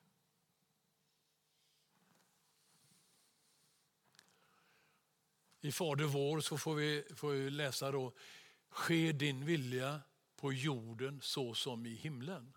I 5.61 5.71
Fader 5.71 6.05
vår 6.05 6.41
så 6.41 6.57
får 6.57 6.75
vi, 6.75 7.03
får 7.15 7.31
vi 7.31 7.49
läsa 7.49 7.91
då, 7.91 8.13
ske 8.69 9.11
din 9.11 9.45
vilja 9.45 10.01
på 10.35 10.53
jorden 10.53 11.21
så 11.21 11.53
som 11.53 11.85
i 11.85 11.93
himlen. 11.93 12.53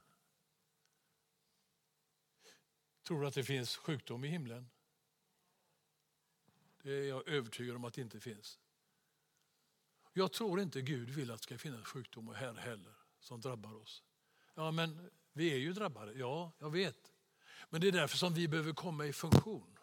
Tror 3.03 3.21
du 3.21 3.27
att 3.27 3.35
det 3.35 3.45
finns 3.45 3.77
sjukdom 3.77 4.25
i 4.25 4.29
himlen? 4.29 4.71
Det 6.83 6.93
är 6.93 7.09
jag 7.09 7.29
övertygad 7.29 7.77
om 7.77 7.85
att 7.85 7.95
det 7.95 8.03
inte 8.03 8.21
finns. 8.21 8.59
Jag 10.13 10.33
tror 10.33 10.61
inte 10.61 10.81
Gud 10.81 11.11
vill 11.11 11.31
att 11.31 11.39
det 11.39 11.43
ska 11.43 11.59
finnas 11.59 11.87
sjukdomar 11.87 12.35
här 12.35 12.55
heller 12.55 12.95
som 13.21 13.41
drabbar 13.41 13.75
oss. 13.75 14.03
Ja, 14.55 14.71
men 14.71 15.11
vi 15.33 15.53
är 15.53 15.59
ju 15.59 15.73
drabbade. 15.73 16.13
Ja, 16.13 16.53
jag 16.59 16.71
vet. 16.71 17.13
Men 17.71 17.81
det 17.81 17.89
är 17.89 17.93
därför 17.93 18.17
som 18.17 18.35
vi 18.35 18.49
behöver 18.49 18.73
komma 18.73 19.07
i 19.07 19.13
funktion. 19.13 19.74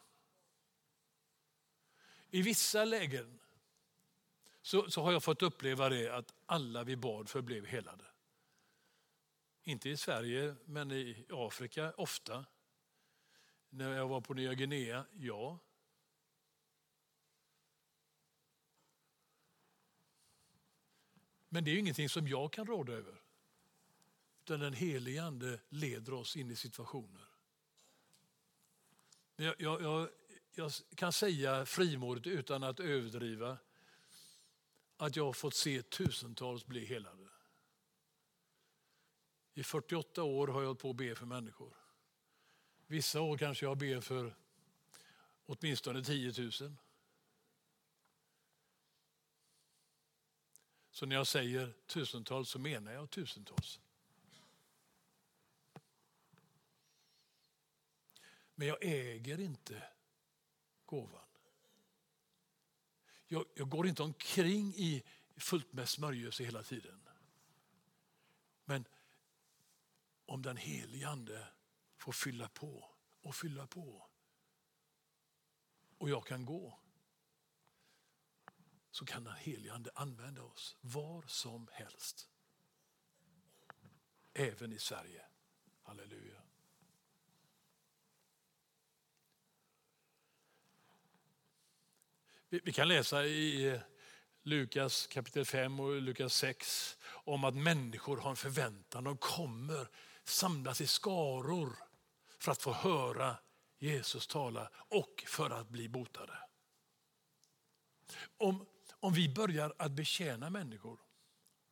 I 2.32 2.42
vissa 2.42 2.86
lägen 2.86 3.40
så, 4.62 4.90
så 4.90 5.02
har 5.02 5.12
jag 5.12 5.24
fått 5.24 5.42
uppleva 5.42 5.90
det 5.90 6.10
att 6.10 6.34
alla 6.46 6.84
vi 6.84 6.96
bad 6.96 7.30
för 7.30 7.42
blev 7.42 7.66
helade. 7.66 8.06
Inte 9.64 9.90
i 9.90 9.98
Sverige, 9.98 10.56
men 10.66 10.92
i 10.92 11.26
Afrika 11.30 11.94
ofta. 11.98 12.46
När 13.70 13.94
jag 13.94 14.08
var 14.08 14.22
på 14.22 14.34
Nya 14.34 14.54
Guinea, 14.54 15.06
ja. 15.14 15.60
Men 21.50 21.64
det 21.64 21.72
är 21.72 21.78
ingenting 21.78 22.10
som 22.10 22.28
jag 22.28 22.54
kan 22.54 22.66
råda 22.68 22.94
över. 22.94 23.22
Utan 24.44 24.60
den 24.60 24.74
helige 24.74 25.24
Ande 25.24 25.60
leder 25.70 26.14
oss 26.14 26.36
in 26.36 26.52
i 26.52 26.56
situationer. 26.56 27.28
Jag, 29.36 29.56
jag, 29.58 29.82
jag, 29.82 30.10
jag 30.54 30.72
kan 30.96 31.14
säga 31.14 31.66
frimodigt 31.66 32.28
utan 32.28 32.64
att 32.64 32.80
överdriva 32.80 33.58
att 34.98 35.16
jag 35.16 35.26
har 35.26 35.34
fått 35.34 35.56
se 35.56 35.82
tusentals 35.82 36.66
bli 36.66 36.86
helade. 36.86 37.30
I 39.54 39.64
48 39.64 40.24
år 40.24 40.48
har 40.48 40.62
jag 40.62 40.68
hållit 40.68 40.82
på 40.82 40.90
att 40.90 40.96
be 40.96 41.16
för 41.16 41.26
människor. 41.26 41.78
Vissa 42.88 43.22
år 43.22 43.38
kanske 43.38 43.66
jag 43.66 43.78
ber 43.78 44.02
för 44.02 44.36
åtminstone 45.46 46.04
10 46.04 46.34
000. 46.38 46.52
Så 50.92 51.06
när 51.06 51.16
jag 51.16 51.28
säger 51.28 51.74
tusentals 51.86 52.50
så 52.50 52.60
menar 52.60 52.92
jag 52.92 53.10
tusentals. 53.10 53.80
Men 58.56 58.68
jag 58.68 58.78
äger 58.82 59.40
inte 59.40 59.84
gåvan. 60.92 61.26
Jag, 63.28 63.46
jag 63.56 63.70
går 63.70 63.88
inte 63.88 64.04
omkring 64.04 64.74
i 64.76 65.04
fullt 65.38 65.74
med 65.74 65.90
smörjelse 65.90 66.44
hela 66.44 66.64
tiden. 66.64 67.02
Men 68.66 68.86
om 70.26 70.42
den 70.42 70.58
helige 70.58 71.10
Ande 71.10 71.48
får 71.98 72.12
fylla 72.12 72.50
på 72.50 72.90
och 73.22 73.36
fylla 73.36 73.68
på 73.68 74.10
och 75.98 76.10
jag 76.10 76.26
kan 76.26 76.46
gå 76.46 76.80
så 78.92 79.06
kan 79.06 79.24
den 79.24 79.36
helige 79.36 79.74
Ande 79.74 79.92
använda 79.96 80.44
oss 80.44 80.78
var 80.82 81.24
som 81.28 81.70
helst. 81.72 82.30
Även 84.34 84.74
i 84.74 84.80
Sverige. 84.80 85.26
Halleluja. 85.82 86.41
Vi 92.54 92.74
kan 92.74 92.88
läsa 92.88 93.26
i 93.26 93.80
Lukas 94.44 95.08
kapitel 95.08 95.46
5 95.46 95.80
och 95.80 96.02
Lukas 96.02 96.34
6 96.34 96.98
om 97.06 97.44
att 97.44 97.56
människor 97.56 98.18
har 98.18 98.30
en 98.30 98.36
förväntan. 98.36 99.04
De 99.04 99.18
kommer 99.18 99.88
samlas 100.24 100.82
i 100.82 100.88
skaror 100.88 101.76
för 102.40 102.52
att 102.52 102.62
få 102.62 102.74
höra 102.74 103.38
Jesus 103.80 104.28
tala 104.28 104.72
och 104.76 105.24
för 105.28 105.50
att 105.50 105.70
bli 105.70 105.90
botade. 105.90 106.38
Om, 108.38 108.66
om 109.00 109.14
vi 109.14 109.30
börjar 109.30 109.74
att 109.78 109.92
betjäna 109.92 110.50
människor 110.50 111.00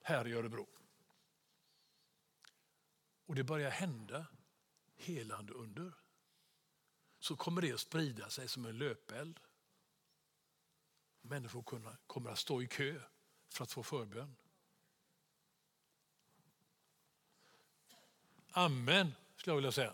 här 0.04 0.28
i 0.28 0.34
Örebro 0.34 0.68
och 3.26 3.36
det 3.36 3.44
börjar 3.44 3.72
hända 3.72 4.26
helande 4.98 5.54
under 5.54 5.94
så 7.20 7.36
kommer 7.36 7.62
det 7.62 7.74
att 7.74 7.80
sprida 7.80 8.30
sig 8.30 8.48
som 8.48 8.66
en 8.66 8.78
löpeld. 8.78 9.40
Människor 11.22 11.62
kommer 12.08 12.32
att 12.32 12.40
stå 12.40 12.62
i 12.62 12.68
kö 12.68 13.02
för 13.50 13.64
att 13.64 13.72
få 13.72 13.84
förbön. 13.84 14.36
Amen, 18.52 19.16
skulle 19.36 19.52
jag 19.52 19.56
vilja 19.56 19.72
säga. 19.72 19.94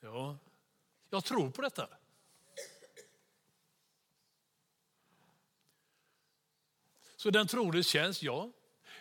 Ja, 0.00 0.38
jag 1.10 1.24
tror 1.24 1.50
på 1.50 1.62
detta. 1.62 1.88
Så 7.16 7.30
den 7.30 7.46
troendes 7.46 7.86
tjänst, 7.86 8.22
ja. 8.22 8.52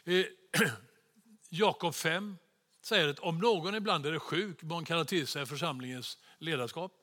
Eh, 0.03 0.25
Jakob 1.49 1.95
5 1.95 2.37
säger 2.81 3.07
att 3.07 3.19
om 3.19 3.37
någon 3.39 3.75
ibland 3.75 4.05
är 4.05 4.19
sjuk 4.19 4.61
bör 4.61 4.75
man 4.75 4.85
kalla 4.85 5.05
till 5.05 5.27
sig 5.27 5.45
församlingens 5.45 6.17
ledarskap. 6.37 7.02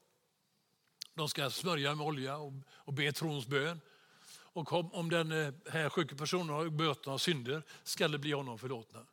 De 1.21 1.29
ska 1.29 1.51
smörja 1.51 1.95
med 1.95 2.07
olja 2.07 2.37
och, 2.37 2.53
och 2.69 2.93
be 2.93 3.13
trons 3.13 3.47
bön. 3.47 3.81
Och 4.31 4.73
om, 4.73 4.93
om 4.93 5.11
den 5.11 5.33
eh, 5.33 5.55
här 5.71 5.91
sjuka 5.91 6.17
personen 6.17 6.49
har 6.49 6.69
böter 6.69 7.11
och 7.11 7.21
synder 7.21 7.63
ska 7.83 8.09
det 8.09 8.19
bli 8.19 8.33
honom 8.33 8.59
förlåtna. 8.59 9.07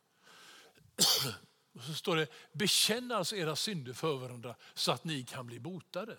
Och 1.72 1.82
så 1.82 1.94
står 1.94 2.16
det, 2.16 2.26
bekänn 2.52 3.12
alltså 3.12 3.36
era 3.36 3.56
synder 3.56 3.92
för 3.92 4.16
varandra 4.16 4.54
så 4.74 4.92
att 4.92 5.04
ni 5.04 5.24
kan 5.24 5.46
bli 5.46 5.60
botade. 5.60 6.18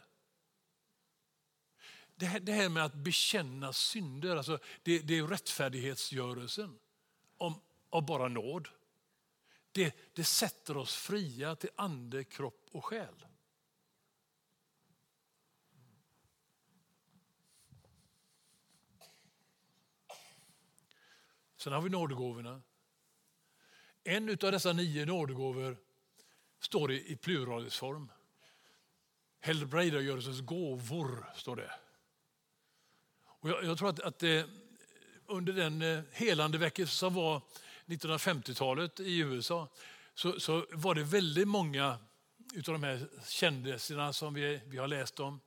Det 2.16 2.26
här, 2.26 2.40
det 2.40 2.52
här 2.52 2.70
med 2.70 2.86
att 2.86 2.94
bekänna 2.94 3.74
synder, 3.74 4.36
alltså 4.36 4.60
det, 4.84 5.00
det 5.00 5.18
är 5.18 5.28
rättfärdighetsgörelsen 5.28 6.80
om, 7.38 7.62
av 7.90 8.06
bara 8.06 8.28
nåd. 8.28 8.68
Det, 9.72 9.96
det 10.14 10.24
sätter 10.24 10.78
oss 10.78 10.96
fria 10.96 11.56
till 11.56 11.70
ande, 11.76 12.24
kropp 12.24 12.68
och 12.72 12.86
själ. 12.86 13.26
Sen 21.60 21.74
har 21.74 21.82
vi 21.82 21.89
nådegåvorna. 21.89 22.62
En 24.03 24.30
av 24.30 24.51
dessa 24.51 24.74
nio 24.74 25.05
nådegåvor 25.05 25.78
står 26.60 26.91
i 26.91 27.16
pluralisform. 27.16 28.12
Helbrägdagörelsens 29.39 30.41
gåvor 30.41 31.34
står 31.36 31.55
det. 31.55 31.72
Och 33.24 33.49
jag, 33.49 33.64
jag 33.64 33.78
tror 33.78 33.89
att, 33.89 33.99
att 33.99 34.20
det, 34.20 34.49
under 35.26 35.53
den 35.53 35.82
eh, 35.82 36.01
helande 36.12 36.57
väckelse 36.57 36.95
som 36.95 37.14
var 37.14 37.41
1950-talet 37.86 38.99
i 38.99 39.18
USA 39.18 39.68
så, 40.14 40.39
så, 40.39 40.66
var 40.72 40.95
det 40.95 41.03
väldigt 41.03 41.47
många 41.47 41.88
av 41.88 42.64
de 42.64 42.84
här 42.84 43.07
kändisarna 43.28 44.14
som 44.14 44.34
vi, 44.34 44.62
vi 44.66 44.78
har 44.78 44.88
läst 44.88 45.20
om 45.20 45.39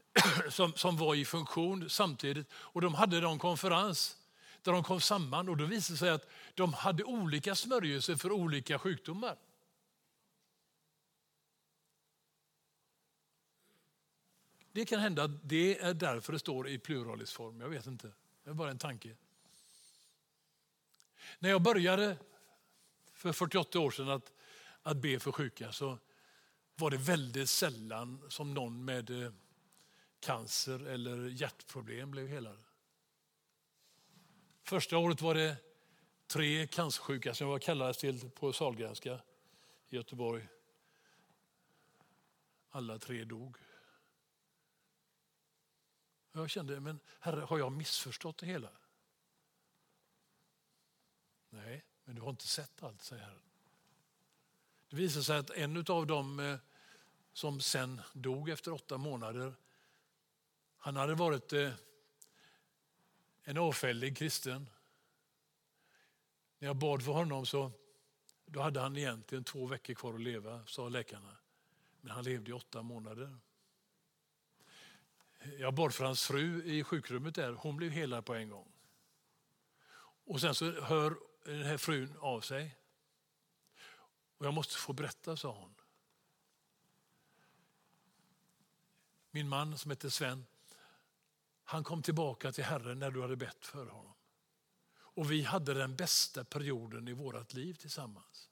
som, 0.48 0.72
som 0.72 0.96
var 0.96 1.14
i 1.14 1.24
funktion 1.24 1.90
samtidigt. 1.90 2.46
Och 2.52 2.80
de 2.80 2.94
hade 2.94 3.16
en 3.16 3.38
konferens 3.38 4.16
där 4.62 4.72
de 4.72 4.82
kom 4.82 5.00
samman 5.00 5.48
och 5.48 5.56
då 5.56 5.64
visade 5.64 5.94
det 5.94 5.98
sig 5.98 6.10
att 6.10 6.28
de 6.54 6.72
hade 6.72 7.04
olika 7.04 7.54
smörjelser 7.54 8.16
för 8.16 8.32
olika 8.32 8.78
sjukdomar. 8.78 9.36
Det 14.72 14.84
kan 14.84 15.00
hända 15.00 15.24
att 15.24 15.48
det 15.48 15.78
är 15.78 15.94
därför 15.94 16.32
det 16.32 16.38
står 16.38 16.68
i 16.68 16.78
pluralisform. 16.78 17.60
Jag 17.60 17.68
vet 17.68 17.86
inte. 17.86 18.12
Det 18.44 18.50
är 18.50 18.54
bara 18.54 18.70
en 18.70 18.78
tanke. 18.78 19.16
När 21.38 21.50
jag 21.50 21.62
började 21.62 22.16
för 23.12 23.32
48 23.32 23.80
år 23.80 23.90
sedan 23.90 24.08
att, 24.08 24.32
att 24.82 24.96
be 24.96 25.18
för 25.18 25.32
sjuka 25.32 25.72
så 25.72 25.98
var 26.74 26.90
det 26.90 26.96
väldigt 26.96 27.50
sällan 27.50 28.22
som 28.28 28.54
någon 28.54 28.84
med 28.84 29.24
eh, 29.24 29.32
cancer 30.20 30.86
eller 30.86 31.28
hjärtproblem 31.28 32.10
blev 32.10 32.28
helad. 32.28 32.58
Första 34.62 34.98
året 34.98 35.20
var 35.20 35.34
det 35.34 35.56
tre 36.26 36.66
cancersjuka 36.66 37.34
som 37.34 37.48
jag 37.48 37.62
kallades 37.62 37.98
till 37.98 38.30
på 38.30 38.52
Sahlgrenska 38.52 39.20
i 39.88 39.96
Göteborg. 39.96 40.48
Alla 42.70 42.98
tre 42.98 43.24
dog. 43.24 43.56
Jag 46.32 46.50
kände, 46.50 46.80
men 46.80 47.00
herre, 47.20 47.40
har 47.40 47.58
jag 47.58 47.72
missförstått 47.72 48.38
det 48.38 48.46
hela? 48.46 48.68
Nej, 51.50 51.84
men 52.04 52.14
du 52.14 52.22
har 52.22 52.30
inte 52.30 52.46
sett 52.46 52.82
allt, 52.82 53.02
säger 53.02 53.22
Herren. 53.22 53.42
Det 54.88 54.96
visade 54.96 55.24
sig 55.24 55.38
att 55.38 55.50
en 55.50 55.84
av 55.88 56.06
dem 56.06 56.40
eh, 56.40 56.58
som 57.32 57.60
sen 57.60 58.00
dog 58.12 58.48
efter 58.48 58.72
åtta 58.72 58.98
månader 58.98 59.54
Han 60.76 60.96
hade 60.96 61.14
varit 61.14 61.52
eh, 61.52 61.72
en 63.44 63.58
avfällig 63.58 64.16
kristen. 64.16 64.70
När 66.58 66.68
jag 66.68 66.76
bad 66.76 67.04
för 67.04 67.12
honom 67.12 67.46
så 67.46 67.72
då 68.46 68.60
hade 68.60 68.80
han 68.80 68.96
egentligen 68.96 69.44
två 69.44 69.66
veckor 69.66 69.94
kvar 69.94 70.14
att 70.14 70.20
leva, 70.20 70.66
sa 70.66 70.88
läkarna. 70.88 71.36
Men 72.00 72.12
han 72.12 72.24
levde 72.24 72.50
i 72.50 72.54
åtta 72.54 72.82
månader. 72.82 73.38
Jag 75.58 75.74
bad 75.74 75.94
för 75.94 76.04
hans 76.04 76.26
fru 76.26 76.64
i 76.64 76.84
sjukrummet 76.84 77.34
där. 77.34 77.52
Hon 77.52 77.76
blev 77.76 77.90
helad 77.90 78.24
på 78.24 78.34
en 78.34 78.48
gång. 78.48 78.72
Och 80.24 80.40
sen 80.40 80.54
så 80.54 80.80
hör 80.80 81.16
den 81.44 81.62
här 81.62 81.76
frun 81.76 82.16
av 82.18 82.40
sig. 82.40 82.76
Och 84.38 84.46
jag 84.46 84.54
måste 84.54 84.76
få 84.76 84.92
berätta, 84.92 85.36
sa 85.36 85.52
hon. 85.52 85.74
Min 89.30 89.48
man 89.48 89.78
som 89.78 89.90
heter 89.90 90.08
Sven, 90.08 90.46
han 91.72 91.84
kom 91.84 92.02
tillbaka 92.02 92.52
till 92.52 92.64
Herren 92.64 92.98
när 92.98 93.10
du 93.10 93.22
hade 93.22 93.36
bett 93.36 93.66
för 93.66 93.86
honom. 93.86 94.14
Och 94.94 95.32
vi 95.32 95.42
hade 95.42 95.74
den 95.74 95.96
bästa 95.96 96.44
perioden 96.44 97.08
i 97.08 97.12
vårt 97.12 97.52
liv 97.52 97.74
tillsammans. 97.74 98.50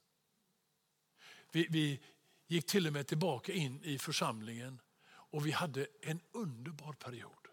Vi, 1.51 1.67
vi 1.69 2.03
gick 2.47 2.65
till 2.65 2.87
och 2.87 2.93
med 2.93 3.07
tillbaka 3.07 3.53
in 3.53 3.83
i 3.83 3.97
församlingen 3.97 4.81
och 5.03 5.45
vi 5.45 5.51
hade 5.51 5.87
en 6.01 6.21
underbar 6.31 6.93
period. 6.93 7.47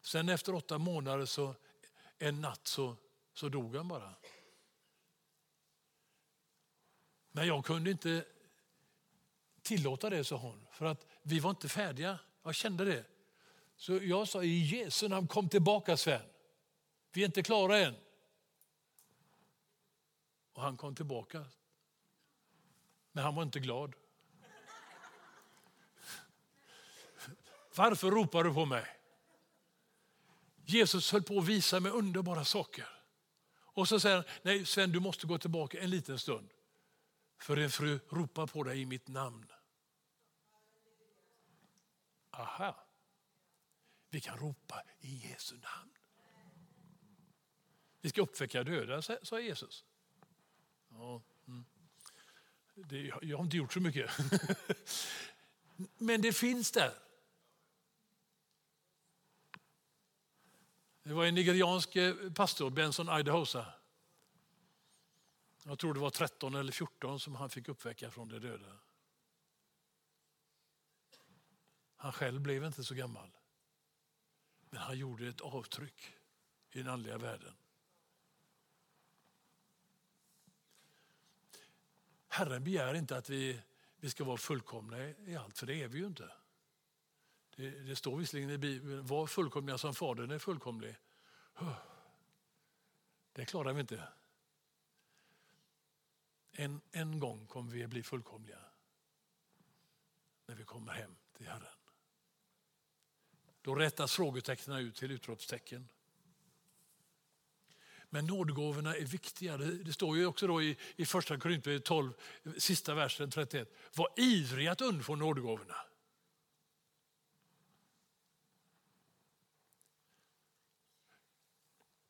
Sen 0.00 0.28
efter 0.28 0.54
åtta 0.54 0.78
månader, 0.78 1.26
så 1.26 1.54
en 2.18 2.40
natt, 2.40 2.66
så, 2.66 2.96
så 3.32 3.48
dog 3.48 3.76
han 3.76 3.88
bara. 3.88 4.14
Men 7.32 7.46
jag 7.46 7.64
kunde 7.64 7.90
inte 7.90 8.24
tillåta 9.62 10.10
det, 10.10 10.24
sa 10.24 10.36
hon, 10.36 10.66
för 10.70 10.86
att 10.86 11.06
vi 11.22 11.40
var 11.40 11.50
inte 11.50 11.68
färdiga. 11.68 12.18
Jag 12.42 12.54
kände 12.54 12.84
det. 12.84 13.15
Så 13.76 13.98
jag 14.02 14.28
sa 14.28 14.42
i 14.42 14.58
Jesu 14.58 15.08
namn, 15.08 15.28
kom 15.28 15.48
tillbaka 15.48 15.96
Sven. 15.96 16.22
Vi 17.12 17.22
är 17.22 17.26
inte 17.26 17.42
klara 17.42 17.78
än. 17.78 17.94
Och 20.52 20.62
han 20.62 20.76
kom 20.76 20.94
tillbaka. 20.94 21.44
Men 23.12 23.24
han 23.24 23.34
var 23.34 23.42
inte 23.42 23.60
glad. 23.60 23.94
Varför 27.74 28.10
ropar 28.10 28.44
du 28.44 28.54
på 28.54 28.64
mig? 28.64 28.86
Jesus 30.64 31.12
höll 31.12 31.22
på 31.22 31.38
att 31.38 31.46
visa 31.46 31.80
mig 31.80 31.92
underbara 31.92 32.44
saker. 32.44 32.88
Och 33.58 33.88
så 33.88 34.00
säger 34.00 34.16
han, 34.16 34.24
nej 34.42 34.66
Sven 34.66 34.92
du 34.92 35.00
måste 35.00 35.26
gå 35.26 35.38
tillbaka 35.38 35.80
en 35.80 35.90
liten 35.90 36.18
stund. 36.18 36.50
För 37.38 37.56
en 37.56 37.70
fru 37.70 37.98
ropar 38.08 38.46
på 38.46 38.62
dig 38.62 38.80
i 38.80 38.86
mitt 38.86 39.08
namn. 39.08 39.52
Aha. 42.30 42.85
Vi 44.16 44.20
kan 44.20 44.38
ropa 44.38 44.82
i 45.00 45.28
Jesu 45.28 45.54
namn. 45.54 45.90
Vi 48.00 48.08
ska 48.08 48.22
uppväcka 48.22 48.64
döda, 48.64 49.02
sa 49.02 49.40
Jesus. 49.40 49.84
Ja, 50.88 51.22
mm. 51.48 51.64
det, 52.74 53.12
jag 53.22 53.36
har 53.36 53.44
inte 53.44 53.56
gjort 53.56 53.72
så 53.72 53.80
mycket. 53.80 54.10
Men 55.98 56.22
det 56.22 56.32
finns 56.32 56.70
där. 56.70 56.94
Det 61.02 61.14
var 61.14 61.26
en 61.26 61.34
nigeriansk 61.34 61.96
eh, 61.96 62.32
pastor, 62.32 62.70
Benson 62.70 63.20
Idahosa. 63.20 63.66
Jag 65.64 65.78
tror 65.78 65.94
det 65.94 66.00
var 66.00 66.10
13 66.10 66.54
eller 66.54 66.72
14 66.72 67.20
som 67.20 67.34
han 67.34 67.50
fick 67.50 67.68
uppväcka 67.68 68.10
från 68.10 68.28
de 68.28 68.38
döda. 68.38 68.78
Han 71.96 72.12
själv 72.12 72.40
blev 72.40 72.64
inte 72.64 72.84
så 72.84 72.94
gammal. 72.94 73.35
Men 74.76 74.82
han 74.82 74.98
gjorde 74.98 75.28
ett 75.28 75.40
avtryck 75.40 76.14
i 76.70 76.78
den 76.78 76.88
andliga 76.88 77.18
världen. 77.18 77.54
Herren 82.28 82.64
begär 82.64 82.94
inte 82.94 83.16
att 83.16 83.30
vi, 83.30 83.62
vi 83.96 84.10
ska 84.10 84.24
vara 84.24 84.36
fullkomliga 84.36 85.08
i 85.08 85.36
allt, 85.36 85.58
för 85.58 85.66
det 85.66 85.82
är 85.82 85.88
vi 85.88 85.98
ju 85.98 86.06
inte. 86.06 86.32
Det, 87.56 87.70
det 87.70 87.96
står 87.96 88.16
visserligen 88.16 88.50
i 88.50 88.58
Bibeln, 88.58 89.06
var 89.06 89.26
fullkomliga 89.26 89.78
som 89.78 89.94
Fadern 89.94 90.30
är 90.30 90.38
fullkomlig. 90.38 90.96
Det 93.32 93.44
klarar 93.44 93.72
vi 93.72 93.80
inte. 93.80 94.08
En, 96.52 96.80
en 96.90 97.18
gång 97.18 97.46
kommer 97.46 97.70
vi 97.70 97.84
att 97.84 97.90
bli 97.90 98.02
fullkomliga. 98.02 98.58
När 100.46 100.54
vi 100.54 100.64
kommer 100.64 100.92
hem 100.92 101.16
till 101.32 101.46
Herren. 101.46 101.75
Då 103.66 103.74
rättas 103.74 104.12
frågetecknen 104.12 104.78
ut 104.78 104.96
till 104.96 105.10
utropstecken. 105.10 105.88
Men 108.10 108.26
nådgåvorna 108.26 108.96
är 108.96 109.04
viktiga. 109.04 109.56
Det 109.56 109.92
står 109.92 110.16
ju 110.16 110.26
också 110.26 110.46
då 110.46 110.62
i, 110.62 110.76
i 110.96 111.06
första 111.06 111.38
Korinthierbrevet 111.38 111.84
12, 111.84 112.12
sista 112.58 112.94
versen 112.94 113.30
31. 113.30 113.68
Var 113.94 114.08
ivriga 114.16 114.72
att 114.72 114.80
undfå 114.80 115.16
nådgåvorna. 115.16 115.76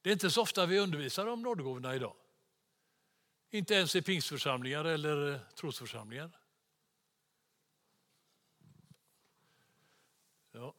Det 0.02 0.10
är 0.10 0.12
inte 0.12 0.30
så 0.30 0.42
ofta 0.42 0.66
vi 0.66 0.78
undervisar 0.78 1.26
om 1.26 1.42
nådgåvorna 1.42 1.94
idag. 1.94 2.16
Inte 3.50 3.74
ens 3.74 3.96
i 3.96 4.02
pingstförsamlingar 4.02 4.84
eller 4.84 5.32
eh, 5.32 5.40
trosförsamlingar. 5.54 6.30
Ja. 10.52 10.74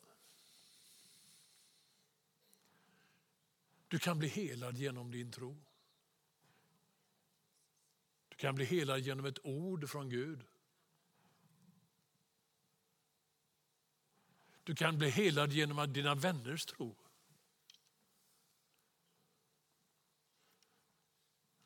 Du 3.88 4.00
kan 4.00 4.20
bli 4.20 4.28
helad 4.28 4.78
genom 4.78 5.12
din 5.12 5.32
tro. 5.32 5.64
Du 8.28 8.36
kan 8.36 8.56
bli 8.56 8.66
helad 8.66 9.00
genom 9.00 9.26
ett 9.26 9.46
ord 9.46 9.90
från 9.90 10.10
Gud. 10.10 10.44
Du 14.64 14.76
kan 14.76 14.98
bli 14.98 15.10
helad 15.10 15.54
genom 15.54 15.94
dina 15.94 16.16
vänners 16.16 16.66
tro. 16.66 16.96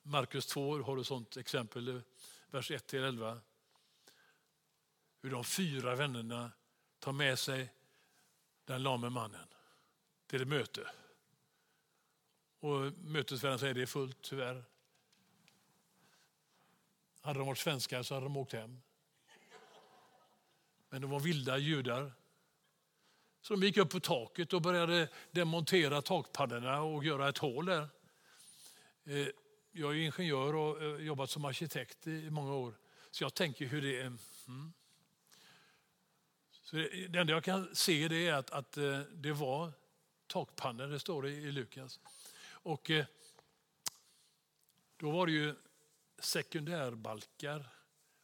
Markus 0.01 0.45
2 0.45 0.81
har 0.81 0.97
ett 0.97 1.07
sånt 1.07 1.37
exempel, 1.37 2.01
vers 2.49 2.71
1-11. 2.71 3.39
Hur 5.21 5.31
de 5.31 5.43
fyra 5.43 5.95
vännerna 5.95 6.51
tar 6.99 7.11
med 7.11 7.39
sig 7.39 7.73
den 8.65 8.83
lame 8.83 9.09
mannen 9.09 9.47
till 10.27 10.41
ett 10.41 10.47
möte. 10.47 10.91
Och 12.61 12.93
mötesvärden 12.97 13.59
säger 13.59 13.71
att 13.71 13.75
det 13.75 13.81
är 13.81 13.85
fullt 13.85 14.21
tyvärr. 14.21 14.63
Hade 17.21 17.39
de 17.39 17.47
varit 17.47 17.57
svenskar 17.57 18.03
så 18.03 18.13
hade 18.13 18.25
de 18.25 18.37
åkt 18.37 18.53
hem. 18.53 18.81
Men 20.89 21.01
de 21.01 21.11
var 21.11 21.19
vilda 21.19 21.57
judar. 21.57 22.13
Så 23.41 23.55
de 23.55 23.65
gick 23.65 23.77
upp 23.77 23.89
på 23.89 23.99
taket 23.99 24.53
och 24.53 24.61
började 24.61 25.07
demontera 25.31 26.01
takpannorna 26.01 26.81
och 26.81 27.05
göra 27.05 27.29
ett 27.29 27.37
hål 27.37 27.65
där. 27.65 27.87
Eh, 29.03 29.27
jag 29.71 29.91
är 29.91 29.95
ingenjör 29.95 30.55
och 30.55 30.81
har 30.81 30.99
jobbat 30.99 31.29
som 31.29 31.45
arkitekt 31.45 32.07
i 32.07 32.29
många 32.29 32.53
år. 32.53 32.73
Så 33.11 33.23
jag 33.23 33.33
tänker 33.33 33.65
hur 33.65 33.81
det 33.81 34.01
är. 34.01 34.05
Mm. 34.47 34.73
Så 36.51 36.75
det, 36.75 37.07
det 37.07 37.19
enda 37.19 37.33
jag 37.33 37.43
kan 37.43 37.75
se 37.75 38.07
det 38.07 38.27
är 38.27 38.33
att, 38.33 38.51
att 38.51 38.77
eh, 38.77 38.99
det 38.99 39.31
var 39.31 39.71
takpannor, 40.27 40.87
det 40.87 40.99
står 40.99 41.21
det 41.21 41.29
i 41.29 41.51
Lukas. 41.51 41.99
Och 42.63 42.89
eh, 42.89 43.05
då 44.97 45.11
var 45.11 45.25
det 45.25 45.31
ju 45.31 45.55
sekundärbalkar 46.19 47.69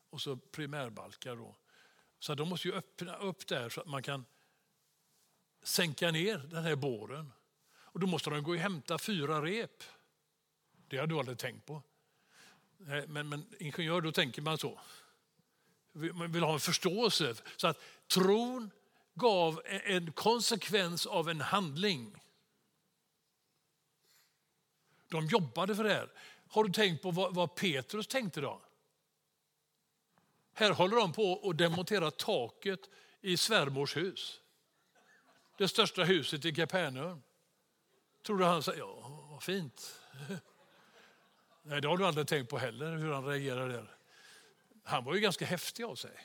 och 0.09 0.21
så 0.21 0.38
primärbalkar. 0.38 1.35
Då. 1.35 1.55
Så 2.19 2.35
de 2.35 2.49
måste 2.49 2.67
ju 2.67 2.73
öppna 2.73 3.15
upp 3.15 3.47
där 3.47 3.69
så 3.69 3.81
att 3.81 3.88
man 3.88 4.03
kan 4.03 4.25
sänka 5.63 6.11
ner 6.11 6.38
den 6.38 6.63
här 6.63 6.75
båren. 6.75 7.33
Och 7.75 7.99
då 7.99 8.07
måste 8.07 8.29
de 8.29 8.43
gå 8.43 8.51
och 8.51 8.57
hämta 8.57 8.97
fyra 8.97 9.41
rep. 9.41 9.83
Det 10.88 10.97
har 10.97 11.07
du 11.07 11.19
aldrig 11.19 11.38
tänkt 11.38 11.65
på. 11.65 11.81
Men, 13.07 13.29
men 13.29 13.55
ingenjör, 13.59 14.01
då 14.01 14.11
tänker 14.11 14.41
man 14.41 14.57
så. 14.57 14.79
Man 15.91 16.31
vill 16.31 16.43
ha 16.43 16.53
en 16.53 16.59
förståelse. 16.59 17.35
Så 17.55 17.67
att 17.67 17.79
tron 18.07 18.71
gav 19.13 19.61
en 19.65 20.11
konsekvens 20.11 21.05
av 21.05 21.29
en 21.29 21.41
handling. 21.41 22.15
De 25.08 25.26
jobbade 25.26 25.76
för 25.76 25.84
det 25.84 25.93
här. 25.93 26.12
Har 26.47 26.64
du 26.64 26.70
tänkt 26.70 27.01
på 27.01 27.12
vad, 27.12 27.36
vad 27.36 27.55
Petrus 27.55 28.08
tänkte 28.08 28.41
då? 28.41 28.62
Här 30.53 30.72
håller 30.72 30.97
de 30.97 31.14
på 31.14 31.49
att 31.49 31.58
demontera 31.58 32.12
taket 32.12 32.80
i 33.22 33.38
svärmors 33.38 33.97
hus. 33.97 34.41
Det 35.58 35.68
största 35.68 36.03
huset 36.03 36.45
i 36.45 36.55
Kapernaum. 36.55 37.24
Tror 38.26 38.38
du 38.38 38.45
han 38.45 38.64
sa, 38.64 38.74
ja 38.74 39.08
vad 39.30 39.43
fint. 39.43 40.01
Nej, 41.62 41.82
det 41.82 41.88
har 41.88 41.97
du 41.97 42.05
aldrig 42.05 42.28
tänkt 42.28 42.49
på 42.49 42.58
heller, 42.58 42.97
hur 42.97 43.12
han 43.12 43.26
reagerar 43.26 43.70
där. 43.70 43.97
Han 44.84 45.03
var 45.03 45.14
ju 45.14 45.20
ganska 45.20 45.45
häftig 45.45 45.84
av 45.84 45.95
sig. 45.95 46.20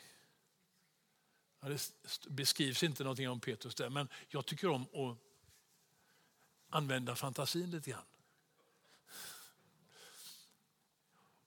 Ja, 1.61 1.68
det 1.68 1.80
beskrivs 2.28 2.83
inte 2.83 3.03
någonting 3.03 3.28
om 3.28 3.41
Petrus 3.41 3.74
där, 3.74 3.91
men 3.91 4.09
jag 4.28 4.47
tycker 4.47 4.68
om 4.68 4.83
att 4.83 5.18
använda 6.68 7.16
fantasin 7.16 7.70
lite 7.70 7.91
grann. 7.91 8.05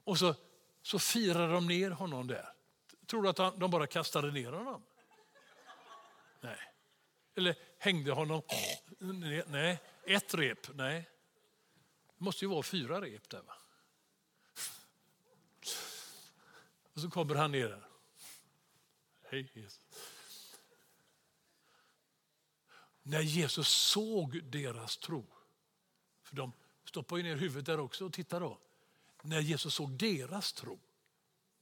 Och 0.06 0.20
så, 0.20 0.36
så 0.82 1.00
firar 1.00 1.54
de 1.54 1.68
ner 1.68 1.92
honom 1.92 2.28
där. 2.28 2.54
Tror 3.06 3.24
du 3.24 3.30
att 3.30 3.60
de 3.60 3.72
bara 3.72 3.88
kastade 3.88 4.32
ner 4.32 4.52
honom? 4.52 4.84
Nej. 6.42 6.60
Eller 7.36 7.56
hängde 7.80 8.12
honom? 8.12 8.42
Nej. 9.48 9.80
Ett 10.06 10.34
rep? 10.34 10.76
Nej. 10.76 11.10
Det 12.18 12.24
måste 12.24 12.46
ju 12.46 12.50
vara 12.50 12.64
fyra 12.64 13.02
rep 13.02 13.30
där. 13.30 13.42
Va? 13.42 13.54
Och 16.94 17.02
så 17.02 17.10
kommer 17.10 17.36
han 17.36 17.52
ner 17.52 17.70
där. 17.70 17.88
Hej 19.24 19.52
Jesus. 19.54 19.82
När 23.04 23.22
Jesus 23.22 23.68
såg 23.68 24.44
deras 24.44 24.98
tro, 24.98 25.26
för 26.22 26.36
de 26.36 26.52
stoppar 26.86 27.18
ju 27.18 27.24
ner 27.24 27.36
huvudet 27.36 27.66
där 27.66 27.80
också 27.80 28.06
och 28.06 28.14
tittar 28.14 28.40
då. 28.40 28.60
När 29.28 29.40
Jesus 29.40 29.74
såg 29.74 29.92
deras 29.92 30.54
tro 30.54 30.80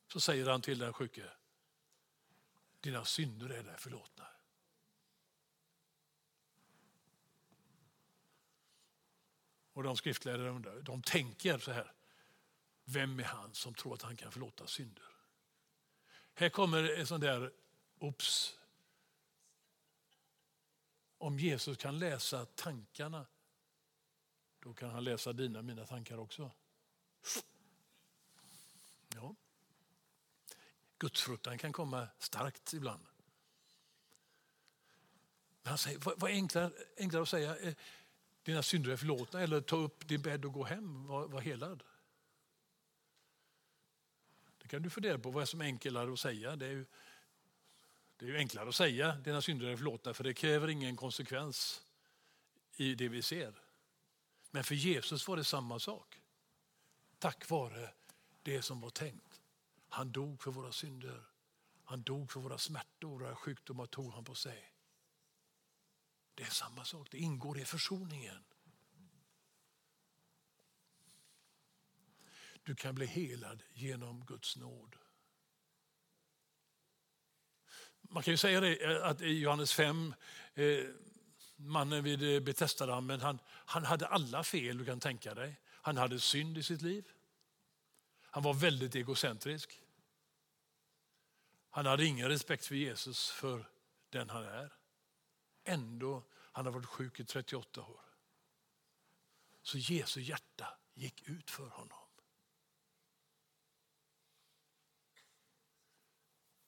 så 0.07 0.19
säger 0.19 0.49
han 0.49 0.61
till 0.61 0.79
den 0.79 0.93
sjuke, 0.93 1.29
dina 2.79 3.05
synder 3.05 3.49
är 3.49 3.63
dig 3.63 3.77
förlåtna. 3.77 4.27
Och 9.73 9.83
de 9.83 9.97
skriftlärare 9.97 10.49
undrar, 10.49 10.81
de 10.81 11.01
tänker 11.01 11.57
så 11.59 11.71
här, 11.71 11.93
vem 12.83 13.19
är 13.19 13.23
han 13.23 13.53
som 13.53 13.73
tror 13.73 13.93
att 13.93 14.01
han 14.01 14.17
kan 14.17 14.31
förlåta 14.31 14.67
synder? 14.67 15.03
Här 16.33 16.49
kommer 16.49 16.83
en 16.83 17.07
sån 17.07 17.21
där, 17.21 17.53
ops. 17.99 18.59
Om 21.17 21.39
Jesus 21.39 21.77
kan 21.77 21.99
läsa 21.99 22.45
tankarna, 22.45 23.25
då 24.59 24.73
kan 24.73 24.89
han 24.89 25.03
läsa 25.03 25.33
dina 25.33 25.61
mina 25.61 25.85
tankar 25.85 26.17
också. 26.17 26.51
Ja. 29.15 29.35
Gudsfruktan 30.97 31.57
kan 31.57 31.73
komma 31.73 32.07
starkt 32.19 32.73
ibland. 32.73 33.05
Men 35.61 35.69
han 35.69 35.77
säger, 35.77 35.99
vad 35.99 36.23
är 36.23 36.33
enklare, 36.33 36.71
enklare 36.97 37.23
att 37.23 37.29
säga? 37.29 37.57
Eh, 37.57 37.73
dina 38.43 38.63
synder 38.63 38.91
är 38.91 38.97
förlåtna 38.97 39.41
eller 39.41 39.61
ta 39.61 39.75
upp 39.75 40.07
din 40.07 40.21
bädd 40.21 40.45
och 40.45 40.53
gå 40.53 40.63
hem, 40.63 41.07
var, 41.07 41.27
var 41.27 41.41
helad. 41.41 41.83
Det 44.61 44.67
kan 44.67 44.81
du 44.81 44.89
fundera 44.89 45.19
på 45.19 45.31
vad 45.31 45.41
är 45.41 45.45
som 45.45 45.61
är 45.61 45.65
enklare 45.65 46.13
att 46.13 46.19
säga. 46.19 46.55
Det 46.55 46.65
är, 46.65 46.71
ju, 46.71 46.85
det 48.17 48.25
är 48.25 48.29
ju 48.29 48.37
enklare 48.37 48.69
att 48.69 48.75
säga 48.75 49.15
dina 49.15 49.41
synder 49.41 49.67
är 49.67 49.77
förlåtna 49.77 50.13
för 50.13 50.23
det 50.23 50.33
kräver 50.33 50.67
ingen 50.67 50.95
konsekvens 50.95 51.81
i 52.75 52.95
det 52.95 53.09
vi 53.09 53.21
ser. 53.21 53.53
Men 54.51 54.63
för 54.63 54.75
Jesus 54.75 55.27
var 55.27 55.37
det 55.37 55.43
samma 55.43 55.79
sak. 55.79 56.21
Tack 57.19 57.49
vare 57.49 57.89
det 58.43 58.61
som 58.61 58.81
var 58.81 58.89
tänkt. 58.89 59.41
Han 59.89 60.11
dog 60.11 60.41
för 60.41 60.51
våra 60.51 60.71
synder. 60.71 61.23
Han 61.83 62.03
dog 62.03 62.31
för 62.31 62.39
våra 62.39 62.57
smärtor, 62.57 63.19
våra 63.19 63.35
sjukdomar 63.35 63.85
tog 63.85 64.13
han 64.13 64.23
på 64.23 64.35
sig. 64.35 64.73
Det 66.35 66.43
är 66.43 66.49
samma 66.49 66.85
sak, 66.85 67.07
det 67.11 67.17
ingår 67.17 67.59
i 67.59 67.65
försoningen. 67.65 68.43
Du 72.63 72.75
kan 72.75 72.95
bli 72.95 73.05
helad 73.05 73.63
genom 73.73 74.25
Guds 74.25 74.57
nåd. 74.57 74.95
Man 78.01 78.23
kan 78.23 78.33
ju 78.33 78.37
säga 78.37 78.59
det 78.59 78.83
eh, 78.83 79.05
att 79.05 79.21
i 79.21 79.39
Johannes 79.39 79.73
5, 79.73 80.13
eh, 80.53 80.85
mannen 81.55 82.03
vid 82.03 82.35
eh, 82.35 82.39
Betestadammen, 82.39 83.21
han, 83.21 83.39
han 83.47 83.85
hade 83.85 84.07
alla 84.07 84.43
fel 84.43 84.77
du 84.77 84.85
kan 84.85 84.99
tänka 84.99 85.33
dig. 85.33 85.59
Han 85.65 85.97
hade 85.97 86.19
synd 86.19 86.57
i 86.57 86.63
sitt 86.63 86.81
liv. 86.81 87.03
Han 88.33 88.43
var 88.43 88.53
väldigt 88.53 88.95
egocentrisk. 88.95 89.81
Han 91.69 91.85
hade 91.85 92.05
ingen 92.05 92.29
respekt 92.29 92.65
för 92.65 92.75
Jesus 92.75 93.29
för 93.29 93.69
den 94.09 94.29
han 94.29 94.43
är. 94.43 94.73
Ändå 95.63 96.23
han 96.33 96.65
har 96.65 96.73
varit 96.73 96.85
sjuk 96.85 97.19
i 97.19 97.25
38 97.25 97.81
år. 97.81 98.01
Så 99.61 99.77
Jesu 99.77 100.21
hjärta 100.21 100.77
gick 100.93 101.29
ut 101.29 101.51
för 101.51 101.67
honom. 101.67 102.07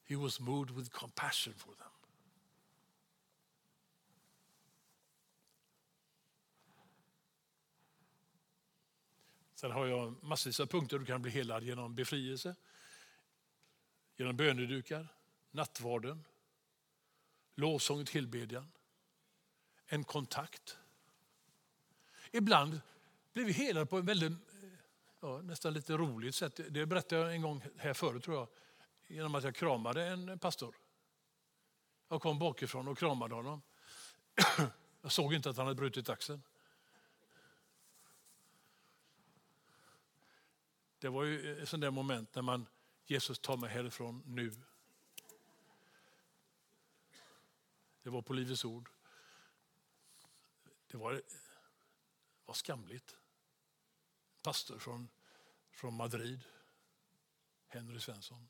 He 0.04 0.16
was 0.16 0.40
moved 0.40 0.76
with 0.76 0.90
compassion 0.90 1.54
for 1.54 1.76
them. 1.76 1.95
Sen 9.56 9.72
har 9.72 9.86
jag 9.86 10.24
massvis 10.24 10.60
av 10.60 10.66
punkter 10.66 11.00
du 11.00 11.06
kan 11.06 11.22
bli 11.22 11.32
helad 11.32 11.64
genom 11.64 11.96
befrielse, 11.96 12.56
genom 14.18 14.38
bönedukar, 14.38 15.08
nattvarden, 15.52 16.24
lovsång 17.56 18.02
och 18.02 18.08
tillbedjan, 18.08 18.72
en 19.86 20.04
kontakt. 20.04 20.78
Ibland 22.32 22.82
blir 23.34 23.46
vi 23.46 23.52
helade 23.52 23.86
på 23.86 23.98
en 23.98 24.06
väldigt, 24.06 24.32
ja, 25.20 25.42
nästan 25.42 25.74
lite 25.74 25.94
roligt 25.94 26.36
sätt. 26.36 26.60
Det 26.70 26.86
berättade 26.86 27.22
jag 27.22 27.34
en 27.34 27.42
gång 27.42 27.64
här 27.78 27.94
förut 27.94 28.24
tror 28.24 28.38
jag, 28.38 28.48
genom 29.08 29.36
att 29.36 29.44
jag 29.44 29.56
kramade 29.56 30.04
en 30.04 30.40
pastor. 30.40 30.76
Jag 32.08 32.22
kom 32.22 32.40
bakifrån 32.40 32.88
och 32.88 32.98
kramade 32.98 33.36
honom. 33.36 33.62
Jag 35.02 35.12
såg 35.12 35.34
inte 35.34 35.50
att 35.50 35.58
han 35.58 35.66
hade 35.66 35.76
brutit 35.76 36.10
axeln. 36.10 36.42
Det 41.00 41.10
var 41.10 41.24
ju 41.24 41.62
ett 41.62 41.70
sånt 41.70 41.82
där 41.82 41.92
moment 41.92 42.36
när 42.36 42.42
man, 42.42 42.68
Jesus 43.06 43.40
tar 43.40 43.58
mig 43.58 43.70
härifrån 43.70 44.24
nu. 44.26 44.52
Det 48.02 48.10
var 48.10 48.22
på 48.22 48.34
Livets 48.34 48.66
ord. 48.66 48.90
Det 50.88 50.98
var, 50.98 51.22
var 52.46 52.54
skamligt. 52.54 53.18
Pastor 54.42 54.80
från, 54.80 55.10
från 55.72 55.94
Madrid, 55.94 56.44
Henry 57.68 58.00
Svensson. 58.00 58.48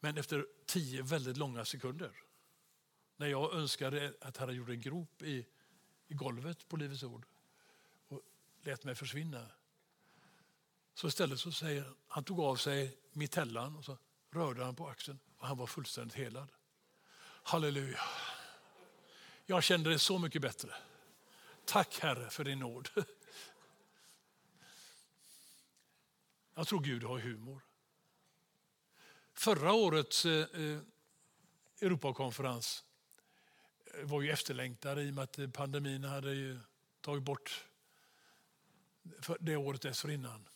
Men 0.00 0.18
efter 0.18 0.46
tio 0.66 1.02
väldigt 1.02 1.36
långa 1.36 1.64
sekunder, 1.64 2.22
när 3.16 3.26
jag 3.26 3.54
önskade 3.54 4.14
att 4.20 4.36
Herren 4.36 4.54
gjorde 4.54 4.72
en 4.72 4.80
grop 4.80 5.22
i 5.22 5.46
i 6.08 6.14
golvet 6.14 6.68
på 6.68 6.76
Livets 6.76 7.02
Ord 7.02 7.26
och 8.08 8.20
lät 8.60 8.84
mig 8.84 8.94
försvinna. 8.94 9.46
Så 10.94 11.08
istället 11.08 11.40
så 11.40 11.52
säger 11.52 11.92
han 12.08 12.24
tog 12.24 12.40
av 12.40 12.56
sig 12.56 12.98
mittellan 13.12 13.76
och 13.76 13.84
så 13.84 13.98
rörde 14.30 14.64
han 14.64 14.76
på 14.76 14.88
axeln 14.88 15.18
och 15.38 15.46
han 15.46 15.56
var 15.56 15.66
fullständigt 15.66 16.16
helad. 16.16 16.48
Halleluja. 17.22 18.00
Jag 19.46 19.62
kände 19.62 19.90
det 19.90 19.98
så 19.98 20.18
mycket 20.18 20.42
bättre. 20.42 20.74
Tack 21.64 21.98
Herre 22.00 22.30
för 22.30 22.44
din 22.44 22.58
nåd. 22.58 22.88
Jag 26.54 26.66
tror 26.66 26.80
Gud 26.80 27.02
har 27.02 27.18
humor. 27.18 27.60
Förra 29.34 29.72
årets 29.72 30.26
eh, 30.26 30.32
eh, 30.32 30.80
Europakonferens 31.80 32.84
var 34.04 34.22
ju 34.22 34.30
efterlängtade 34.30 35.02
i 35.02 35.10
och 35.10 35.14
med 35.14 35.24
att 35.24 35.52
pandemin 35.52 36.04
hade 36.04 36.34
ju 36.34 36.58
tagit 37.00 37.22
bort 37.22 37.64
det 39.40 39.56
året 39.56 39.82
dessförinnan. 39.82 40.48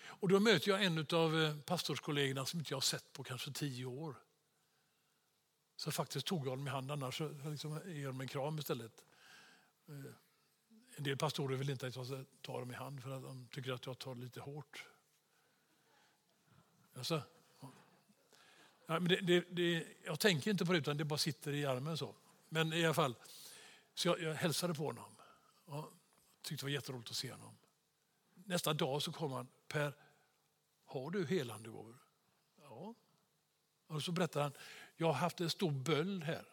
Och 0.00 0.28
då 0.28 0.40
möter 0.40 0.70
jag 0.70 0.84
en 0.84 1.06
av 1.12 1.42
eh, 1.42 1.56
pastorskollegorna 1.58 2.46
som 2.46 2.58
inte 2.58 2.72
jag 2.72 2.76
har 2.76 2.80
sett 2.80 3.12
på 3.12 3.24
kanske 3.24 3.52
tio 3.52 3.84
år. 3.84 4.16
Så 5.76 5.92
faktiskt 5.92 6.26
tog 6.26 6.46
jag 6.46 6.50
honom 6.50 6.66
i 6.66 6.70
hand, 6.70 6.90
annars 6.90 7.20
liksom 7.44 7.80
ger 7.86 8.06
honom 8.06 8.20
en 8.20 8.28
kram 8.28 8.58
istället. 8.58 9.04
Eh, 9.88 9.94
en 10.96 11.04
del 11.04 11.16
pastorer 11.16 11.56
vill 11.56 11.70
inte 11.70 11.86
att 11.86 11.96
jag 11.96 12.06
ska 12.06 12.24
ta 12.42 12.58
dem 12.60 12.70
i 12.70 12.74
hand 12.74 13.02
för 13.02 13.10
att 13.10 13.22
de 13.22 13.48
tycker 13.50 13.72
att 13.72 13.86
jag 13.86 13.98
tar 13.98 14.14
lite 14.14 14.40
hårt. 14.40 14.84
Alltså, 16.94 17.22
ja, 18.86 19.00
men 19.00 19.08
det, 19.08 19.16
det, 19.16 19.44
det, 19.50 19.86
jag 20.04 20.20
tänker 20.20 20.50
inte 20.50 20.66
på 20.66 20.72
det 20.72 20.78
utan 20.78 20.96
det 20.96 21.04
bara 21.04 21.18
sitter 21.18 21.52
i 21.52 21.66
armen 21.66 21.98
så. 21.98 22.14
Men 22.48 22.72
i 22.72 22.84
alla 22.84 22.94
fall, 22.94 23.16
så 23.94 24.08
jag, 24.08 24.20
jag 24.20 24.34
hälsade 24.34 24.74
på 24.74 24.84
honom. 24.84 25.16
Och 25.64 25.92
tyckte 26.42 26.62
det 26.62 26.66
var 26.66 26.74
jätteroligt 26.74 27.10
att 27.10 27.16
se 27.16 27.32
honom. 27.32 27.58
Nästa 28.34 28.74
dag 28.74 29.02
så 29.02 29.12
kom 29.12 29.32
han, 29.32 29.48
Per, 29.68 29.94
har 30.84 31.10
du 31.10 31.26
helande 31.26 31.68
gåvor? 31.68 31.98
Ja. 32.62 32.94
Och 33.86 34.02
så 34.02 34.12
berättade 34.12 34.42
han, 34.42 34.52
jag 34.96 35.06
har 35.06 35.14
haft 35.14 35.40
en 35.40 35.50
stor 35.50 35.70
böld 35.70 36.24
här. 36.24 36.44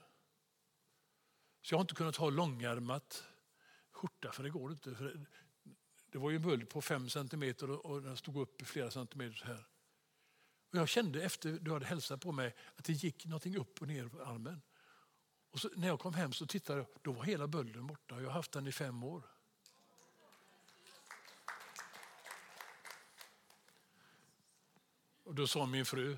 Så 1.62 1.74
jag 1.74 1.78
har 1.78 1.82
inte 1.82 1.96
kunnat 1.96 2.16
ha 2.16 2.30
långärmat 2.30 3.24
skjorta, 3.91 4.32
för 4.32 4.43
det 4.43 4.50
går 4.50 4.72
inte. 4.72 4.96
För 4.96 5.26
det 6.12 6.18
var 6.18 6.30
ju 6.30 6.36
en 6.36 6.41
böld 6.41 6.70
på 6.70 6.82
fem 6.82 7.10
centimeter 7.10 7.86
och 7.86 8.02
den 8.02 8.18
stod 8.18 8.38
upp 8.38 8.62
i 8.62 8.66
flera 8.66 8.91
centimeter. 8.91 9.36
Så 9.36 9.46
här. 9.46 9.66
Och 10.70 10.78
jag 10.78 10.89
kände 10.89 11.24
efter 11.24 11.52
du 11.52 11.72
hade 11.72 11.86
hälsat 11.86 12.22
på 12.22 12.32
mig 12.32 12.56
att 12.76 12.86
det 12.86 12.93
gick 12.93 13.26
någonting 13.26 13.58
upp 13.58 13.82
och 13.82 13.88
ner 13.88 14.08
på 14.08 14.24
armen. 14.24 14.62
Och 15.56 15.62
så, 15.62 15.70
när 15.76 15.88
jag 15.88 15.99
kom 15.99 16.14
hem 16.14 16.34
så 16.34 16.45
tittade 16.45 16.80
jag, 16.80 16.88
då 17.01 17.12
var 17.12 17.24
hela 17.24 17.47
bölden 17.47 17.88
borta. 17.88 18.16
Jag 18.16 18.26
har 18.26 18.32
haft 18.32 18.51
den 18.51 18.68
i 18.68 18.72
fem 18.72 19.03
år. 19.03 19.24
Och 25.24 25.36
då 25.36 25.47
sa 25.47 25.66
min 25.66 25.86
fru, 25.86 26.18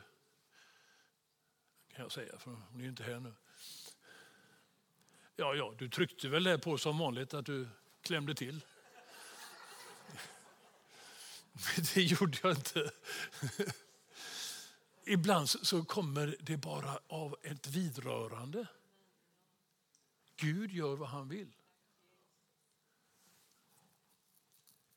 kan 1.93 2.01
jag 2.01 2.11
säga 2.11 2.37
för 2.37 2.51
hon 2.51 2.79
är 2.79 2.83
ju 2.83 2.89
inte 2.89 3.03
här 3.03 3.19
nu. 3.19 3.33
Ja, 5.35 5.55
ja, 5.55 5.73
du 5.77 5.89
tryckte 5.89 6.27
väl 6.29 6.43
det 6.43 6.59
på 6.59 6.77
som 6.77 6.97
vanligt 6.97 7.33
att 7.33 7.45
du 7.45 7.67
klämde 8.01 8.35
till. 8.35 8.61
Men 11.51 11.85
det 11.93 12.01
gjorde 12.01 12.37
jag 12.43 12.51
inte. 12.51 12.91
Ibland 15.03 15.49
så 15.49 15.85
kommer 15.85 16.35
det 16.39 16.57
bara 16.57 16.99
av 17.07 17.35
ett 17.43 17.67
vidrörande. 17.67 18.67
Gud 20.37 20.71
gör 20.71 20.95
vad 20.95 21.09
han 21.09 21.29
vill. 21.29 21.53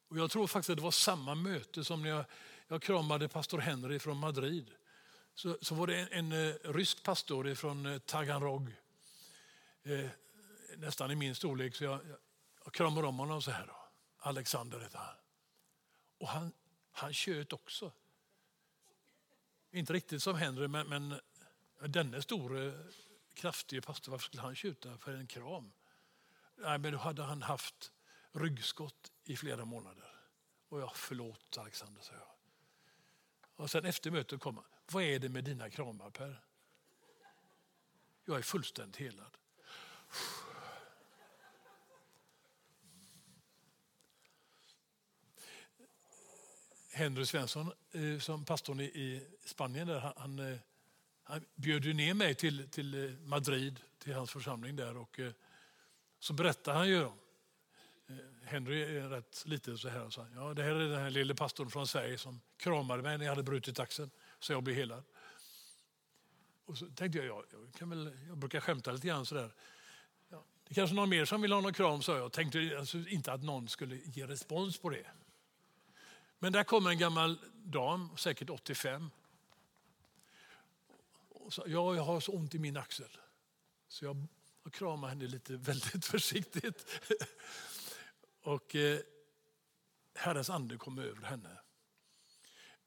Och 0.09 0.19
Jag 0.19 0.31
tror 0.31 0.47
faktiskt 0.47 0.71
att 0.71 0.77
det 0.77 0.83
var 0.83 0.91
samma 0.91 1.35
möte 1.35 1.85
som 1.85 2.03
när 2.03 2.11
jag, 2.11 2.25
jag 2.69 2.83
kramade 2.83 3.29
pastor 3.29 3.59
Henry 3.59 3.99
från 3.99 4.17
Madrid. 4.17 4.71
Så, 5.35 5.59
så 5.61 5.75
var 5.75 5.87
det 5.87 6.01
en, 6.01 6.33
en, 6.33 6.49
eh, 6.49 6.55
rysk 6.65 7.03
pastor 7.03 7.55
från 7.55 7.87
eh, 7.87 7.99
Taganrog. 7.99 8.75
Eh, 9.83 10.11
nästan 10.77 11.11
i 11.11 11.15
min 11.15 11.35
storlek. 11.35 11.77
Så 11.77 11.85
jag, 11.85 12.01
jag, 12.09 12.19
jag 12.65 12.73
kramade 12.73 13.07
om 13.07 13.19
honom 13.19 13.43
så 13.43 13.51
här. 13.51 13.67
Då. 13.67 13.77
Alexander 14.19 14.81
heter 14.81 14.99
han. 14.99 15.15
Och 16.19 16.29
han, 16.29 16.53
han 16.91 17.13
tjöt 17.13 17.53
också. 17.53 17.93
Inte 19.71 19.93
riktigt 19.93 20.23
som 20.23 20.35
Henry, 20.37 20.69
men, 20.69 20.89
men 20.89 21.21
denne 21.87 22.23
store 22.23 22.73
kraftige 23.35 23.81
pastor, 23.81 24.13
varför 24.13 24.25
skulle 24.25 24.43
han 24.43 24.55
tjuta 24.55 24.99
för 24.99 25.15
en 25.15 25.27
kram? 25.27 25.73
Nej, 26.57 26.79
men 26.79 26.93
då 26.93 26.99
hade 26.99 27.23
han 27.23 27.43
haft 27.43 27.93
ryggskott 28.33 29.13
i 29.25 29.37
flera 29.37 29.65
månader. 29.65 30.15
Och 30.69 30.81
jag, 30.81 30.97
förlåt 30.97 31.59
Alexander, 31.59 32.03
sa 32.03 32.13
jag. 32.13 32.29
Och 33.57 33.71
sen 33.71 33.85
efter 33.85 34.11
mötet 34.11 34.41
kom 34.41 34.57
han. 34.57 34.65
Vad 34.93 35.03
är 35.03 35.19
det 35.19 35.29
med 35.29 35.45
dina 35.45 35.71
kramar 35.71 36.11
Per? 36.11 36.41
Jag 38.25 38.39
är 38.39 38.43
fullständigt 38.43 38.97
helad. 38.97 39.37
Henry 46.93 47.27
Svensson, 47.27 47.73
eh, 47.93 48.19
som 48.19 48.45
pastorn 48.45 48.81
i 48.81 49.27
Spanien, 49.45 49.87
där, 49.87 50.13
han, 50.17 50.39
eh, 50.39 50.59
han 51.31 51.45
bjöd 51.55 51.83
bjöd 51.83 51.97
ner 51.97 52.15
mig 52.15 52.35
till, 52.35 52.69
till 52.69 53.05
eh, 53.05 53.11
Madrid, 53.11 53.81
till 53.99 54.15
hans 54.15 54.31
församling 54.31 54.77
där. 54.77 54.97
Och 54.97 55.21
eh, 55.21 55.33
så 56.19 56.33
berättade 56.33 56.79
han 56.79 56.89
ju 56.89 57.03
eh, 57.03 57.11
Henry 58.45 58.83
är 58.83 59.09
rätt 59.09 59.43
liten 59.47 59.79
så 59.79 59.89
här. 59.89 60.05
och 60.05 60.13
sa, 60.13 60.27
ja, 60.35 60.55
det 60.55 60.63
här 60.63 60.71
är 60.71 60.89
den 60.89 61.01
här 61.01 61.11
lille 61.11 61.35
pastorn 61.35 61.71
från 61.71 61.87
Sverige 61.87 62.19
som 62.19 62.41
kramade 62.57 63.03
mig 63.03 63.19
när 63.19 63.25
jag 63.25 63.33
hade 63.33 63.43
brutit 63.43 63.79
axeln 63.79 64.11
så 64.39 64.53
jag 64.53 64.63
blev 64.63 64.77
helad. 64.77 65.05
Och 66.65 66.79
så 66.79 66.87
tänkte 66.87 67.19
jag, 67.19 67.27
ja, 67.27 67.45
jag, 67.51 67.75
kan 67.75 67.91
väl, 67.91 68.13
jag 68.29 68.39
brukar 68.39 68.61
skämta 68.61 68.93
lite 68.93 69.07
grann 69.07 69.27
sådär. 69.27 69.53
Ja, 70.29 70.45
det 70.65 70.73
är 70.73 70.75
kanske 70.75 70.97
någon 70.97 71.09
mer 71.09 71.25
som 71.25 71.43
vill 71.43 71.53
ha 71.53 71.61
någon 71.61 71.73
kram, 71.73 72.03
sa 72.03 72.17
jag. 72.17 72.33
Tänkte 72.33 72.77
alltså 72.79 72.99
inte 72.99 73.33
att 73.33 73.43
någon 73.43 73.69
skulle 73.69 73.97
ge 73.97 74.27
respons 74.27 74.79
på 74.79 74.91
det. 74.91 75.07
Men 76.39 76.53
där 76.53 76.65
kommer 76.65 76.91
en 76.91 76.99
gammal 76.99 77.39
dam, 77.53 78.17
säkert 78.17 78.51
85. 78.51 79.11
Och 81.51 81.55
sa, 81.55 81.63
ja, 81.67 81.95
jag 81.95 82.03
har 82.03 82.21
så 82.21 82.33
ont 82.33 82.55
i 82.55 82.59
min 82.59 82.77
axel. 82.77 83.09
Så 83.89 84.05
jag, 84.05 84.27
jag 84.65 84.73
kramar 84.73 85.09
henne 85.09 85.27
lite 85.27 85.57
väldigt 85.57 86.05
försiktigt. 86.05 87.03
Och 88.43 88.77
eh, 88.77 88.99
Herrens 90.15 90.51
ande 90.51 90.77
kom 90.77 90.99
över 90.99 91.23
henne. 91.27 91.61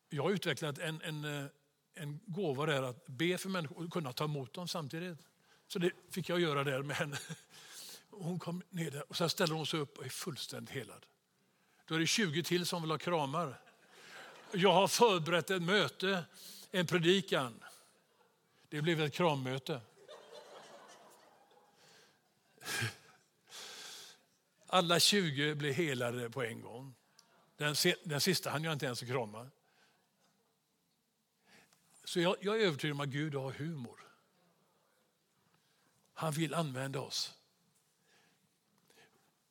Jag 0.09 0.24
har 0.24 0.32
utvecklat 0.32 0.78
en, 0.78 1.01
en, 1.01 1.26
eh, 1.26 1.45
en 1.93 2.20
gåva 2.26 2.66
där 2.66 2.84
att 2.84 3.07
be 3.07 3.38
för 3.38 3.49
människor 3.49 3.86
och 3.86 3.93
kunna 3.93 4.14
ta 4.14 4.24
emot 4.24 4.53
dem 4.53 4.68
samtidigt. 4.68 5.20
Så 5.68 5.80
det 5.80 5.91
fick 6.11 6.30
jag 6.30 6.39
göra 6.39 6.64
där 6.64 6.84
med 6.84 6.95
henne. 6.95 7.18
Hon 8.09 8.39
kom 8.39 8.61
ner 8.70 8.91
där 8.91 9.09
och 9.09 9.18
sen 9.18 9.30
ställer 9.30 9.55
hon 9.55 9.66
sig 9.66 9.80
upp 9.80 9.97
och 9.97 10.05
är 10.05 10.09
fullständigt 10.09 10.76
helad. 10.76 11.05
Då 11.86 11.95
är 11.95 11.99
det 11.99 12.07
20 12.07 12.43
till 12.43 12.66
som 12.66 12.82
vill 12.82 12.91
ha 12.91 12.97
kramar. 12.97 13.61
Jag 14.51 14.74
har 14.74 14.88
förberett 14.88 15.49
ett 15.49 15.64
möte, 15.64 16.26
en 16.72 16.88
predikan. 16.88 17.64
Det 18.74 18.82
blev 18.82 19.01
ett 19.01 19.13
krammöte. 19.13 19.82
Alla 24.67 24.99
20 24.99 25.55
blev 25.55 25.74
helade 25.74 26.30
på 26.30 26.43
en 26.43 26.61
gång. 26.61 26.95
Den, 27.57 27.76
den 28.03 28.21
sista 28.21 28.49
hann 28.49 28.63
jag 28.63 28.74
inte 28.74 28.86
ens 28.86 28.99
krama. 28.99 29.49
Så 32.03 32.19
jag, 32.19 32.36
jag 32.41 32.61
är 32.61 32.65
övertygad 32.65 32.95
om 32.95 32.99
att 32.99 33.09
Gud 33.09 33.36
har 33.36 33.51
humor. 33.51 33.99
Han 36.13 36.34
vill 36.34 36.53
använda 36.53 36.99
oss. 36.99 37.34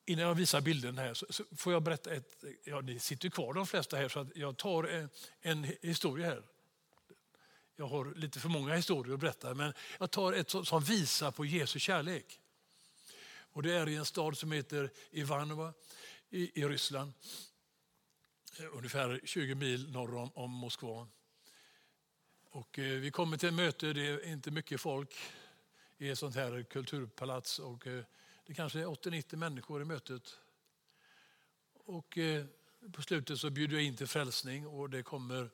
Innan 0.04 0.24
jag 0.24 0.34
visar 0.34 0.60
bilden 0.60 0.98
här 0.98 1.14
så, 1.14 1.26
så 1.30 1.44
får 1.56 1.72
jag 1.72 1.82
berätta 1.82 2.14
ett, 2.14 2.44
ja 2.64 2.82
det 2.82 3.00
sitter 3.00 3.28
kvar 3.28 3.54
de 3.54 3.66
flesta 3.66 3.96
här 3.96 4.08
så 4.08 4.20
att 4.20 4.36
jag 4.36 4.56
tar 4.56 4.84
en, 4.84 5.10
en, 5.40 5.64
historia 5.80 6.26
här. 6.26 6.42
Jag 7.76 7.86
har 7.86 8.14
lite 8.14 8.40
för 8.40 8.48
många 8.48 8.74
historier 8.74 9.14
att 9.14 9.20
berätta 9.20 9.54
men 9.54 9.72
jag 9.98 10.10
tar 10.10 10.32
ett 10.32 10.50
som, 10.50 10.82
visar 10.82 11.30
på 11.30 11.44
Jesu 11.44 11.78
kärlek. 11.78 12.40
Och 13.52 13.62
det 13.62 13.72
är 13.72 13.88
i 13.88 13.96
en 13.96 14.04
stad 14.04 14.38
som 14.38 14.52
heter 14.52 14.90
Ivanova 15.10 15.72
i, 16.30 16.60
i 16.60 16.64
Ryssland. 16.64 17.12
Eh, 18.58 18.76
ungefär 18.76 19.20
20 19.24 19.54
mil 19.54 19.92
norr 19.92 20.14
om, 20.14 20.30
om 20.34 20.50
Moskva. 20.50 21.08
Och 22.50 22.78
eh, 22.78 23.00
vi 23.00 23.10
kommer 23.10 23.36
till 23.36 23.48
ett 23.48 23.54
möte, 23.54 23.92
det 23.92 24.06
är 24.06 24.26
inte 24.26 24.50
mycket 24.50 24.80
folk 24.80 25.14
i 25.98 26.08
ett 26.08 26.18
sånt 26.18 26.34
här 26.34 26.62
kulturpalats. 26.62 27.58
Och, 27.58 27.86
eh, 27.86 28.04
det 28.46 28.54
kanske 28.54 28.80
är 28.80 28.86
80-90 28.86 29.36
människor 29.36 29.82
i 29.82 29.84
mötet. 29.84 30.38
Och 31.84 32.18
eh, 32.18 32.44
på 32.92 33.02
slutet 33.02 33.38
så 33.38 33.50
bjuder 33.50 33.74
jag 33.74 33.84
in 33.84 33.96
till 33.96 34.06
frälsning 34.06 34.66
och 34.66 34.90
det 34.90 35.02
kommer 35.02 35.50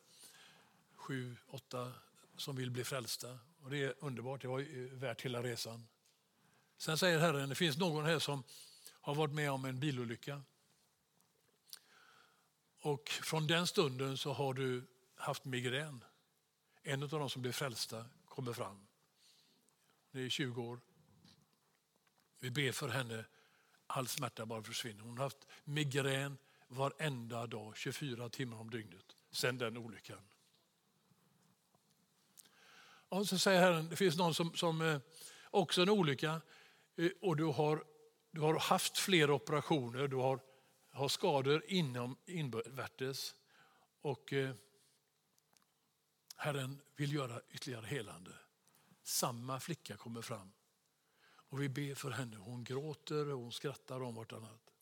sju, 0.94 1.36
åtta 1.46 1.92
som 2.38 2.56
vill 2.56 2.70
bli 2.70 2.84
frälsta. 2.84 3.38
Och 3.62 3.70
det 3.70 3.84
är 3.84 3.94
underbart, 3.98 4.42
det 4.42 4.48
var 4.48 4.94
värt 4.96 5.22
hela 5.22 5.42
resan. 5.42 5.86
Sen 6.76 6.98
säger 6.98 7.18
Herren, 7.18 7.48
det 7.48 7.54
finns 7.54 7.76
någon 7.76 8.04
här 8.04 8.18
som 8.18 8.42
har 8.90 9.14
varit 9.14 9.34
med 9.34 9.50
om 9.50 9.64
en 9.64 9.80
bilolycka. 9.80 10.42
Och 12.80 13.08
från 13.08 13.46
den 13.46 13.66
stunden 13.66 14.18
så 14.18 14.32
har 14.32 14.54
du 14.54 14.86
haft 15.14 15.44
migrän. 15.44 16.04
En 16.82 17.02
av 17.02 17.08
de 17.08 17.30
som 17.30 17.42
blev 17.42 17.52
frälsta 17.52 18.04
kommer 18.24 18.52
fram. 18.52 18.86
Det 20.10 20.20
är 20.20 20.28
20 20.28 20.62
år. 20.62 20.80
Vi 22.40 22.50
ber 22.50 22.72
för 22.72 22.88
henne. 22.88 23.24
All 23.86 24.08
smärta 24.08 24.46
bara 24.46 24.62
försvinner. 24.62 25.02
Hon 25.02 25.18
har 25.18 25.24
haft 25.24 25.46
migrän 25.64 26.38
varenda 26.68 27.46
dag, 27.46 27.76
24 27.76 28.28
timmar 28.28 28.56
om 28.56 28.70
dygnet, 28.70 29.16
sedan 29.30 29.58
den 29.58 29.76
olyckan. 29.76 30.28
Och 33.08 33.28
så 33.28 33.38
säger 33.38 33.60
Herren, 33.60 33.88
det 33.88 33.96
finns 33.96 34.16
någon 34.16 34.34
som, 34.34 34.54
som 34.54 34.80
eh, 34.80 35.00
också 35.50 35.82
en 35.82 35.88
olycka 35.88 36.40
eh, 36.96 37.10
och 37.20 37.36
du 37.36 37.44
har, 37.44 37.84
du 38.30 38.40
har 38.40 38.58
haft 38.58 38.98
flera 38.98 39.34
operationer, 39.34 40.08
du 40.08 40.16
har, 40.16 40.40
har 40.90 41.08
skador 41.08 41.64
inom 41.68 42.16
invärtes 42.26 43.34
och 44.00 44.32
eh, 44.32 44.54
Herren 46.36 46.80
vill 46.96 47.12
göra 47.12 47.40
ytterligare 47.50 47.86
helande. 47.86 48.30
Samma 49.02 49.60
flicka 49.60 49.96
kommer 49.96 50.22
fram 50.22 50.52
och 51.48 51.62
vi 51.62 51.68
ber 51.68 51.94
för 51.94 52.10
henne. 52.10 52.36
Hon 52.36 52.64
gråter 52.64 53.28
och 53.28 53.40
hon 53.40 53.52
skrattar 53.52 54.02
om 54.02 54.14
vartannat. 54.14 54.74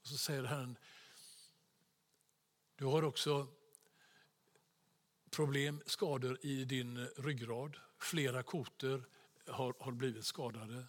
Och 0.00 0.08
så 0.08 0.18
säger 0.18 0.44
Herren, 0.44 0.78
du 2.76 2.84
har 2.84 3.02
också 3.02 3.48
problem, 5.30 5.82
skador 5.86 6.38
i 6.42 6.64
din 6.64 7.06
ryggrad. 7.06 7.76
Flera 7.98 8.42
kotor 8.42 9.04
har, 9.46 9.74
har 9.80 9.92
blivit 9.92 10.24
skadade 10.24 10.86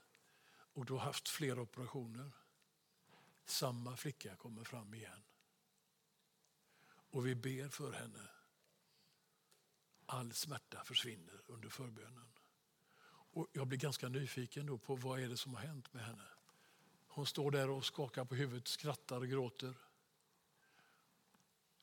och 0.73 0.85
du 0.85 0.93
har 0.93 0.99
haft 0.99 1.29
flera 1.29 1.61
operationer. 1.61 2.31
Samma 3.45 3.97
flicka 3.97 4.35
kommer 4.35 4.63
fram 4.63 4.93
igen. 4.93 5.23
Och 7.11 7.27
vi 7.27 7.35
ber 7.35 7.69
för 7.69 7.91
henne. 7.91 8.29
All 10.05 10.33
smärta 10.33 10.83
försvinner 10.83 11.41
under 11.47 11.69
förbönen. 11.69 12.31
Och 13.33 13.47
jag 13.53 13.67
blir 13.67 13.79
ganska 13.79 14.09
nyfiken 14.09 14.65
då 14.65 14.77
på 14.77 14.95
vad 14.95 15.19
är 15.19 15.27
det 15.27 15.37
som 15.37 15.53
har 15.53 15.61
hänt 15.61 15.93
med 15.93 16.05
henne. 16.05 16.27
Hon 17.07 17.25
står 17.25 17.51
där 17.51 17.69
och 17.69 17.85
skakar 17.85 18.25
på 18.25 18.35
huvudet, 18.35 18.67
skrattar 18.67 19.17
och 19.17 19.27
gråter. 19.27 19.73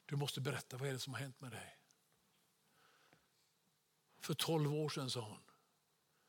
Du 0.07 0.17
måste 0.17 0.41
berätta 0.41 0.77
vad 0.77 0.89
är 0.89 0.93
det 0.93 0.99
som 0.99 1.13
har 1.13 1.21
hänt 1.21 1.41
med 1.41 1.51
dig. 1.51 1.78
För 4.21 4.35
tolv 4.35 4.75
år 4.75 4.89
sedan, 4.89 5.11
sa 5.11 5.21
hon, 5.21 5.41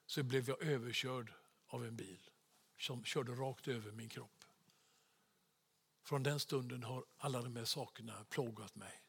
så 0.06 0.24
blev 0.24 0.50
jag 0.50 0.62
överkörd 0.62 1.34
av 1.68 1.86
en 1.86 1.96
bil 1.96 2.30
som 2.78 3.04
körde 3.04 3.32
rakt 3.32 3.68
över 3.68 3.92
min 3.92 4.10
kropp. 4.10 4.46
Från 6.04 6.24
den 6.24 6.40
stunden 6.40 6.84
har 6.84 7.06
alla 7.18 7.42
de 7.42 7.56
här 7.56 7.66
sakerna 7.66 8.26
plågat 8.30 8.76
mig. 8.76 9.02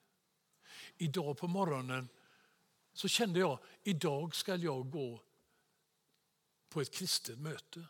Idag 0.97 1.39
på 1.39 1.47
morgonen 1.47 2.09
så 2.93 3.09
kände 3.09 3.41
jag, 3.41 3.59
idag 3.83 4.35
ska 4.35 4.57
jag 4.57 4.91
gå 4.91 5.23
på 6.69 6.81
ett 6.81 6.95
kristet 6.95 7.39
möte. 7.39 7.87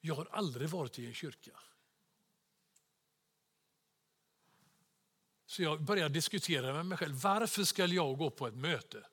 Jag 0.00 0.14
har 0.14 0.28
aldrig 0.30 0.68
varit 0.68 0.98
i 0.98 1.06
en 1.06 1.14
kyrka. 1.14 1.60
Så 5.48 5.62
jag 5.62 5.82
började 5.82 6.14
diskutera 6.14 6.72
med 6.72 6.86
mig 6.86 6.98
själv. 6.98 7.20
Varför 7.20 7.64
ska 7.64 7.86
jag 7.86 8.18
gå 8.18 8.30
på 8.30 8.46
ett 8.46 8.54
möte 8.54 9.06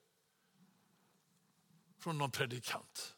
från 1.99 2.17
någon 2.17 2.31
predikant? 2.31 3.15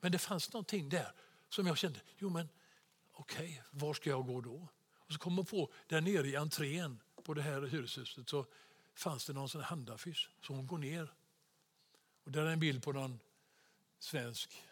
Men 0.00 0.12
det 0.12 0.18
fanns 0.18 0.52
någonting 0.52 0.88
där 0.88 1.12
som 1.48 1.66
jag 1.66 1.78
kände, 1.78 2.00
jo 2.18 2.30
men 2.30 2.48
okej, 3.12 3.44
okay, 3.44 3.80
var 3.80 3.94
ska 3.94 4.10
jag 4.10 4.26
gå 4.26 4.40
då? 4.40 4.68
Och 4.92 5.12
så 5.12 5.18
kom 5.18 5.36
jag 5.36 5.48
på, 5.48 5.72
där 5.86 6.00
nere 6.00 6.28
i 6.28 6.36
entrén 6.36 7.00
på 7.22 7.34
det 7.34 7.42
här 7.42 7.62
hyreshuset 7.62 8.28
så 8.28 8.46
fanns 8.94 9.26
det 9.26 9.32
någon 9.32 9.48
sån 9.48 9.62
handaffisch. 9.62 10.30
Så 10.42 10.52
hon 10.52 10.66
går 10.66 10.78
ner 10.78 11.14
och 12.24 12.30
där 12.30 12.46
är 12.46 12.50
en 12.50 12.60
bild 12.60 12.82
på 12.82 12.92
någon 12.92 13.20
svensk 13.98 14.62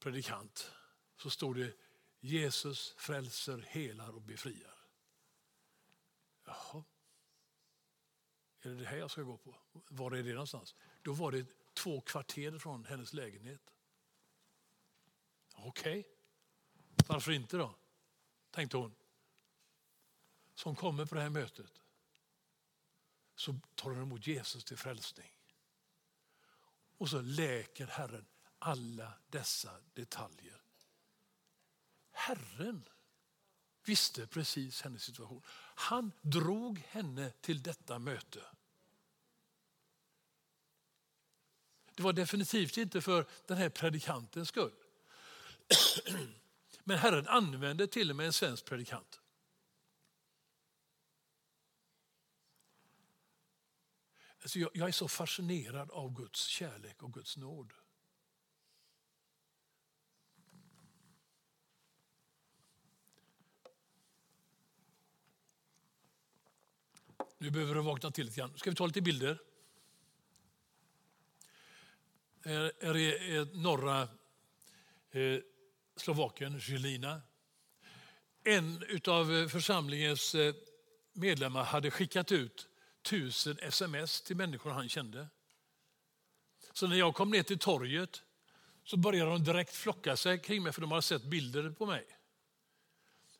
predikant. 0.00 0.70
Så 1.16 1.30
står 1.30 1.54
det 1.54 1.76
Jesus 2.20 2.94
frälser, 2.98 3.64
helar 3.68 4.14
och 4.14 4.22
befriar. 4.22 4.73
Jaha. 6.54 6.84
Är 8.60 8.68
det 8.68 8.74
det 8.74 8.86
här 8.86 8.96
jag 8.96 9.10
ska 9.10 9.22
gå 9.22 9.36
på? 9.36 9.56
Var 9.72 10.10
är 10.10 10.22
det 10.22 10.32
någonstans? 10.32 10.74
Då 11.02 11.12
var 11.12 11.32
det 11.32 11.46
två 11.74 12.00
kvarter 12.00 12.58
från 12.58 12.84
hennes 12.84 13.12
lägenhet. 13.12 13.70
Okej, 15.54 16.00
okay. 16.00 16.12
varför 17.08 17.32
inte 17.32 17.56
då? 17.56 17.74
Tänkte 18.50 18.76
hon. 18.76 18.94
Som 20.54 20.76
kommer 20.76 21.06
på 21.06 21.14
det 21.14 21.20
här 21.20 21.30
mötet 21.30 21.82
så 23.34 23.60
tar 23.74 23.90
hon 23.90 24.02
emot 24.02 24.26
Jesus 24.26 24.64
till 24.64 24.76
frälsning. 24.76 25.30
Och 26.98 27.08
så 27.08 27.20
läker 27.20 27.86
Herren 27.86 28.26
alla 28.58 29.12
dessa 29.26 29.80
detaljer. 29.92 30.62
Herren 32.10 32.88
visste 33.84 34.26
precis 34.26 34.82
hennes 34.82 35.02
situation. 35.02 35.42
Han 35.74 36.12
drog 36.22 36.78
henne 36.78 37.30
till 37.30 37.62
detta 37.62 37.98
möte. 37.98 38.40
Det 41.94 42.02
var 42.02 42.12
definitivt 42.12 42.76
inte 42.76 43.00
för 43.00 43.26
den 43.46 43.56
här 43.56 43.68
predikantens 43.68 44.48
skull. 44.48 44.72
Men 46.84 46.98
Herren 46.98 47.28
använde 47.28 47.86
till 47.86 48.10
och 48.10 48.16
med 48.16 48.26
en 48.26 48.32
svensk 48.32 48.64
predikant. 48.64 49.20
Alltså 54.42 54.58
jag, 54.58 54.70
jag 54.74 54.88
är 54.88 54.92
så 54.92 55.08
fascinerad 55.08 55.90
av 55.90 56.14
Guds 56.14 56.46
kärlek 56.46 57.02
och 57.02 57.12
Guds 57.12 57.36
nåd. 57.36 57.72
Nu 67.38 67.50
behöver 67.50 67.74
du 67.74 67.80
vakna 67.80 68.10
till 68.10 68.24
lite 68.24 68.36
grann. 68.36 68.58
Ska 68.58 68.70
vi 68.70 68.76
ta 68.76 68.86
lite 68.86 69.00
bilder? 69.00 69.38
Här 72.44 72.96
är 72.96 73.62
norra 73.62 74.02
eh, 75.10 75.40
Slovakien, 75.96 76.60
Žilina. 76.60 77.22
En 78.44 78.84
av 79.06 79.34
eh, 79.34 79.48
församlingens 79.48 80.34
eh, 80.34 80.54
medlemmar 81.12 81.64
hade 81.64 81.90
skickat 81.90 82.32
ut 82.32 82.68
tusen 83.02 83.58
sms 83.62 84.22
till 84.22 84.36
människor 84.36 84.70
han 84.70 84.88
kände. 84.88 85.28
Så 86.72 86.86
när 86.86 86.96
jag 86.96 87.14
kom 87.14 87.30
ner 87.30 87.42
till 87.42 87.58
torget 87.58 88.22
så 88.84 88.96
började 88.96 89.30
de 89.30 89.44
direkt 89.44 89.76
flocka 89.76 90.16
sig 90.16 90.38
kring 90.38 90.62
mig 90.62 90.72
för 90.72 90.80
de 90.80 90.90
hade 90.90 91.02
sett 91.02 91.24
bilder 91.24 91.70
på 91.70 91.86
mig. 91.86 92.06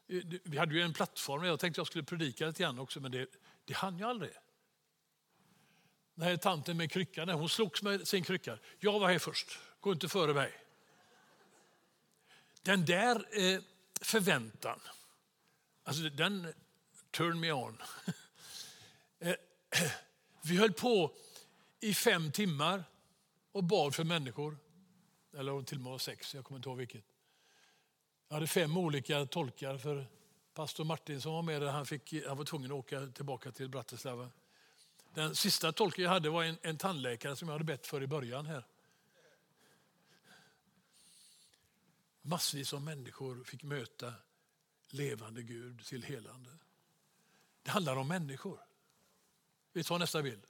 Eh, 0.08 0.22
vi 0.44 0.58
hade 0.58 0.74
ju 0.74 0.80
en 0.80 0.92
plattform, 0.92 1.44
jag 1.44 1.60
tänkte 1.60 1.80
jag 1.80 1.86
skulle 1.86 2.04
predika 2.04 2.46
lite 2.46 2.62
grann 2.62 2.78
också 2.78 3.00
men 3.00 3.12
det, 3.12 3.26
det 3.64 3.74
hann 3.74 3.98
jag 3.98 4.10
aldrig. 4.10 4.32
Den 6.14 6.28
här 6.28 6.36
tanten 6.36 6.76
med 6.76 6.90
kryckan, 6.90 7.28
hon 7.28 7.48
slogs 7.48 7.82
med 7.82 8.08
sin 8.08 8.24
krycka. 8.24 8.58
Jag 8.78 9.00
var 9.00 9.08
här 9.08 9.18
först, 9.18 9.58
gå 9.80 9.92
inte 9.92 10.08
före 10.08 10.34
mig. 10.34 10.52
Den 12.62 12.84
där 12.84 13.16
eh, 13.16 13.60
förväntan, 14.00 14.80
alltså 15.84 16.02
den 16.02 16.54
turn 17.10 17.40
me 17.40 17.52
on. 17.52 17.82
Eh, 19.18 19.34
vi 20.42 20.56
höll 20.56 20.72
på 20.72 21.14
i 21.80 21.94
fem 21.94 22.32
timmar 22.32 22.84
och 23.52 23.64
bad 23.64 23.94
för 23.94 24.04
människor. 24.04 24.58
Eller 25.36 25.62
till 25.62 25.78
och 25.78 25.84
med 25.84 26.00
sex, 26.00 26.34
jag 26.34 26.44
kommer 26.44 26.58
inte 26.58 26.68
ihåg 26.68 26.78
vilket. 26.78 27.04
Jag 28.28 28.34
hade 28.34 28.46
fem 28.46 28.76
olika 28.76 29.26
tolkar 29.26 29.78
för 29.78 30.06
pastor 30.54 30.84
Martin 30.84 31.20
som 31.20 31.32
var 31.32 31.42
med 31.42 31.62
där. 31.62 31.68
Han, 31.68 31.86
fick, 31.86 32.14
han 32.26 32.36
var 32.36 32.44
tvungen 32.44 32.70
att 32.70 32.76
åka 32.76 33.06
tillbaka 33.06 33.52
till 33.52 33.68
Bratislava. 33.68 34.30
Den 35.14 35.34
sista 35.34 35.72
tolken 35.72 36.04
jag 36.04 36.10
hade 36.10 36.30
var 36.30 36.44
en, 36.44 36.58
en 36.62 36.78
tandläkare 36.78 37.36
som 37.36 37.48
jag 37.48 37.52
hade 37.52 37.64
bett 37.64 37.86
för 37.86 38.02
i 38.02 38.06
början 38.06 38.46
här. 38.46 38.66
Massvis 42.22 42.72
av 42.72 42.82
människor 42.82 43.44
fick 43.44 43.62
möta 43.62 44.14
levande 44.90 45.42
Gud 45.42 45.84
till 45.84 46.02
helande. 46.02 46.50
Det 47.62 47.70
handlar 47.70 47.96
om 47.96 48.08
människor. 48.08 48.60
Vi 49.72 49.84
tar 49.84 49.98
nästa 49.98 50.22
bild. 50.22 50.46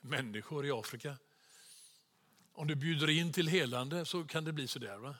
Människor 0.00 0.66
i 0.66 0.70
Afrika. 0.70 1.18
Om 2.52 2.66
du 2.66 2.74
bjuder 2.74 3.10
in 3.10 3.32
till 3.32 3.48
helande 3.48 4.04
så 4.04 4.24
kan 4.24 4.44
det 4.44 4.52
bli 4.52 4.68
så 4.68 4.78
där. 4.78 4.96
Va? 4.96 5.14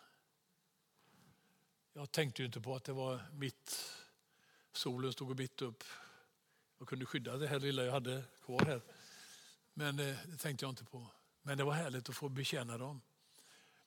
Jag 1.96 2.12
tänkte 2.12 2.42
ju 2.42 2.46
inte 2.46 2.60
på 2.60 2.76
att 2.76 2.84
det 2.84 2.92
var 2.92 3.20
mitt. 3.32 3.92
Solen 4.72 5.12
stod 5.12 5.30
och 5.30 5.36
mitt 5.36 5.62
upp. 5.62 5.84
Jag 6.78 6.88
kunde 6.88 7.06
skydda 7.06 7.36
det 7.36 7.48
här 7.48 7.60
lilla 7.60 7.84
jag 7.84 7.92
hade 7.92 8.24
kvar 8.44 8.64
här. 8.64 8.82
Men 9.74 9.98
eh, 9.98 10.16
det 10.26 10.36
tänkte 10.36 10.64
jag 10.64 10.72
inte 10.72 10.84
på. 10.84 11.06
Men 11.42 11.58
det 11.58 11.64
var 11.64 11.72
härligt 11.72 12.08
att 12.08 12.16
få 12.16 12.28
betjäna 12.28 12.78
dem. 12.78 13.00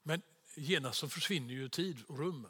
Men 0.04 0.22
genast 0.56 1.00
så 1.00 1.10
försvinner 1.10 1.54
ju 1.54 1.70
tid 1.70 2.04
och 2.08 2.20
rum. 2.20 2.48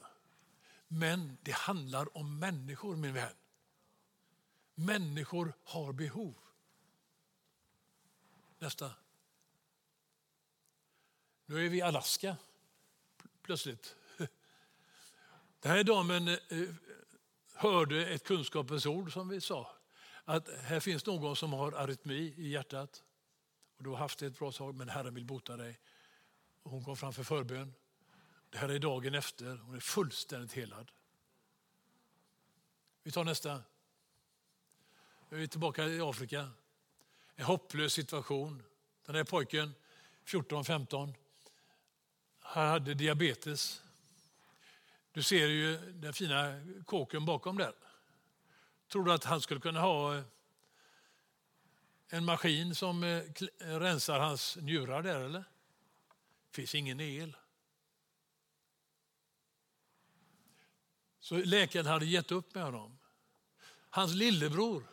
Men 0.87 1.37
det 1.41 1.51
handlar 1.51 2.17
om 2.17 2.39
människor 2.39 2.95
min 2.95 3.13
vän. 3.13 3.35
Människor 4.75 5.53
har 5.63 5.93
behov. 5.93 6.35
Nästa. 8.59 8.91
Nu 11.45 11.65
är 11.65 11.69
vi 11.69 11.77
i 11.77 11.81
Alaska 11.81 12.37
plötsligt. 13.41 13.95
Den 15.59 15.71
här 15.71 15.83
damen 15.83 16.27
eh, 16.27 16.37
hörde 17.53 18.05
ett 18.05 18.23
kunskapens 18.23 18.85
ord 18.85 19.13
som 19.13 19.29
vi 19.29 19.41
sa. 19.41 19.75
Att 20.25 20.49
här 20.49 20.79
finns 20.79 21.05
någon 21.05 21.35
som 21.35 21.53
har 21.53 21.71
arytmi 21.71 22.33
i 22.37 22.49
hjärtat. 22.49 23.03
Och 23.77 23.83
du 23.83 23.89
har 23.89 23.97
haft 23.97 24.19
det 24.19 24.25
ett 24.25 24.39
bra 24.39 24.51
tag 24.51 24.75
men 24.75 24.89
Herren 24.89 25.13
vill 25.13 25.25
bota 25.25 25.57
dig. 25.57 25.79
Och 26.63 26.71
hon 26.71 26.83
kom 26.83 26.97
fram 26.97 27.13
för 27.13 27.23
förbön. 27.23 27.73
Det 28.49 28.57
här 28.57 28.69
är 28.69 28.79
dagen 28.79 29.15
efter. 29.15 29.55
Hon 29.55 29.75
är 29.75 29.79
fullständigt 29.79 30.53
helad. 30.53 30.91
Vi 33.03 33.11
tar 33.11 33.23
nästa. 33.23 33.61
Nu 35.29 35.37
är 35.37 35.41
vi 35.41 35.47
tillbaka 35.47 35.87
i 35.87 36.01
Afrika. 36.01 36.49
En 37.35 37.45
hopplös 37.45 37.93
situation. 37.93 38.63
Den 39.05 39.15
här 39.15 39.23
pojken, 39.23 39.73
14-15, 40.25 41.13
han 42.39 42.67
hade 42.67 42.93
diabetes. 42.93 43.83
Du 45.19 45.23
ser 45.23 45.47
ju 45.47 45.77
den 45.77 46.13
fina 46.13 46.61
kåken 46.85 47.25
bakom 47.25 47.57
där. 47.57 47.73
Tror 48.87 49.05
du 49.05 49.13
att 49.13 49.23
han 49.23 49.41
skulle 49.41 49.59
kunna 49.59 49.79
ha 49.79 50.15
eh, 50.15 50.23
en 52.09 52.25
maskin 52.25 52.75
som 52.75 53.03
eh, 53.03 53.09
eh, 53.09 53.79
rensar 53.79 54.19
hans 54.19 54.57
njurar 54.57 55.03
där 55.03 55.19
eller? 55.19 55.39
Det 55.39 56.55
finns 56.55 56.75
ingen 56.75 56.99
el. 56.99 57.37
Så 61.19 61.37
läkaren 61.37 61.85
hade 61.85 62.05
gett 62.05 62.31
upp 62.31 62.55
med 62.55 62.63
honom. 62.63 62.97
Hans 63.89 64.13
lillebror 64.13 64.83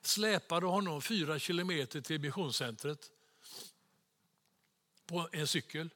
släpade 0.00 0.66
honom 0.66 1.02
fyra 1.02 1.38
kilometer 1.38 2.00
till 2.00 2.20
missionscentret 2.20 3.10
på 5.06 5.28
en 5.32 5.46
cykel. 5.46 5.90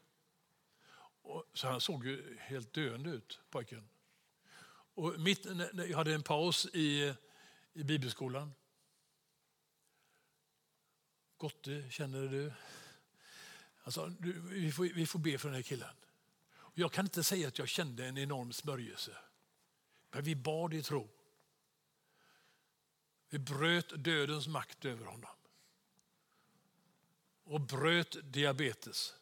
Så 1.52 1.68
han 1.68 1.80
såg 1.80 2.06
ju 2.06 2.38
helt 2.40 2.72
döende 2.72 3.10
ut, 3.10 3.40
pojken. 3.50 3.88
Och 4.94 5.20
mitt, 5.20 5.46
jag 5.72 5.96
hade 5.96 6.14
en 6.14 6.22
paus 6.22 6.66
i, 6.66 7.14
i 7.72 7.84
bibelskolan. 7.84 8.52
Gotte, 11.36 11.90
känner 11.90 12.28
du? 12.28 12.52
Alltså, 13.82 14.14
vi, 14.50 14.72
får, 14.72 14.84
vi 14.84 15.06
får 15.06 15.18
be 15.18 15.38
för 15.38 15.48
den 15.48 15.54
här 15.54 15.62
killen. 15.62 15.94
Jag 16.74 16.92
kan 16.92 17.04
inte 17.04 17.24
säga 17.24 17.48
att 17.48 17.58
jag 17.58 17.68
kände 17.68 18.06
en 18.06 18.18
enorm 18.18 18.52
smörjelse. 18.52 19.16
Men 20.10 20.22
vi 20.22 20.34
bad 20.34 20.74
i 20.74 20.82
tro. 20.82 21.08
Vi 23.28 23.38
bröt 23.38 24.04
dödens 24.04 24.48
makt 24.48 24.84
över 24.84 25.06
honom. 25.06 25.36
Och 27.44 27.60
bröt 27.60 28.16
diabetes. 28.32 29.14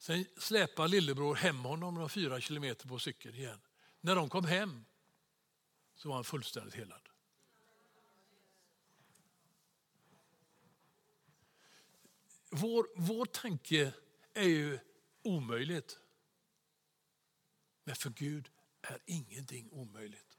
Sen 0.00 0.24
släpade 0.36 0.88
lillebror 0.88 1.34
hem 1.34 1.58
honom 1.58 1.94
några 1.94 2.08
fyra 2.08 2.40
kilometer 2.40 2.88
på 2.88 2.98
cykeln 2.98 3.34
igen. 3.34 3.60
När 4.00 4.16
de 4.16 4.28
kom 4.28 4.44
hem 4.44 4.84
så 5.94 6.08
var 6.08 6.14
han 6.14 6.24
fullständigt 6.24 6.74
helad. 6.74 7.08
Vår, 12.50 12.86
vår 12.96 13.26
tanke 13.26 13.92
är 14.34 14.48
ju 14.48 14.78
omöjligt. 15.22 15.98
Men 17.84 17.96
för 17.96 18.10
Gud 18.10 18.50
är 18.82 18.98
ingenting 19.06 19.70
omöjligt. 19.72 20.38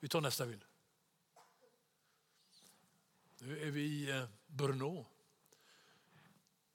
Vi 0.00 0.08
tar 0.08 0.20
nästa 0.20 0.46
bild. 0.46 0.64
Nu 3.38 3.62
är 3.62 3.70
vi 3.70 3.82
i 3.82 4.10
eh, 4.10 4.24
Brno. 4.46 5.06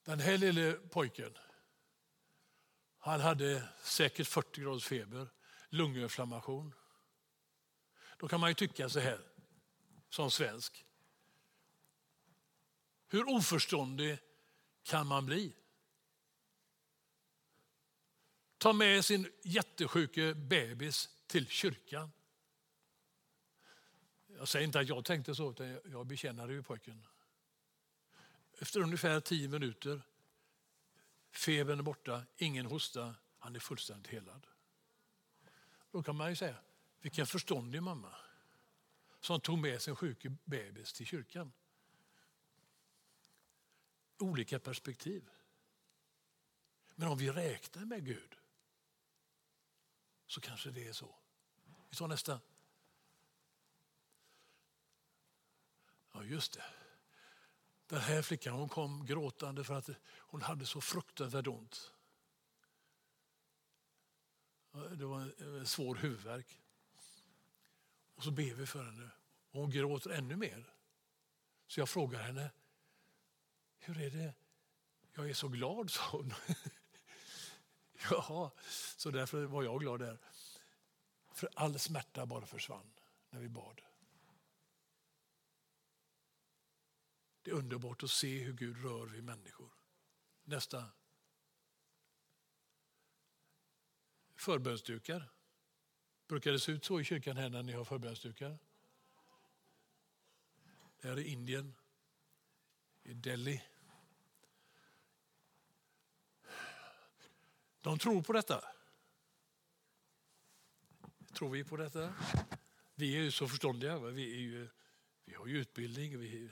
Den 0.04 0.20
här 0.20 0.38
lille 0.38 0.74
pojken, 0.74 1.38
han 3.04 3.22
hade 3.22 3.64
säkert 3.82 4.28
40 4.28 4.62
graders 4.62 4.86
feber, 4.86 5.28
lunginflammation. 5.70 6.74
Då 8.18 8.28
kan 8.28 8.40
man 8.40 8.50
ju 8.50 8.54
tycka 8.54 8.90
så 8.90 9.00
här, 9.00 9.20
som 10.10 10.32
svensk. 10.32 10.86
Hur 13.08 13.30
oförståndig 13.30 14.18
kan 14.84 15.08
man 15.08 15.26
bli? 15.26 15.56
Ta 18.58 18.74
med 18.74 19.06
sin 19.06 19.32
jättesjuke 19.44 20.34
bebis 20.34 21.10
till 21.28 21.48
kyrkan. 21.48 22.12
Jag 24.28 24.48
säger 24.48 24.66
inte 24.66 24.80
att 24.80 24.88
jag 24.88 25.06
tänkte 25.06 25.36
så, 25.36 25.52
utan 25.52 25.80
jag 25.86 26.08
betjänade 26.08 26.54
ju 26.54 26.64
pojken. 26.64 27.06
Efter 28.60 28.80
ungefär 28.80 29.20
tio 29.20 29.48
minuter, 29.48 30.02
febern 31.34 31.80
är 31.80 31.84
borta, 31.84 32.26
ingen 32.38 32.66
hosta, 32.66 33.16
han 33.40 33.56
är 33.56 33.60
fullständigt 33.60 34.12
helad. 34.12 34.48
Då 35.92 36.04
kan 36.04 36.16
man 36.16 36.30
ju 36.30 36.36
säga, 36.36 36.56
vilken 37.02 37.28
förståndig 37.28 37.84
mamma 37.84 38.16
som 39.20 39.42
tog 39.42 39.60
med 39.60 39.82
sin 39.82 39.96
sjuke 39.96 40.36
bebis 40.44 40.94
till 40.94 41.06
kyrkan. 41.06 41.54
Olika 44.18 44.60
perspektiv. 44.60 45.30
Men 46.96 47.08
om 47.08 47.18
vi 47.18 47.32
räknar 47.32 47.86
med 47.86 48.06
Gud 48.06 48.36
så 50.28 50.42
kanske 50.42 50.72
det 50.72 50.88
är 50.88 50.94
så. 50.94 51.16
Vi 51.90 51.98
tar 51.98 52.08
nästa. 52.08 52.40
Ja, 56.12 56.24
just 56.24 56.54
det. 56.54 56.64
Den 57.94 58.02
här 58.02 58.22
flickan 58.22 58.54
hon 58.54 58.70
kom 58.70 59.06
gråtande 59.06 59.64
för 59.64 59.74
att 59.74 59.90
hon 60.18 60.42
hade 60.42 60.66
så 60.66 60.82
fruktansvärt 60.82 61.48
ont. 61.48 61.94
Det 64.72 65.06
var 65.06 65.22
en 65.60 65.66
svår 65.66 65.96
huvudvärk. 65.96 66.60
Och 68.16 68.24
så 68.24 68.32
ber 68.32 68.54
vi 68.54 68.66
för 68.66 68.84
henne. 68.84 69.10
Och 69.52 69.62
hon 69.62 69.70
gråter 69.70 70.10
ännu 70.10 70.36
mer. 70.36 70.74
Så 71.68 71.80
jag 71.80 71.90
frågar 71.90 72.24
henne, 72.24 72.52
hur 73.80 74.02
är 74.02 74.10
det? 74.10 74.34
Jag 75.14 75.30
är 75.30 75.34
så 75.34 75.48
glad, 75.48 75.92
sa 75.92 76.04
hon. 76.12 76.34
Jaha, 78.10 78.52
så 78.98 79.12
därför 79.12 79.44
var 79.44 79.64
jag 79.64 79.80
glad 79.80 80.00
där. 80.00 80.18
För 81.34 81.50
all 81.56 81.80
smärta 81.80 82.26
bara 82.26 82.46
försvann 82.46 82.94
när 83.30 83.40
vi 83.40 83.50
bad. 83.50 83.82
Det 87.44 87.52
är 87.52 87.56
underbart 87.56 88.04
att 88.04 88.12
se 88.12 88.40
hur 88.40 88.54
Gud 88.54 88.84
rör 88.84 89.06
vid 89.06 89.24
människor. 89.24 89.70
Nästa. 90.44 90.86
Förbönsdukar. 94.36 95.30
Brukar 96.28 96.52
det 96.52 96.60
se 96.60 96.72
ut 96.72 96.86
så 96.86 97.00
i 97.00 97.04
kyrkan 97.04 97.38
här 97.38 97.50
när 97.50 97.64
ni 97.64 97.74
har 97.74 97.86
förbönsdukar? 97.86 98.60
Det 101.02 101.08
här 101.08 101.18
är 101.18 101.24
Indien, 101.24 101.76
i 103.04 103.14
Delhi. 103.14 103.64
De 107.82 108.00
tror 108.00 108.22
på 108.22 108.34
detta. 108.34 108.64
Tror 111.34 111.50
vi 111.50 111.64
på 111.64 111.78
detta? 111.78 112.14
Vi 112.96 113.18
är 113.18 113.22
ju 113.22 113.32
så 113.32 113.48
förståndiga. 113.48 114.00
Vi, 114.00 114.34
är 114.34 114.40
ju, 114.40 114.70
vi 115.26 115.34
har 115.34 115.48
ju 115.48 115.58
utbildning, 115.58 116.20
vi, 116.20 116.52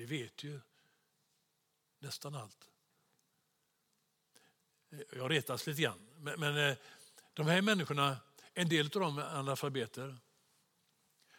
vi 0.00 0.06
vet 0.06 0.44
ju 0.44 0.60
nästan 1.98 2.34
allt. 2.34 2.70
Eh, 4.90 4.98
jag 5.12 5.30
retas 5.30 5.66
lite 5.66 5.82
grann. 5.82 6.08
Men, 6.16 6.40
men 6.40 6.56
eh, 6.56 6.76
de 7.34 7.46
här 7.46 7.62
människorna, 7.62 8.16
en 8.54 8.68
del 8.68 8.86
av 8.86 8.90
dem 9.00 9.18
är 9.18 9.38
analfabeter. 9.38 10.18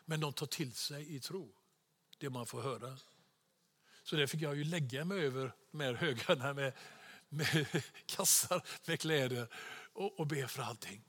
Men 0.05 0.19
de 0.19 0.33
tar 0.33 0.45
till 0.45 0.73
sig 0.73 1.15
i 1.15 1.19
tro 1.19 1.53
det 2.17 2.29
man 2.29 2.45
får 2.45 2.61
höra. 2.61 2.97
Så 4.03 4.15
det 4.15 4.27
fick 4.27 4.41
jag 4.41 4.55
ju 4.55 4.63
lägga 4.63 5.05
mig 5.05 5.25
över 5.25 5.51
de 5.71 5.79
här 5.79 5.93
högarna 5.93 6.53
med 6.53 6.73
med 7.31 7.67
kassar 8.05 8.63
med 8.85 8.99
kläder 8.99 9.47
och, 9.93 10.19
och 10.19 10.27
be 10.27 10.47
för 10.47 10.61
allting. 10.61 11.03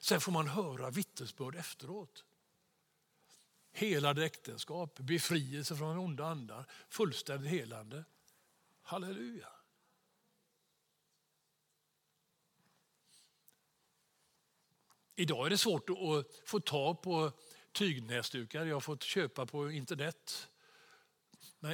Sen 0.00 0.20
får 0.20 0.32
man 0.32 0.48
höra 0.48 0.90
vittnesbörd 0.90 1.56
efteråt. 1.56 2.24
Helade 3.76 4.24
äktenskap, 4.24 4.98
befrielse 4.98 5.76
från 5.76 5.98
onda 5.98 6.24
andar, 6.24 6.64
fullständigt 6.88 7.50
helande. 7.50 8.04
Halleluja. 8.82 9.48
Idag 15.16 15.46
är 15.46 15.50
det 15.50 15.58
svårt 15.58 15.90
att 15.90 16.48
få 16.48 16.60
tag 16.60 17.02
på 17.02 17.32
tygnäsdukar. 17.72 18.66
Jag 18.66 18.76
har 18.76 18.80
fått 18.80 19.02
köpa 19.02 19.46
på 19.46 19.70
internet. 19.70 20.48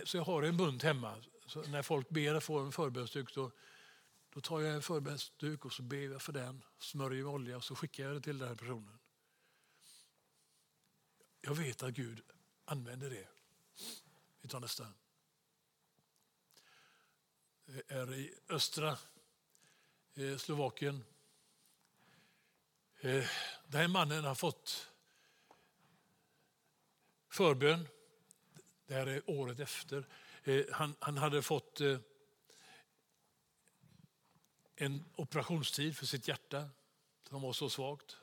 Så 0.05 0.17
jag 0.17 0.25
har 0.25 0.43
en 0.43 0.57
bunt 0.57 0.83
hemma. 0.83 1.15
Så 1.47 1.63
när 1.63 1.83
folk 1.83 2.09
ber 2.09 2.35
att 2.35 2.45
få 2.45 2.59
en 2.59 2.73
förbönsduk 2.73 3.35
då 3.35 4.41
tar 4.41 4.61
jag 4.61 4.75
en 4.75 4.83
förbönsduk 4.83 5.65
och 5.65 5.73
så 5.73 5.83
ber 5.83 5.97
jag 5.97 6.23
för 6.23 6.33
den, 6.33 6.65
smörjer 6.79 7.25
med 7.25 7.35
olja 7.35 7.57
och 7.57 7.65
så 7.65 7.75
skickar 7.75 8.05
jag 8.05 8.15
det 8.15 8.21
till 8.21 8.39
den 8.39 8.49
här 8.49 8.55
personen. 8.55 9.00
Jag 11.43 11.55
vet 11.55 11.83
att 11.83 11.95
Gud 11.95 12.23
använder 12.65 13.11
det. 13.11 13.29
Vi 14.41 14.49
tar 14.49 14.61
nästa. 14.61 14.87
Det 17.65 17.83
är 17.89 18.15
i 18.15 18.35
östra 18.49 18.99
eh, 20.15 20.37
Slovakien. 20.37 21.05
Eh, 23.01 23.25
den 23.67 23.81
här 23.81 23.89
mannen 23.89 24.25
har 24.25 24.35
fått 24.35 24.91
förbön. 27.29 27.89
Det 28.87 28.95
här 28.95 29.07
är 29.07 29.31
året 29.31 29.61
efter. 29.61 30.09
Eh, 30.45 30.65
han, 30.73 30.95
han 31.01 31.17
hade 31.17 31.43
fått 31.43 31.81
en 34.77 35.05
operationstid 35.17 35.97
för 35.97 36.07
sitt 36.07 36.29
hjärta 36.29 36.69
som 37.29 37.43
var 37.43 37.53
så 37.53 37.71
svagt. 37.71 38.20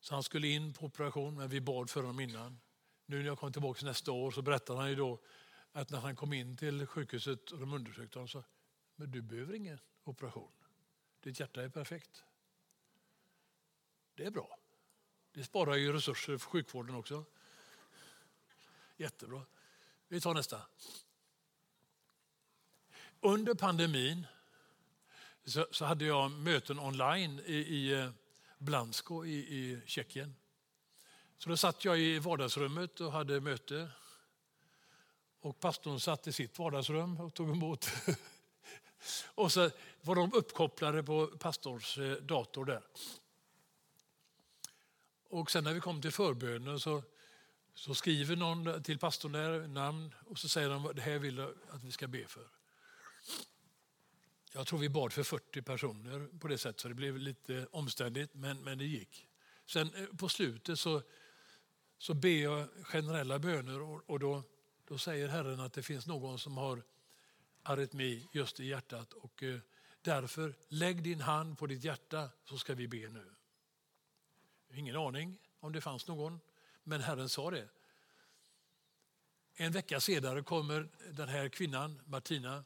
Så 0.00 0.14
han 0.14 0.22
skulle 0.22 0.48
in 0.48 0.72
på 0.72 0.86
operation, 0.86 1.34
men 1.34 1.48
vi 1.48 1.60
bad 1.60 1.90
för 1.90 2.00
honom 2.00 2.20
innan. 2.20 2.60
Nu 3.06 3.18
när 3.18 3.26
jag 3.26 3.38
kom 3.38 3.52
tillbaka 3.52 3.86
nästa 3.86 4.12
år 4.12 4.30
så 4.30 4.42
berättade 4.42 4.78
han 4.78 4.88
ju 4.88 4.94
då 4.96 5.18
att 5.72 5.90
när 5.90 5.98
han 5.98 6.16
kom 6.16 6.32
in 6.32 6.56
till 6.56 6.86
sjukhuset 6.86 7.50
och 7.50 7.58
de 7.58 7.72
undersökte 7.72 8.18
honom 8.18 8.28
så 8.28 8.44
men 8.96 9.10
du 9.10 9.22
behöver 9.22 9.54
ingen 9.54 9.78
operation. 10.04 10.50
Ditt 11.20 11.40
hjärta 11.40 11.62
är 11.62 11.68
perfekt. 11.68 12.24
Det 14.14 14.24
är 14.24 14.30
bra. 14.30 14.58
Det 15.32 15.44
sparar 15.44 15.74
ju 15.74 15.92
resurser 15.92 16.38
för 16.38 16.50
sjukvården 16.50 16.94
också. 16.94 17.24
Jättebra. 18.96 19.42
Vi 20.08 20.20
tar 20.20 20.34
nästa. 20.34 20.62
Under 23.20 23.54
pandemin 23.54 24.26
så, 25.44 25.66
så 25.70 25.84
hade 25.84 26.04
jag 26.04 26.30
möten 26.30 26.78
online 26.78 27.40
i, 27.46 27.54
i 27.54 27.92
eh, 27.92 28.10
Blansko 28.60 29.24
i, 29.24 29.36
i 29.36 29.80
Tjeckien. 29.86 30.34
Så 31.38 31.48
då 31.48 31.56
satt 31.56 31.84
jag 31.84 31.98
i 31.98 32.18
vardagsrummet 32.18 33.00
och 33.00 33.12
hade 33.12 33.40
möte. 33.40 33.88
Och 35.40 35.60
pastorn 35.60 36.00
satt 36.00 36.26
i 36.26 36.32
sitt 36.32 36.58
vardagsrum 36.58 37.20
och 37.20 37.34
tog 37.34 37.50
emot. 37.50 37.90
och 39.34 39.52
så 39.52 39.70
var 40.00 40.14
de 40.14 40.32
uppkopplade 40.32 41.02
på 41.02 41.26
pastors 41.26 41.98
eh, 41.98 42.12
dator 42.12 42.64
där. 42.64 42.82
Och 45.28 45.50
sen 45.50 45.64
när 45.64 45.74
vi 45.74 45.80
kom 45.80 46.02
till 46.02 46.12
förbönen 46.12 46.80
så, 46.80 47.02
så 47.74 47.94
skriver 47.94 48.36
någon 48.36 48.82
till 48.82 48.98
pastorn 48.98 49.32
där 49.32 49.68
namn 49.68 50.14
och 50.26 50.38
så 50.38 50.48
säger 50.48 50.68
de 50.68 50.92
det 50.94 51.02
här 51.02 51.18
vill 51.18 51.38
jag 51.38 51.54
att 51.70 51.84
vi 51.84 51.92
ska 51.92 52.08
be 52.08 52.26
för. 52.26 52.48
Jag 54.52 54.66
tror 54.66 54.78
vi 54.78 54.88
bad 54.88 55.12
för 55.12 55.22
40 55.22 55.62
personer 55.62 56.28
på 56.38 56.48
det 56.48 56.58
sättet 56.58 56.80
så 56.80 56.88
det 56.88 56.94
blev 56.94 57.18
lite 57.18 57.66
omständigt 57.70 58.34
men, 58.34 58.62
men 58.62 58.78
det 58.78 58.84
gick. 58.84 59.26
Sen 59.66 59.94
eh, 59.94 60.06
på 60.16 60.28
slutet 60.28 60.78
så, 60.78 61.02
så 61.98 62.14
ber 62.14 62.42
jag 62.42 62.68
generella 62.82 63.38
böner 63.38 63.82
och, 63.82 64.10
och 64.10 64.18
då, 64.18 64.42
då 64.84 64.98
säger 64.98 65.28
Herren 65.28 65.60
att 65.60 65.72
det 65.72 65.82
finns 65.82 66.06
någon 66.06 66.38
som 66.38 66.56
har 66.56 66.82
arytmi 67.62 68.28
just 68.32 68.60
i 68.60 68.66
hjärtat 68.66 69.12
och 69.12 69.42
eh, 69.42 69.58
därför 70.02 70.54
lägg 70.68 71.02
din 71.02 71.20
hand 71.20 71.58
på 71.58 71.66
ditt 71.66 71.84
hjärta 71.84 72.28
så 72.44 72.58
ska 72.58 72.74
vi 72.74 72.88
be 72.88 73.08
nu. 73.08 73.34
Ingen 74.72 74.96
aning 74.96 75.38
om 75.60 75.72
det 75.72 75.80
fanns 75.80 76.06
någon, 76.06 76.40
men 76.82 77.00
Herren 77.00 77.28
sa 77.28 77.50
det. 77.50 77.68
En 79.54 79.72
vecka 79.72 80.00
senare 80.00 80.42
kommer 80.42 80.88
den 81.10 81.28
här 81.28 81.48
kvinnan, 81.48 82.00
Martina, 82.04 82.64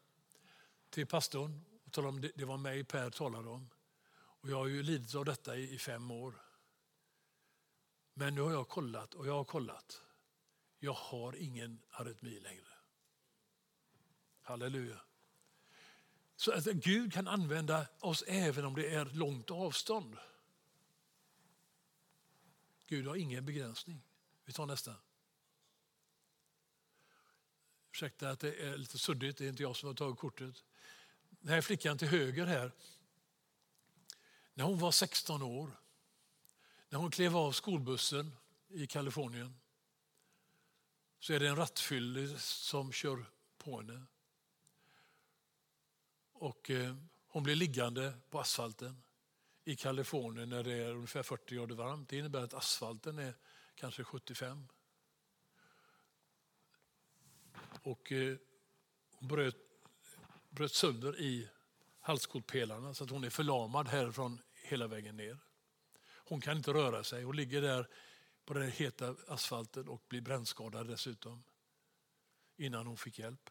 till 0.91 1.07
pastorn 1.07 1.65
talar 1.95 2.09
om 2.09 2.21
det, 2.21 2.45
var 2.45 2.57
mig 2.57 2.85
Per 2.85 3.11
talade 3.11 3.49
om. 3.49 3.71
Och 4.17 4.51
jag 4.51 4.57
har 4.57 4.67
ju 4.67 4.83
lidit 4.83 5.15
av 5.15 5.25
detta 5.25 5.57
i, 5.57 5.75
i 5.75 5.79
fem 5.79 6.11
år. 6.11 6.35
Men 8.15 8.35
nu 8.35 8.41
har 8.41 8.53
jag 8.53 8.69
kollat 8.69 9.15
och 9.15 9.27
jag 9.27 9.33
har 9.33 9.45
kollat. 9.45 10.03
Jag 10.79 10.93
har 10.93 11.37
ingen 11.37 11.83
arytmi 11.91 12.41
längre. 12.41 12.69
Halleluja. 14.43 15.01
Så 16.37 16.53
att 16.53 16.65
Gud 16.65 17.13
kan 17.13 17.29
använda 17.29 17.87
oss 18.01 18.25
även 18.27 18.65
om 18.65 18.75
det 18.75 18.95
är 18.95 19.05
långt 19.05 19.51
avstånd. 19.51 20.17
Gud 22.87 23.07
har 23.07 23.17
ingen 23.17 23.47
begränsning. 23.47 24.03
Vi 24.45 24.53
tar 24.53 24.67
nästa. 24.67 24.95
Ursäkta 27.91 28.31
att 28.31 28.41
det 28.41 28.55
är 28.55 28.77
lite 28.77 28.99
suddigt, 28.99 29.39
det 29.39 29.45
är 29.45 29.49
inte 29.49 29.63
jag 29.63 29.77
som 29.77 29.87
har 29.87 29.95
tagit 29.95 30.19
kortet. 30.19 30.65
Den 31.45 31.53
här 31.53 31.61
flickan 31.61 31.99
till 31.99 32.09
höger 32.09 32.47
här, 32.47 32.73
när 34.55 34.65
hon 34.65 34.79
var 34.79 34.91
16 34.91 35.43
år, 35.43 35.71
när 36.89 36.99
hon 36.99 37.11
klev 37.11 37.37
av 37.37 37.53
skolbussen 37.53 38.37
i 38.69 38.87
Kalifornien, 38.87 39.55
så 41.19 41.33
är 41.33 41.41
det 41.41 41.49
en 41.49 41.57
rattfyllig 41.57 42.41
som 42.41 42.93
kör 42.93 43.25
på 43.59 43.81
henne. 43.81 44.07
Och 46.33 46.71
eh, 46.71 46.97
hon 47.29 47.43
blir 47.43 47.57
liggande 47.57 48.15
på 48.31 48.41
asfalten 48.41 49.03
i 49.65 49.77
Kalifornien 49.77 50.49
när 50.49 50.63
det 50.63 50.73
är 50.73 50.91
ungefär 50.91 51.23
40 51.23 51.55
grader 51.55 51.75
varmt. 51.75 52.09
Det 52.09 52.19
innebär 52.19 52.43
att 52.43 52.55
asfalten 52.55 53.19
är 53.19 53.35
kanske 53.75 54.05
75. 54.05 54.69
Och 57.83 58.13
eh, 58.13 58.37
hon 59.11 59.29
bröt, 59.29 59.57
bröt 60.55 60.73
sönder 60.73 61.21
i 61.21 61.49
halskotpelarna 62.01 62.95
så 62.95 63.05
att 63.05 63.11
hon 63.11 63.25
är 63.25 63.31
förlamad 63.31 63.89
härifrån 63.89 64.41
hela 64.55 64.87
vägen 64.87 65.17
ner. 65.17 65.39
Hon 66.07 66.41
kan 66.41 66.57
inte 66.57 66.73
röra 66.73 67.05
sig. 67.05 67.23
Hon 67.23 67.37
ligger 67.37 67.63
där 67.63 67.89
på 68.45 68.55
den 68.55 68.71
heta 68.71 69.17
asfalten 69.29 69.89
och 69.89 70.03
blir 70.09 70.21
brännskadad 70.21 70.87
dessutom 70.87 71.45
innan 72.57 72.87
hon 72.87 72.97
fick 72.97 73.19
hjälp. 73.19 73.51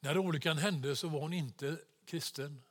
När 0.00 0.18
olyckan 0.18 0.58
hände 0.58 0.96
så 0.96 1.08
var 1.08 1.20
hon 1.20 1.32
inte 1.32 1.78
kristen. 2.04 2.62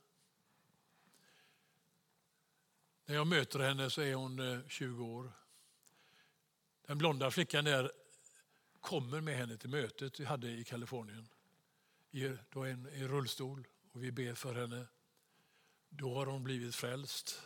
När 3.05 3.15
jag 3.15 3.27
möter 3.27 3.59
henne 3.59 3.89
så 3.89 4.01
är 4.01 4.15
hon 4.15 4.39
eh, 4.39 4.67
20 4.67 5.05
år. 5.05 5.31
Den 6.85 6.97
blonda 6.97 7.31
flickan 7.31 7.65
där 7.65 7.91
kommer 8.79 9.21
med 9.21 9.37
henne 9.37 9.57
till 9.57 9.69
mötet 9.69 10.19
vi 10.19 10.25
hade 10.25 10.49
i 10.49 10.63
Kalifornien. 10.63 11.27
I, 12.11 12.37
då 12.49 12.63
en, 12.63 12.87
i 12.87 13.07
rullstol 13.07 13.67
och 13.91 14.03
vi 14.03 14.11
ber 14.11 14.33
för 14.33 14.55
henne. 14.55 14.87
Då 15.89 16.15
har 16.15 16.25
hon 16.25 16.43
blivit 16.43 16.75
frälst. 16.75 17.41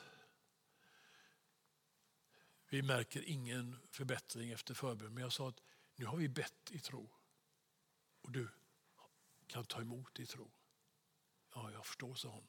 Vi 2.69 2.81
märker 2.81 3.21
ingen 3.21 3.79
förbättring 3.91 4.51
efter 4.51 4.73
förbön, 4.73 5.13
men 5.13 5.23
jag 5.23 5.33
sa 5.33 5.49
att 5.49 5.61
nu 5.95 6.05
har 6.05 6.17
vi 6.17 6.29
bett 6.29 6.71
i 6.71 6.79
tro. 6.79 7.09
Och 8.21 8.31
du 8.31 8.49
kan 9.47 9.65
ta 9.65 9.81
emot 9.81 10.19
i 10.19 10.25
tro. 10.25 10.51
Ja, 11.53 11.71
jag 11.71 11.85
förstår, 11.85 12.15
sa 12.15 12.29
hon. 12.29 12.47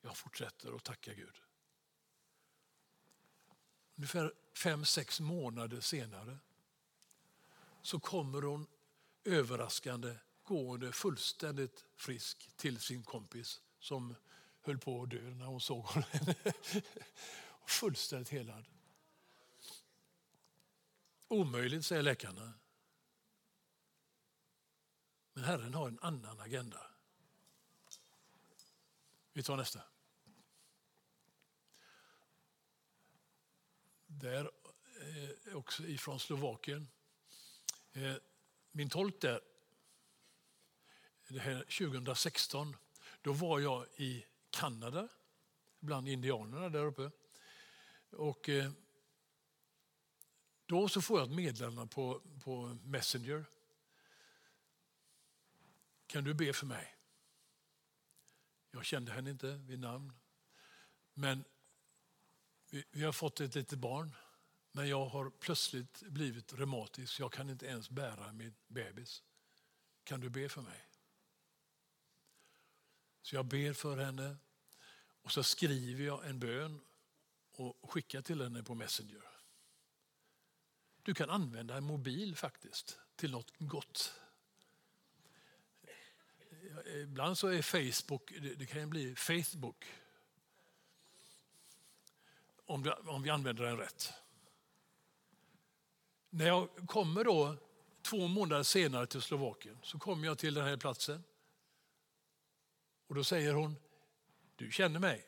Jag 0.00 0.16
fortsätter 0.16 0.76
att 0.76 0.84
tacka 0.84 1.14
Gud. 1.14 1.40
Ungefär 3.94 4.34
fem, 4.54 4.84
sex 4.84 5.20
månader 5.20 5.80
senare 5.80 6.38
så 7.82 8.00
kommer 8.00 8.42
hon 8.42 8.66
överraskande 9.24 10.16
gående 10.44 10.92
fullständigt 10.92 11.84
frisk 11.96 12.56
till 12.56 12.80
sin 12.80 13.02
kompis 13.02 13.62
som 13.78 14.14
höll 14.60 14.78
på 14.78 15.02
att 15.02 15.10
dö 15.10 15.20
när 15.20 15.46
hon 15.46 15.60
såg 15.60 15.84
honom. 15.84 16.08
fullständigt 17.66 18.28
helad. 18.28 18.64
Omöjligt, 21.28 21.86
säger 21.86 22.02
läkarna. 22.02 22.52
Men 25.32 25.44
Herren 25.44 25.74
har 25.74 25.88
en 25.88 25.98
annan 26.02 26.40
agenda. 26.40 26.86
Vi 29.32 29.42
tar 29.42 29.56
nästa. 29.56 29.80
Där, 34.06 34.50
eh, 35.00 35.56
också 35.56 35.82
ifrån 35.82 36.20
Slovakien. 36.20 36.88
Eh, 37.92 38.14
min 38.70 38.90
tolk 38.90 39.20
där, 39.20 39.40
det 41.28 41.40
här 41.40 41.58
2016, 41.58 42.76
då 43.22 43.32
var 43.32 43.60
jag 43.60 43.86
i 43.96 44.26
Kanada 44.50 45.08
bland 45.80 46.08
indianerna 46.08 46.68
där 46.68 46.84
uppe. 46.84 47.10
Och 48.10 48.48
eh, 48.48 48.72
då 50.66 50.88
så 50.88 51.02
får 51.02 51.18
jag 51.18 51.28
ett 51.28 51.36
meddelande 51.36 51.94
på, 51.94 52.22
på 52.44 52.78
Messenger. 52.84 53.44
Kan 56.06 56.24
du 56.24 56.34
be 56.34 56.52
för 56.52 56.66
mig? 56.66 56.96
Jag 58.70 58.84
kände 58.84 59.12
henne 59.12 59.30
inte 59.30 59.52
vid 59.52 59.78
namn. 59.78 60.12
Men 61.14 61.44
vi, 62.70 62.84
vi 62.90 63.04
har 63.04 63.12
fått 63.12 63.40
ett 63.40 63.54
litet 63.54 63.78
barn. 63.78 64.16
Men 64.72 64.88
jag 64.88 65.06
har 65.06 65.30
plötsligt 65.30 66.02
blivit 66.02 66.52
reumatisk. 66.52 67.20
Jag 67.20 67.32
kan 67.32 67.50
inte 67.50 67.66
ens 67.66 67.90
bära 67.90 68.32
min 68.32 68.54
bebis. 68.66 69.22
Kan 70.04 70.20
du 70.20 70.28
be 70.28 70.48
för 70.48 70.62
mig? 70.62 70.88
Så 73.24 73.36
jag 73.36 73.44
ber 73.44 73.72
för 73.72 73.96
henne 73.96 74.36
och 75.22 75.32
så 75.32 75.42
skriver 75.42 76.04
jag 76.04 76.26
en 76.26 76.38
bön 76.38 76.80
och 77.52 77.90
skickar 77.90 78.22
till 78.22 78.42
henne 78.42 78.62
på 78.62 78.74
Messenger. 78.74 79.22
Du 81.02 81.14
kan 81.14 81.30
använda 81.30 81.76
en 81.76 81.84
mobil 81.84 82.36
faktiskt 82.36 82.98
till 83.16 83.30
något 83.30 83.52
gott. 83.58 84.12
Ibland 86.94 87.38
så 87.38 87.48
är 87.48 87.62
Facebook, 87.62 88.32
det 88.56 88.66
kan 88.66 88.90
bli 88.90 89.14
Facebook. 89.14 89.84
Om, 92.66 92.82
det, 92.82 92.92
om 92.92 93.22
vi 93.22 93.30
använder 93.30 93.64
den 93.64 93.78
rätt. 93.78 94.12
När 96.30 96.46
jag 96.46 96.68
kommer 96.86 97.24
då 97.24 97.56
två 98.02 98.28
månader 98.28 98.62
senare 98.62 99.06
till 99.06 99.22
Slovakien 99.22 99.78
så 99.82 99.98
kommer 99.98 100.26
jag 100.26 100.38
till 100.38 100.54
den 100.54 100.64
här 100.64 100.76
platsen. 100.76 101.24
Och 103.14 103.18
då 103.18 103.24
säger 103.24 103.54
hon, 103.54 103.76
du 104.56 104.70
känner 104.70 105.00
mig. 105.00 105.26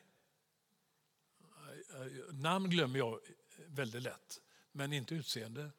Eh, 1.91 2.01
eh, 2.01 2.33
namn 2.33 2.71
glömmer 2.71 2.99
jag 2.99 3.21
väldigt 3.67 4.03
lätt, 4.03 4.41
men 4.73 4.93
inte 4.93 5.15
utseende. 5.15 5.71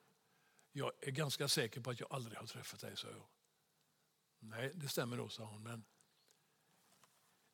Jag 0.72 0.92
är 1.02 1.12
ganska 1.12 1.48
säker 1.48 1.82
på 1.82 1.90
att 1.90 2.00
jag 2.00 2.14
aldrig 2.14 2.38
har 2.38 2.48
träffat 2.48 2.80
dig, 2.80 2.98
sa 2.98 3.08
jag. 3.08 3.28
Nej, 4.40 4.72
det 4.76 4.88
stämmer 4.88 5.18
nog, 5.18 5.32
sa 5.32 5.44
hon. 5.44 5.64
Men 5.64 5.84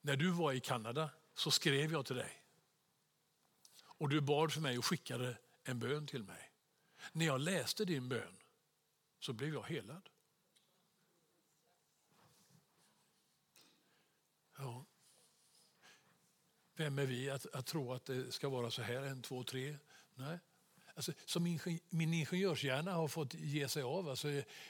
när 0.01 0.15
du 0.15 0.30
var 0.30 0.53
i 0.53 0.59
Kanada 0.59 1.09
så 1.34 1.51
skrev 1.51 1.91
jag 1.91 2.05
till 2.05 2.15
dig. 2.15 2.43
Och 3.84 4.09
du 4.09 4.21
bad 4.21 4.53
för 4.53 4.61
mig 4.61 4.77
och 4.77 4.85
skickade 4.85 5.38
en 5.63 5.80
bön 5.80 6.07
till 6.07 6.23
mig. 6.23 6.51
När 7.11 7.25
jag 7.25 7.41
läste 7.41 7.85
din 7.85 8.09
bön 8.09 8.38
så 9.19 9.34
blev 9.34 9.53
jag 9.53 9.63
helad. 9.63 10.09
Ja. 14.64 14.85
Vem 16.76 16.99
är 16.99 17.06
vi 17.06 17.30
att, 17.30 17.45
att 17.53 17.65
tro 17.65 17.94
att 17.94 18.06
det 18.06 18.31
ska 18.31 18.49
vara 18.49 18.72
så 18.72 18.81
här, 18.81 19.03
en, 19.03 19.22
två, 19.22 19.44
tre? 19.44 19.77
Nej. 20.15 20.40
Alltså, 20.95 21.11
som 21.26 21.48
ingen, 21.48 21.80
min 21.90 22.14
ingenjörshjärna 22.14 22.94
har 22.94 23.07
fått 23.07 23.34
ge 23.34 23.68
sig 23.68 23.84
av. 23.84 24.10
Alltså, 24.10 24.27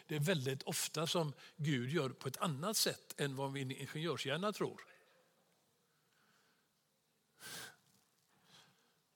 det 0.07 0.15
är 0.15 0.20
väldigt 0.20 0.64
ofta 0.64 1.07
som 1.07 1.34
Gud 1.56 1.90
gör 1.90 2.10
på 2.10 2.28
ett 2.28 2.38
annat 2.38 2.78
sätt 2.78 3.22
än 3.22 3.36
vad 3.36 3.52
min 3.52 3.72
ingenjörshjärna 3.72 4.53
tror. 4.53 4.82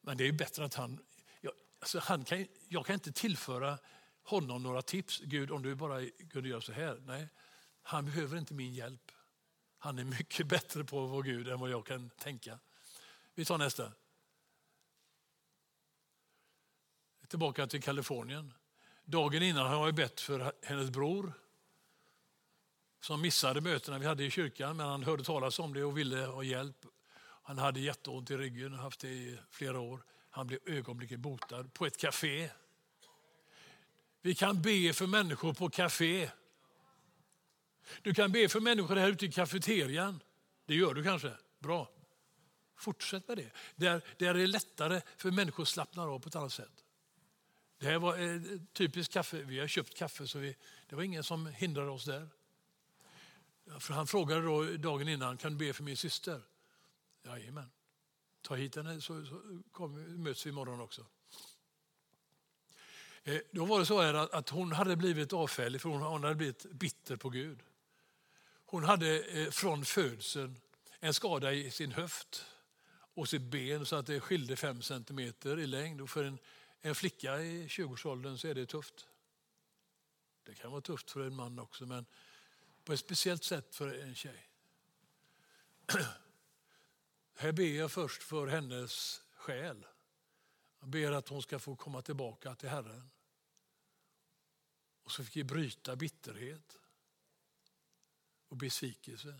Men 0.01 0.17
det 0.17 0.27
är 0.27 0.31
bättre 0.31 0.65
att 0.65 0.73
han... 0.73 0.99
Jag, 1.41 1.53
alltså 1.79 1.99
han 1.99 2.25
kan, 2.25 2.47
jag 2.67 2.85
kan 2.85 2.93
inte 2.93 3.11
tillföra 3.11 3.79
honom 4.23 4.63
några 4.63 4.81
tips. 4.81 5.19
Gud, 5.19 5.51
om 5.51 5.61
du 5.61 5.75
bara 5.75 6.09
kunde 6.29 6.49
göra 6.49 6.61
så 6.61 6.71
här. 6.71 7.01
Nej, 7.05 7.27
han 7.81 8.05
behöver 8.05 8.37
inte 8.37 8.53
min 8.53 8.73
hjälp. 8.73 9.11
Han 9.87 9.99
är 9.99 10.03
mycket 10.03 10.47
bättre 10.47 10.83
på 10.83 11.05
vår 11.05 11.23
Gud 11.23 11.47
än 11.47 11.59
vad 11.59 11.69
jag 11.69 11.85
kan 11.85 12.09
tänka. 12.09 12.59
Vi 13.35 13.45
tar 13.45 13.57
nästa. 13.57 13.91
Tillbaka 17.27 17.67
till 17.67 17.83
Kalifornien. 17.83 18.53
Dagen 19.05 19.43
innan 19.43 19.67
har 19.67 19.85
jag 19.85 19.95
bett 19.95 20.21
för 20.21 20.53
hennes 20.63 20.89
bror 20.89 21.33
som 22.99 23.21
missade 23.21 23.61
mötena 23.61 23.97
vi 23.99 24.05
hade 24.05 24.23
i 24.23 24.31
kyrkan, 24.31 24.77
men 24.77 24.87
han 24.87 25.03
hörde 25.03 25.23
talas 25.23 25.59
om 25.59 25.73
det 25.73 25.83
och 25.83 25.97
ville 25.97 26.17
ha 26.17 26.43
hjälp. 26.43 26.85
Han 27.19 27.57
hade 27.57 27.79
jätteont 27.79 28.31
i 28.31 28.37
ryggen 28.37 28.73
och 28.73 28.79
haft 28.79 28.99
det 28.99 29.09
i 29.09 29.39
flera 29.49 29.79
år. 29.79 30.03
Han 30.29 30.47
blev 30.47 30.59
ögonblicket 30.65 31.19
botad 31.19 31.73
på 31.73 31.85
ett 31.85 31.97
café. 31.97 32.49
Vi 34.21 34.35
kan 34.35 34.61
be 34.61 34.93
för 34.93 35.07
människor 35.07 35.53
på 35.53 35.69
café. 35.69 36.29
Du 38.01 38.13
kan 38.13 38.31
be 38.31 38.49
för 38.49 38.59
människor 38.59 38.95
här 38.95 39.09
ute 39.09 39.25
i 39.25 39.31
kafeterian. 39.31 40.23
Det 40.65 40.75
gör 40.75 40.93
du 40.93 41.03
kanske. 41.03 41.31
Bra. 41.59 41.89
Fortsätt 42.75 43.27
med 43.27 43.37
det. 43.37 43.51
Där, 43.75 44.01
där 44.17 44.27
är 44.27 44.33
det 44.33 44.47
lättare 44.47 45.01
för 45.17 45.31
människor 45.31 45.63
att 45.63 45.69
slappna 45.69 46.03
av 46.03 46.19
på 46.19 46.29
ett 46.29 46.35
annat 46.35 46.53
sätt. 46.53 46.83
Det 47.79 47.85
här 47.85 47.99
var 47.99 48.17
eh, 48.17 48.41
typiskt 48.73 49.13
kaffe. 49.13 49.43
Vi 49.43 49.59
har 49.59 49.67
köpt 49.67 49.97
kaffe 49.97 50.27
så 50.27 50.39
vi, 50.39 50.55
det 50.87 50.95
var 50.95 51.03
ingen 51.03 51.23
som 51.23 51.45
hindrade 51.45 51.89
oss 51.89 52.05
där. 52.05 52.29
För 53.79 53.93
han 53.93 54.07
frågade 54.07 54.41
då 54.41 54.63
dagen 54.63 55.07
innan, 55.07 55.37
kan 55.37 55.51
du 55.51 55.57
be 55.57 55.73
för 55.73 55.83
min 55.83 55.97
syster? 55.97 56.41
Jajamän. 57.23 57.69
Ta 58.41 58.55
hit 58.55 58.75
henne 58.75 59.01
så, 59.01 59.25
så 59.25 59.41
kom, 59.71 60.23
möts 60.23 60.45
vi 60.45 60.49
imorgon 60.49 60.81
också. 60.81 61.05
Eh, 63.23 63.39
då 63.51 63.65
var 63.65 63.79
det 63.79 63.85
så 63.85 64.01
här 64.01 64.35
att 64.35 64.49
hon 64.49 64.71
hade 64.71 64.95
blivit 64.95 65.33
avfällig 65.33 65.81
för 65.81 65.89
hon 65.89 66.23
hade 66.23 66.35
blivit 66.35 66.65
bitter 66.71 67.15
på 67.15 67.29
Gud. 67.29 67.59
Hon 68.69 68.83
hade 68.83 69.19
eh, 69.19 69.49
från 69.49 69.85
födseln 69.85 70.59
en 70.99 71.13
skada 71.13 71.53
i 71.53 71.71
sin 71.71 71.91
höft 71.91 72.45
och 72.89 73.29
sitt 73.29 73.41
ben 73.41 73.85
så 73.85 73.95
att 73.95 74.05
det 74.05 74.19
skilde 74.19 74.55
fem 74.55 74.81
centimeter 74.81 75.59
i 75.59 75.67
längd. 75.67 76.01
Och 76.01 76.09
för 76.09 76.23
en, 76.23 76.39
en 76.81 76.95
flicka 76.95 77.41
i 77.41 77.67
20-årsåldern 77.67 78.37
så 78.37 78.47
är 78.47 78.55
det 78.55 78.65
tufft. 78.65 79.07
Det 80.43 80.55
kan 80.55 80.71
vara 80.71 80.81
tufft 80.81 81.11
för 81.11 81.19
en 81.19 81.35
man 81.35 81.59
också 81.59 81.85
men 81.85 82.05
på 82.83 82.93
ett 82.93 82.99
speciellt 82.99 83.43
sätt 83.43 83.75
för 83.75 83.99
en 83.99 84.15
tjej. 84.15 84.49
Här 87.35 87.51
ber 87.51 87.77
jag 87.77 87.91
först 87.91 88.23
för 88.23 88.47
hennes 88.47 89.21
själ. 89.33 89.85
Jag 90.79 90.89
ber 90.89 91.11
att 91.11 91.29
hon 91.29 91.41
ska 91.41 91.59
få 91.59 91.75
komma 91.75 92.01
tillbaka 92.01 92.55
till 92.55 92.69
Herren. 92.69 93.09
Och 95.03 95.11
så 95.11 95.23
fick 95.23 95.35
vi 95.35 95.43
bryta 95.43 95.95
bitterhet 95.95 96.77
och 98.47 98.57
besvikelse. 98.57 99.39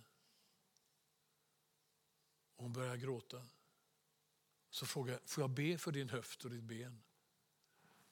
hon 2.56 2.74
börjar 2.74 2.96
gråta. 2.96 3.46
Så 4.70 4.86
frågar 4.86 5.14
jag, 5.14 5.30
får 5.30 5.42
jag 5.42 5.50
be 5.50 5.78
för 5.78 5.92
din 5.92 6.10
höft 6.10 6.46
och 6.46 6.52
ditt 6.52 6.64
ben? 6.64 7.04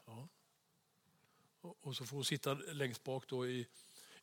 Ja. 0.06 0.28
Och 1.62 1.96
så 1.96 2.06
får 2.06 2.18
hon 2.18 2.26
sitta 2.26 2.54
längst 2.54 3.04
bak 3.04 3.28
då 3.28 3.48
i 3.48 3.68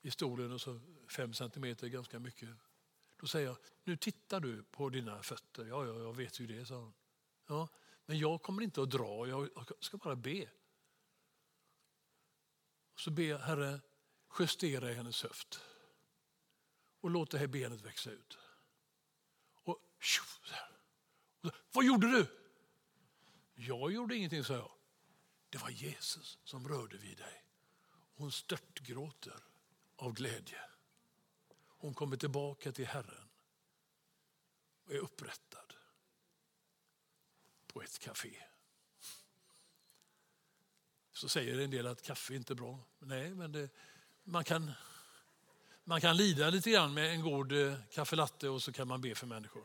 i 0.03 0.11
stolen 0.11 0.53
och 0.53 0.61
så 0.61 0.81
fem 1.09 1.35
centimeter 1.35 1.89
ganska 1.89 2.19
mycket. 2.19 2.49
Då 3.17 3.27
säger 3.27 3.47
jag, 3.47 3.57
nu 3.85 3.97
tittar 3.97 4.41
du 4.41 4.63
på 4.63 4.89
dina 4.89 5.23
fötter. 5.23 5.67
Ja, 5.67 5.87
ja, 5.87 5.99
jag 5.99 6.17
vet 6.17 6.41
ju 6.41 6.47
det, 6.47 6.67
sa 6.67 6.75
hon. 6.75 6.93
Ja, 7.47 7.69
men 8.07 8.19
jag 8.19 8.43
kommer 8.43 8.63
inte 8.63 8.83
att 8.83 8.91
dra, 8.91 9.29
jag 9.29 9.49
ska 9.81 9.97
bara 9.97 10.17
be. 10.17 10.49
Och 12.95 13.01
så 13.01 13.11
ber 13.11 13.23
jag, 13.23 13.39
Herre, 13.39 13.81
justera 14.39 14.93
hennes 14.93 15.23
höft 15.23 15.61
och 17.03 17.11
låt 17.11 17.31
det 17.31 17.39
här 17.39 17.47
benet 17.47 17.81
växa 17.81 18.11
ut. 18.11 18.39
Och, 19.55 19.81
och 21.43 21.53
Vad 21.73 21.85
gjorde 21.85 22.07
du? 22.11 22.27
Jag 23.55 23.93
gjorde 23.93 24.17
ingenting, 24.17 24.45
sa 24.45 24.55
jag. 24.55 24.73
Det 25.49 25.59
var 25.59 25.71
Jesus 25.71 26.39
som 26.45 26.69
rörde 26.69 26.97
vid 26.97 27.19
dig. 27.19 27.45
Hon 28.15 28.33
störtgråter 28.33 29.45
av 29.97 30.13
glädje. 30.13 30.61
Hon 31.69 31.95
kommer 31.95 32.17
tillbaka 32.17 32.73
till 32.73 32.87
Herren 32.87 33.29
och 34.85 34.93
är 34.93 34.99
upprättad 34.99 35.75
på 37.67 37.83
ett 37.83 37.99
kafé. 37.99 38.43
Så 41.13 41.29
säger 41.29 41.59
en 41.59 41.71
del 41.71 41.87
att 41.87 42.03
kaffe 42.03 42.35
inte 42.35 42.53
är 42.53 42.55
bra. 42.55 42.79
Nej, 42.99 43.35
men 43.35 43.53
det, 43.53 43.71
man, 44.25 44.45
kan, 44.45 44.73
man 45.85 46.01
kan 46.01 46.17
lida 46.17 46.51
lite 46.51 46.71
grann 46.71 46.95
med 46.95 47.11
en 47.11 47.23
god 47.23 47.53
eh, 47.53 47.75
kaffelatte 47.91 48.49
och 48.49 48.63
så 48.63 48.73
kan 48.73 48.89
man 48.89 49.01
be 49.01 49.15
för 49.15 49.27
människor. 49.27 49.65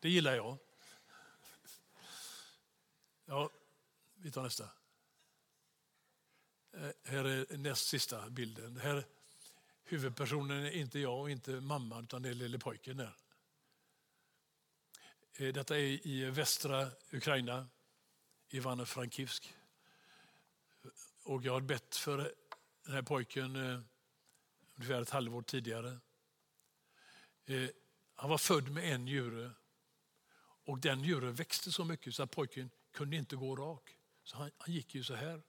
Det 0.00 0.10
gillar 0.10 0.34
jag. 0.34 0.58
Ja, 3.24 3.50
vi 4.14 4.30
tar 4.30 4.42
nästa. 4.42 4.64
Eh, 6.72 6.90
här 7.04 7.24
är 7.24 7.56
näst 7.56 7.86
sista 7.86 8.30
bilden. 8.30 8.76
Här, 8.76 9.04
huvudpersonen 9.84 10.64
är 10.64 10.70
inte 10.70 10.98
jag 10.98 11.20
och 11.20 11.30
inte 11.30 11.50
mamman 11.50 12.04
utan 12.04 12.22
det 12.22 12.28
är 12.28 12.34
lille 12.34 12.58
pojken 12.58 12.96
där. 12.96 13.16
Eh, 15.32 15.52
detta 15.52 15.78
är 15.78 16.06
i 16.06 16.24
västra 16.24 16.90
Ukraina, 17.10 17.66
Ivano-Frankivsk. 18.48 19.54
Och 21.22 21.44
jag 21.44 21.52
har 21.52 21.60
bett 21.60 21.96
för 21.96 22.34
den 22.84 22.94
här 22.94 23.02
pojken 23.02 23.84
ungefär 24.80 25.02
ett 25.02 25.10
halvår 25.10 25.42
tidigare. 25.42 25.98
Eh, 27.46 27.68
han 28.14 28.30
var 28.30 28.38
född 28.38 28.68
med 28.68 28.94
en 28.94 29.04
njure 29.04 29.50
och 30.64 30.78
den 30.78 30.98
njuren 30.98 31.34
växte 31.34 31.72
så 31.72 31.84
mycket 31.84 32.14
så 32.14 32.22
att 32.22 32.30
pojken 32.30 32.70
kunde 32.92 33.16
inte 33.16 33.36
gå 33.36 33.56
rak. 33.56 33.96
Så 34.24 34.36
han, 34.36 34.50
han 34.58 34.74
gick 34.74 34.94
ju 34.94 35.04
så 35.04 35.14
här. 35.14 35.42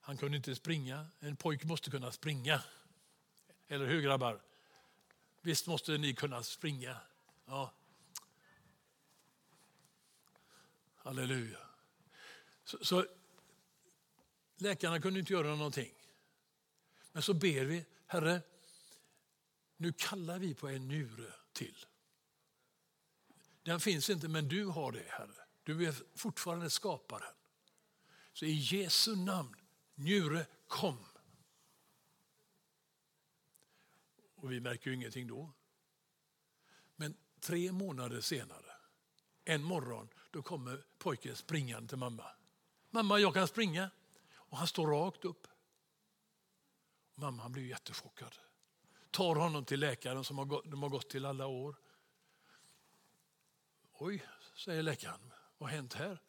Han 0.00 0.16
kunde 0.16 0.36
inte 0.36 0.56
springa. 0.56 1.06
En 1.20 1.36
pojke 1.36 1.66
måste 1.66 1.90
kunna 1.90 2.12
springa. 2.12 2.62
Eller 3.68 3.86
hur 3.86 4.00
grabbar? 4.00 4.42
Visst 5.40 5.66
måste 5.66 5.98
ni 5.98 6.14
kunna 6.14 6.42
springa? 6.42 6.96
Ja. 7.44 7.72
Halleluja. 10.96 11.58
Så, 12.64 12.84
så, 12.84 13.06
läkarna 14.56 15.00
kunde 15.00 15.20
inte 15.20 15.32
göra 15.32 15.54
någonting. 15.54 15.92
Men 17.12 17.22
så 17.22 17.34
ber 17.34 17.64
vi, 17.64 17.84
Herre, 18.06 18.42
nu 19.76 19.92
kallar 19.92 20.38
vi 20.38 20.54
på 20.54 20.68
en 20.68 20.88
njure 20.88 21.32
till. 21.52 21.86
Den 23.62 23.80
finns 23.80 24.10
inte, 24.10 24.28
men 24.28 24.48
du 24.48 24.64
har 24.64 24.92
det, 24.92 25.06
Herre. 25.08 25.46
Du 25.62 25.86
är 25.86 25.94
fortfarande 26.14 26.70
skaparen. 26.70 27.34
Så 28.32 28.44
i 28.44 28.52
Jesu 28.52 29.16
namn 29.16 29.56
njure, 29.94 30.46
kom. 30.66 31.06
Och 34.34 34.52
vi 34.52 34.60
märker 34.60 34.90
ju 34.90 34.96
ingenting 34.96 35.26
då. 35.26 35.52
Men 36.96 37.16
tre 37.40 37.72
månader 37.72 38.20
senare, 38.20 38.72
en 39.44 39.62
morgon, 39.62 40.08
då 40.30 40.42
kommer 40.42 40.86
pojken 40.98 41.36
springande 41.36 41.88
till 41.88 41.98
mamma. 41.98 42.24
Mamma, 42.90 43.18
jag 43.18 43.34
kan 43.34 43.48
springa. 43.48 43.90
Och 44.34 44.58
han 44.58 44.66
står 44.66 44.86
rakt 44.86 45.24
upp. 45.24 45.46
Mamman 47.18 47.52
blir 47.52 47.66
jättechockad. 47.66 48.34
Tar 49.10 49.34
honom 49.34 49.64
till 49.64 49.80
läkaren 49.80 50.24
som 50.24 50.38
har 50.38 50.44
gått, 50.44 50.70
de 50.70 50.82
har 50.82 50.90
gått 50.90 51.10
till 51.10 51.24
alla 51.24 51.46
år. 51.46 51.76
Oj, 53.92 54.26
säger 54.56 54.82
läkaren, 54.82 55.32
vad 55.58 55.70
har 55.70 55.76
hänt 55.76 55.94
här? 55.94 56.22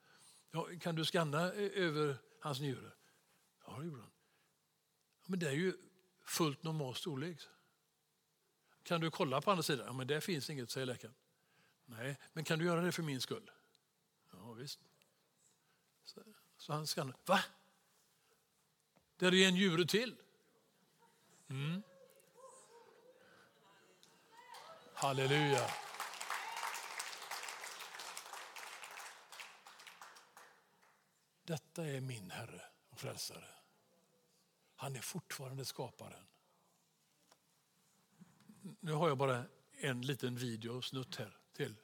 Ja, 0.51 0.67
kan 0.81 0.95
du 0.95 1.05
skanna 1.05 1.53
eh, 1.53 1.83
över 1.83 2.17
hans 2.41 2.59
njure? 2.59 2.91
Ja, 3.65 3.77
det 3.79 3.85
gjorde 3.85 4.01
han. 4.01 4.11
Men 5.25 5.39
det 5.39 5.47
är 5.47 5.53
ju 5.53 5.73
fullt 6.25 6.63
normal 6.63 6.95
storlek. 6.95 7.39
Kan 8.83 9.01
du 9.01 9.11
kolla 9.11 9.41
på 9.41 9.51
andra 9.51 9.63
sidan? 9.63 9.85
Ja, 9.85 9.93
men 9.93 10.07
det 10.07 10.21
finns 10.21 10.49
inget, 10.49 10.71
säger 10.71 10.85
läkaren. 10.85 11.15
Nej, 11.85 12.17
men 12.33 12.43
kan 12.43 12.59
du 12.59 12.65
göra 12.65 12.81
det 12.81 12.91
för 12.91 13.03
min 13.03 13.21
skull? 13.21 13.51
Ja, 14.31 14.53
visst. 14.53 14.79
Så, 16.03 16.23
så 16.57 16.73
han 16.73 16.87
skannar. 16.87 17.15
Va? 17.25 17.39
Där 19.17 19.33
är 19.33 19.47
en 19.47 19.53
njure 19.53 19.85
till. 19.85 20.15
Mm. 21.49 21.81
Halleluja. 24.93 25.61
Detta 31.45 31.85
är 31.85 32.01
min 32.01 32.31
Herre 32.31 32.61
och 32.89 32.99
Frälsare. 32.99 33.45
Han 34.75 34.95
är 34.95 34.99
fortfarande 35.01 35.65
skaparen. 35.65 36.23
Nu 38.79 38.91
har 38.91 39.07
jag 39.07 39.17
bara 39.17 39.43
en 39.71 40.01
liten 40.01 40.35
videosnutt 40.35 41.15
här 41.15 41.37
till. 41.53 41.75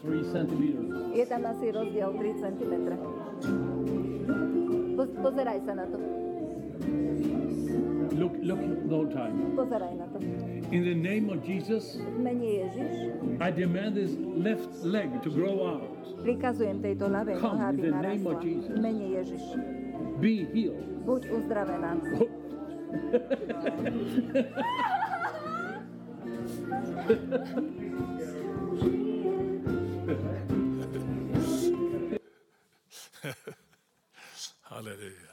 Three 0.00 0.24
centimeters. 0.32 1.16
Je 1.16 1.26
tam 1.26 1.44
asi 1.44 1.72
rozdiel 1.72 2.18
3 2.18 2.34
cm. 2.34 2.72
Pozeraj 5.22 5.60
sa 5.66 5.74
na 5.74 5.86
to. 5.86 5.98
Look, 8.40 8.60
look 8.60 8.80
the 8.88 8.94
whole 8.96 9.10
time. 9.10 9.34
Pozeraj 9.52 9.92
na 9.96 10.06
to. 10.08 10.18
In 10.72 10.82
the 10.84 10.94
name 10.94 11.28
of 11.28 11.44
Jesus, 11.44 11.96
V 11.96 12.08
mene 12.18 12.42
Ježiš 12.64 12.92
I 13.40 13.50
demand 13.52 13.94
this 13.94 14.16
left 14.16 14.72
leg 14.84 15.08
to 15.22 15.30
grow 15.30 15.56
out. 15.68 15.92
prikazujem 16.22 16.80
tejto 16.80 17.06
ľavej 17.06 17.36
Come, 17.36 17.58
nohe, 17.58 17.64
aby 17.68 17.78
in 17.78 17.84
the 17.90 17.96
name 18.00 18.24
of. 18.26 18.38
Jesus. 18.40 18.70
V 18.72 18.80
mene 18.80 19.06
Ježiš. 19.12 19.44
Be 20.18 20.46
healed. 20.48 20.86
Buď 21.02 21.22
uzdravená. 21.30 21.92
Halleluja. 34.62 35.31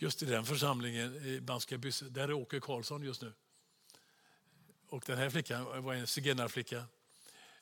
Just 0.00 0.22
i 0.22 0.26
den 0.26 0.44
församlingen 0.44 1.26
i 1.26 1.40
Banska 1.40 1.78
Bysse, 1.78 2.04
där 2.04 2.28
är 2.28 2.32
Åke 2.32 2.60
Karlsson 2.60 3.02
just 3.02 3.22
nu. 3.22 3.32
Och 4.88 5.02
den 5.06 5.18
här 5.18 5.30
flickan 5.30 5.84
var 5.84 5.94
en 5.94 6.06
zigenarflicka. 6.06 6.76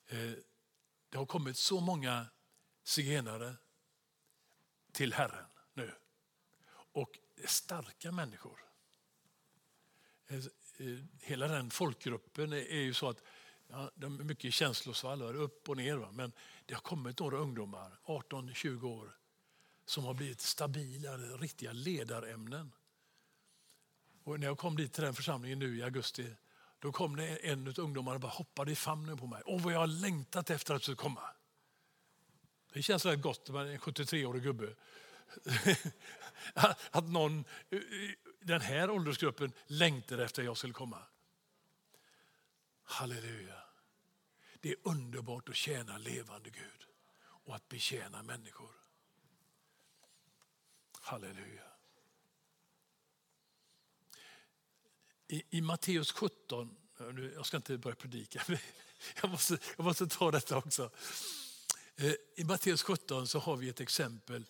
Eh, 0.06 0.30
det 1.08 1.18
har 1.18 1.26
kommit 1.26 1.56
så 1.56 1.80
många 1.80 2.26
zigenare 2.84 3.54
till 4.92 5.12
Herren 5.12 5.46
nu. 5.74 5.92
Och 6.92 7.18
starka 7.44 8.12
människor. 8.12 8.60
Eh, 10.26 10.36
eh, 10.36 10.98
hela 11.20 11.48
den 11.48 11.70
folkgruppen 11.70 12.52
är 12.52 12.80
ju 12.80 12.94
så 12.94 13.08
att 13.08 13.22
ja, 13.68 13.90
de 13.94 14.20
är 14.20 14.24
mycket 14.24 14.54
känslosvallar, 14.54 15.34
upp 15.34 15.68
och 15.68 15.76
ner. 15.76 15.96
Va? 15.96 16.10
Men 16.12 16.32
det 16.66 16.74
har 16.74 16.80
kommit 16.80 17.18
några 17.18 17.36
ungdomar, 17.36 17.98
18-20 18.04 18.84
år, 18.84 19.16
som 19.86 20.04
har 20.04 20.14
blivit 20.14 20.40
stabila, 20.40 21.16
riktiga 21.16 21.72
ledarämnen. 21.72 22.72
Och 24.24 24.40
när 24.40 24.46
jag 24.46 24.58
kom 24.58 24.76
dit 24.76 24.92
till 24.92 25.04
den 25.04 25.14
församlingen 25.14 25.58
nu 25.58 25.78
i 25.78 25.82
augusti, 25.82 26.34
då 26.78 26.92
kom 26.92 27.16
det 27.16 27.36
en 27.36 27.68
av 27.68 27.80
ungdomarna 27.80 28.14
och 28.14 28.20
bara 28.20 28.32
hoppade 28.32 28.72
i 28.72 28.76
famnen 28.76 29.18
på 29.18 29.26
mig. 29.26 29.42
Åh, 29.46 29.62
vad 29.62 29.72
jag 29.72 29.78
har 29.78 29.86
längtat 29.86 30.50
efter 30.50 30.74
att 30.74 30.80
du 30.80 30.82
skulle 30.82 30.96
komma. 30.96 31.22
Det 32.72 32.82
känns 32.82 33.04
rätt 33.04 33.22
gott 33.22 33.50
med 33.50 33.66
en 33.66 33.78
73-årig 33.78 34.42
gubbe. 34.42 34.74
att 36.90 37.08
någon 37.08 37.44
i 37.70 38.14
den 38.40 38.60
här 38.60 38.90
åldersgruppen 38.90 39.52
längtar 39.66 40.18
efter 40.18 40.42
att 40.42 40.46
jag 40.46 40.56
skulle 40.56 40.72
komma. 40.72 41.02
Halleluja. 42.82 43.62
Det 44.60 44.70
är 44.70 44.76
underbart 44.82 45.48
att 45.48 45.56
tjäna 45.56 45.98
levande 45.98 46.50
Gud 46.50 46.86
och 47.18 47.54
att 47.54 47.68
betjäna 47.68 48.22
människor. 48.22 48.85
Halleluja. 51.06 51.62
I, 55.28 55.42
i 55.50 55.60
Matteus 55.60 56.12
17, 56.12 56.76
nu, 56.98 57.32
jag 57.34 57.46
ska 57.46 57.56
inte 57.56 57.78
börja 57.78 57.96
predika, 57.96 58.42
men 58.48 58.58
jag 59.22 59.30
måste, 59.30 59.58
jag 59.76 59.84
måste 59.84 60.06
ta 60.06 60.30
detta 60.30 60.56
också. 60.56 60.90
Eh, 61.96 62.12
I 62.36 62.44
Matteus 62.44 62.82
17 62.82 63.26
så 63.26 63.38
har 63.38 63.56
vi 63.56 63.68
ett 63.68 63.80
exempel. 63.80 64.44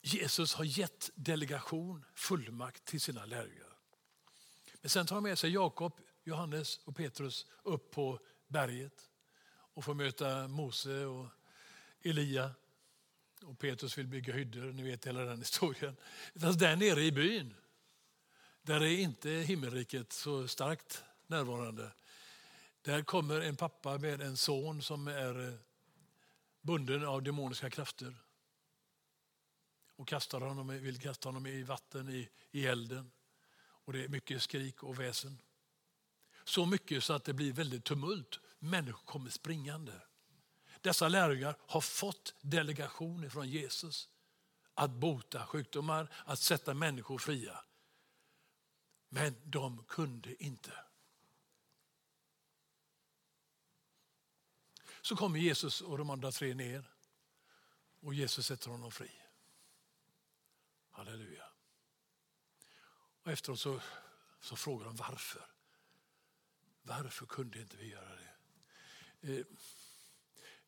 Jesus 0.00 0.54
har 0.54 0.64
gett 0.64 1.10
delegation, 1.14 2.04
fullmakt 2.14 2.84
till 2.84 3.00
sina 3.00 3.24
lärjungar. 3.24 3.76
Men 4.80 4.90
sen 4.90 5.06
tar 5.06 5.16
han 5.16 5.22
med 5.22 5.38
sig 5.38 5.50
Jakob, 5.50 6.00
Johannes 6.24 6.80
och 6.84 6.96
Petrus 6.96 7.46
upp 7.62 7.90
på 7.90 8.18
berget 8.48 9.10
och 9.74 9.84
får 9.84 9.94
möta 9.94 10.48
Mose 10.48 11.04
och 11.04 11.26
Elia. 12.00 12.54
Och 13.42 13.58
Petrus 13.58 13.98
vill 13.98 14.06
bygga 14.06 14.34
hyddor, 14.34 14.72
ni 14.72 14.82
vet 14.82 15.06
hela 15.06 15.24
den 15.24 15.38
historien. 15.38 15.96
Fast 16.34 16.58
där 16.58 16.76
nere 16.76 17.02
i 17.02 17.12
byn, 17.12 17.54
där 18.62 18.80
är 18.80 18.98
inte 18.98 19.30
himmelriket 19.30 20.12
så 20.12 20.48
starkt 20.48 21.04
närvarande. 21.26 21.92
Där 22.82 23.02
kommer 23.02 23.40
en 23.40 23.56
pappa 23.56 23.98
med 23.98 24.20
en 24.20 24.36
son 24.36 24.82
som 24.82 25.08
är 25.08 25.48
eh, 25.48 25.54
bunden 26.60 27.04
av 27.04 27.22
demoniska 27.22 27.70
krafter 27.70 28.14
och 29.96 30.08
kastar 30.08 30.40
honom, 30.40 30.68
vill 30.68 31.00
kasta 31.00 31.28
honom 31.28 31.46
i 31.46 31.62
vatten, 31.62 32.08
i, 32.08 32.28
i 32.50 32.66
elden. 32.66 33.10
Och 33.60 33.92
det 33.92 34.04
är 34.04 34.08
mycket 34.08 34.42
skrik 34.42 34.82
och 34.82 35.00
väsen. 35.00 35.38
Så 36.44 36.66
mycket 36.66 37.04
så 37.04 37.12
att 37.12 37.24
det 37.24 37.32
blir 37.32 37.52
väldigt 37.52 37.84
tumult. 37.84 38.40
Människor 38.58 39.04
kommer 39.04 39.30
springande. 39.30 39.92
Dessa 40.82 41.08
lärjungar 41.08 41.56
har 41.60 41.80
fått 41.80 42.34
delegation 42.40 43.30
från 43.30 43.48
Jesus 43.48 44.08
att 44.74 44.90
bota 44.90 45.46
sjukdomar, 45.46 46.12
att 46.24 46.38
sätta 46.38 46.74
människor 46.74 47.18
fria. 47.18 47.64
Men 49.08 49.36
de 49.44 49.84
kunde 49.84 50.44
inte. 50.44 50.72
Så 55.02 55.16
kommer 55.16 55.38
Jesus 55.38 55.80
och 55.80 55.98
de 55.98 56.10
andra 56.10 56.32
tre 56.32 56.54
ner 56.54 56.90
och 58.00 58.14
Jesus 58.14 58.46
sätter 58.46 58.70
honom 58.70 58.92
fri. 58.92 59.10
Halleluja. 60.90 61.44
Och 63.22 63.32
efteråt 63.32 63.60
så, 63.60 63.80
så 64.40 64.56
frågar 64.56 64.86
de 64.86 64.96
varför. 64.96 65.46
Varför 66.82 67.26
kunde 67.26 67.60
inte 67.60 67.76
vi 67.76 67.88
göra 67.88 68.16
det? 68.16 68.32
Eh, 69.20 69.44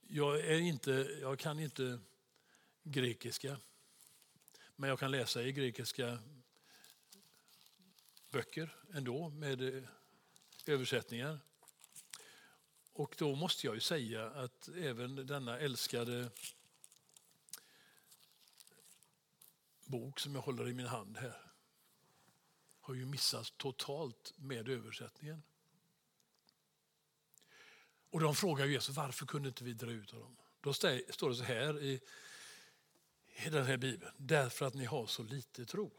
jag, 0.09 0.41
är 0.41 0.61
inte, 0.61 1.19
jag 1.21 1.39
kan 1.39 1.59
inte 1.59 1.99
grekiska, 2.83 3.61
men 4.77 4.91
jag 4.91 4.99
kan 4.99 5.11
läsa 5.11 5.43
i 5.43 5.53
grekiska 5.53 6.19
böcker 8.31 8.77
ändå 8.95 9.29
med 9.29 9.77
eh, 9.77 9.83
översättningar. 10.67 11.39
Och 12.93 13.15
då 13.19 13.35
måste 13.35 13.67
jag 13.67 13.75
ju 13.75 13.81
säga 13.81 14.31
att 14.31 14.69
även 14.69 15.27
denna 15.27 15.59
älskade 15.59 16.31
bok 19.87 20.21
som 20.21 20.35
jag 20.35 20.43
håller 20.43 20.69
i 20.69 20.75
min 20.75 20.87
hand 20.87 21.17
här 21.17 21.53
har 22.81 22.95
ju 22.95 23.07
missats 23.07 23.55
totalt 23.57 24.33
med 24.37 24.69
översättningen. 24.69 25.43
Och 28.15 28.21
de 28.21 28.35
frågar 28.35 28.67
Jesus 28.67 28.97
varför 28.97 29.27
kunde 29.27 29.49
inte 29.49 29.65
vi 29.65 29.73
dra 29.73 29.91
ut 29.91 30.11
honom? 30.11 30.37
Då 30.61 30.73
står 30.73 31.29
det 31.29 31.35
så 31.35 31.45
här 31.45 31.83
i, 31.83 32.01
i 33.27 33.51
den 33.51 33.67
här 33.67 33.77
bibeln. 33.77 34.13
Därför 34.17 34.67
att 34.67 34.75
ni 34.75 34.85
har 34.85 35.07
så 35.07 35.23
lite 35.23 35.67
tro. 35.67 35.93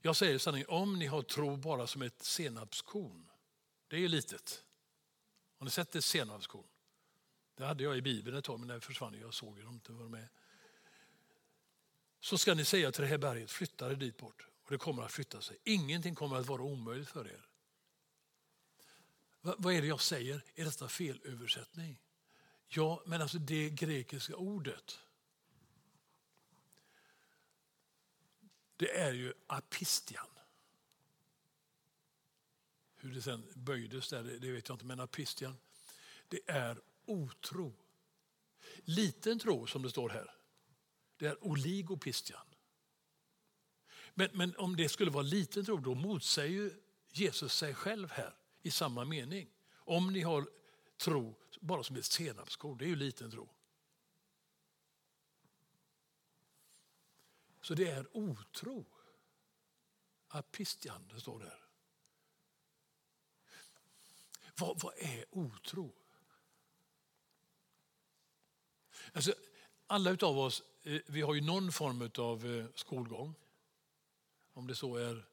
Jag 0.00 0.16
säger 0.16 0.38
sanningen, 0.38 0.68
om 0.68 0.98
ni 0.98 1.06
har 1.06 1.22
tro 1.22 1.56
bara 1.56 1.86
som 1.86 2.02
ett 2.02 2.22
senapskorn, 2.22 3.30
det 3.88 3.96
är 3.96 4.08
litet. 4.08 4.64
Har 5.58 5.64
ni 5.64 5.70
sett 5.70 5.94
ett 5.94 6.04
senapskorn? 6.04 6.68
Det 7.54 7.64
hade 7.64 7.84
jag 7.84 7.96
i 7.96 8.02
Bibeln 8.02 8.36
ett 8.36 8.44
tag, 8.44 8.60
men 8.60 8.68
det 8.68 8.80
försvann. 8.80 9.20
Jag 9.20 9.34
såg 9.34 9.60
dem 9.60 9.74
inte 9.74 9.92
var 9.92 10.08
med. 10.08 10.28
Så 12.20 12.38
ska 12.38 12.54
ni 12.54 12.64
säga 12.64 12.92
till 12.92 13.02
det 13.02 13.08
här 13.08 13.18
berget, 13.18 13.50
flytta 13.50 13.88
det 13.88 13.96
dit 13.96 14.16
bort. 14.16 14.46
Och 14.62 14.70
det 14.70 14.78
kommer 14.78 15.02
att 15.02 15.12
flytta 15.12 15.40
sig. 15.40 15.58
Ingenting 15.64 16.14
kommer 16.14 16.36
att 16.36 16.46
vara 16.46 16.62
omöjligt 16.62 17.08
för 17.08 17.26
er. 17.26 17.51
Vad 19.42 19.74
är 19.74 19.80
det 19.80 19.88
jag 19.88 20.00
säger? 20.00 20.44
Är 20.54 20.64
detta 20.64 20.88
fel 20.88 21.20
översättning? 21.24 21.98
Ja, 22.68 23.02
men 23.06 23.22
alltså 23.22 23.38
det 23.38 23.70
grekiska 23.70 24.36
ordet. 24.36 24.98
Det 28.76 28.98
är 28.98 29.12
ju 29.12 29.32
apistian. 29.46 30.26
Hur 32.94 33.14
det 33.14 33.22
sen 33.22 33.52
böjdes 33.54 34.08
där, 34.08 34.22
det 34.22 34.52
vet 34.52 34.68
jag 34.68 34.74
inte, 34.74 34.84
men 34.84 35.00
apistian. 35.00 35.56
Det 36.28 36.50
är 36.50 36.80
otro. 37.04 37.74
Liten 38.84 39.38
tro 39.38 39.66
som 39.66 39.82
det 39.82 39.90
står 39.90 40.08
här. 40.08 40.34
Det 41.16 41.26
är 41.26 41.44
oligopistian. 41.44 42.46
Men, 44.14 44.30
men 44.32 44.56
om 44.56 44.76
det 44.76 44.88
skulle 44.88 45.10
vara 45.10 45.22
liten 45.22 45.64
tro, 45.64 45.76
då 45.76 45.94
motsäger 45.94 46.76
Jesus 47.10 47.54
sig 47.54 47.74
själv 47.74 48.10
här 48.10 48.41
i 48.62 48.70
samma 48.70 49.04
mening. 49.04 49.50
Om 49.74 50.12
ni 50.12 50.20
har 50.20 50.48
tro 50.96 51.34
bara 51.60 51.82
som 51.82 51.96
ett 51.96 52.04
senapskorn, 52.04 52.78
det 52.78 52.84
är 52.84 52.88
ju 52.88 52.96
liten 52.96 53.30
tro. 53.30 53.48
Så 57.60 57.74
det 57.74 57.90
är 57.90 58.16
otro. 58.16 58.84
Apistian, 60.28 61.08
det 61.08 61.20
står 61.20 61.38
där. 61.38 61.64
Vad, 64.58 64.80
vad 64.80 64.94
är 64.98 65.24
otro? 65.30 65.94
Alltså, 69.12 69.34
alla 69.86 70.10
utav 70.10 70.38
oss 70.38 70.62
eh, 70.82 71.00
vi 71.06 71.22
har 71.22 71.34
ju 71.34 71.40
någon 71.40 71.72
form 71.72 72.10
av 72.18 72.46
eh, 72.46 72.66
skolgång. 72.74 73.34
Om 74.52 74.66
det 74.66 74.74
så 74.74 74.96
är 74.96 75.26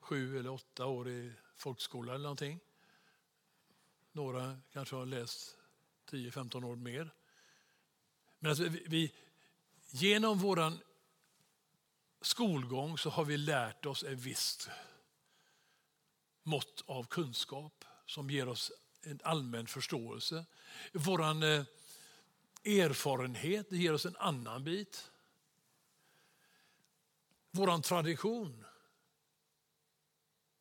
sju 0.00 0.38
eller 0.38 0.50
åtta 0.50 0.86
år 0.86 1.08
i 1.08 1.32
folkskola 1.60 2.14
eller 2.14 2.22
någonting. 2.22 2.60
Några 4.12 4.58
kanske 4.72 4.96
har 4.96 5.06
läst 5.06 5.56
10-15 6.10 6.64
år 6.64 6.76
mer. 6.76 7.14
Men 8.38 8.50
alltså 8.50 8.64
vi, 8.64 8.84
vi, 8.86 9.14
genom 9.90 10.38
vår 10.38 10.72
skolgång 12.20 12.98
så 12.98 13.10
har 13.10 13.24
vi 13.24 13.36
lärt 13.36 13.86
oss 13.86 14.02
ett 14.02 14.18
visst 14.18 14.70
mått 16.42 16.84
av 16.86 17.04
kunskap 17.04 17.84
som 18.06 18.30
ger 18.30 18.48
oss 18.48 18.72
en 19.02 19.20
allmän 19.24 19.66
förståelse. 19.66 20.44
Vår 20.92 21.22
eh, 21.22 21.64
erfarenhet 22.64 23.72
ger 23.72 23.92
oss 23.92 24.06
en 24.06 24.16
annan 24.16 24.64
bit. 24.64 25.10
Vår 27.50 27.82
tradition 27.82 28.64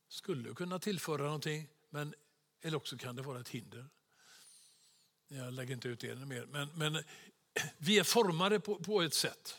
skulle 0.09 0.53
kunna 0.53 0.79
tillföra 0.79 1.23
någonting, 1.23 1.67
men, 1.89 2.13
eller 2.61 2.77
också 2.77 2.97
kan 2.97 3.15
det 3.15 3.21
vara 3.21 3.39
ett 3.39 3.49
hinder. 3.49 3.89
Jag 5.27 5.53
lägger 5.53 5.73
inte 5.73 5.87
ut 5.87 5.99
det 5.99 6.15
mer. 6.15 6.45
Men, 6.45 6.69
men 6.75 7.03
vi 7.77 7.99
är 7.99 8.03
formade 8.03 8.59
på, 8.59 8.79
på 8.79 9.01
ett 9.01 9.13
sätt. 9.13 9.57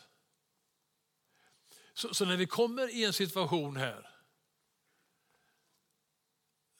Så, 1.93 2.13
så, 2.13 2.25
när 2.25 2.37
vi 2.37 2.45
kommer 2.45 2.89
i 2.89 3.03
en 3.03 3.13
situation 3.13 3.75
här 3.75 4.09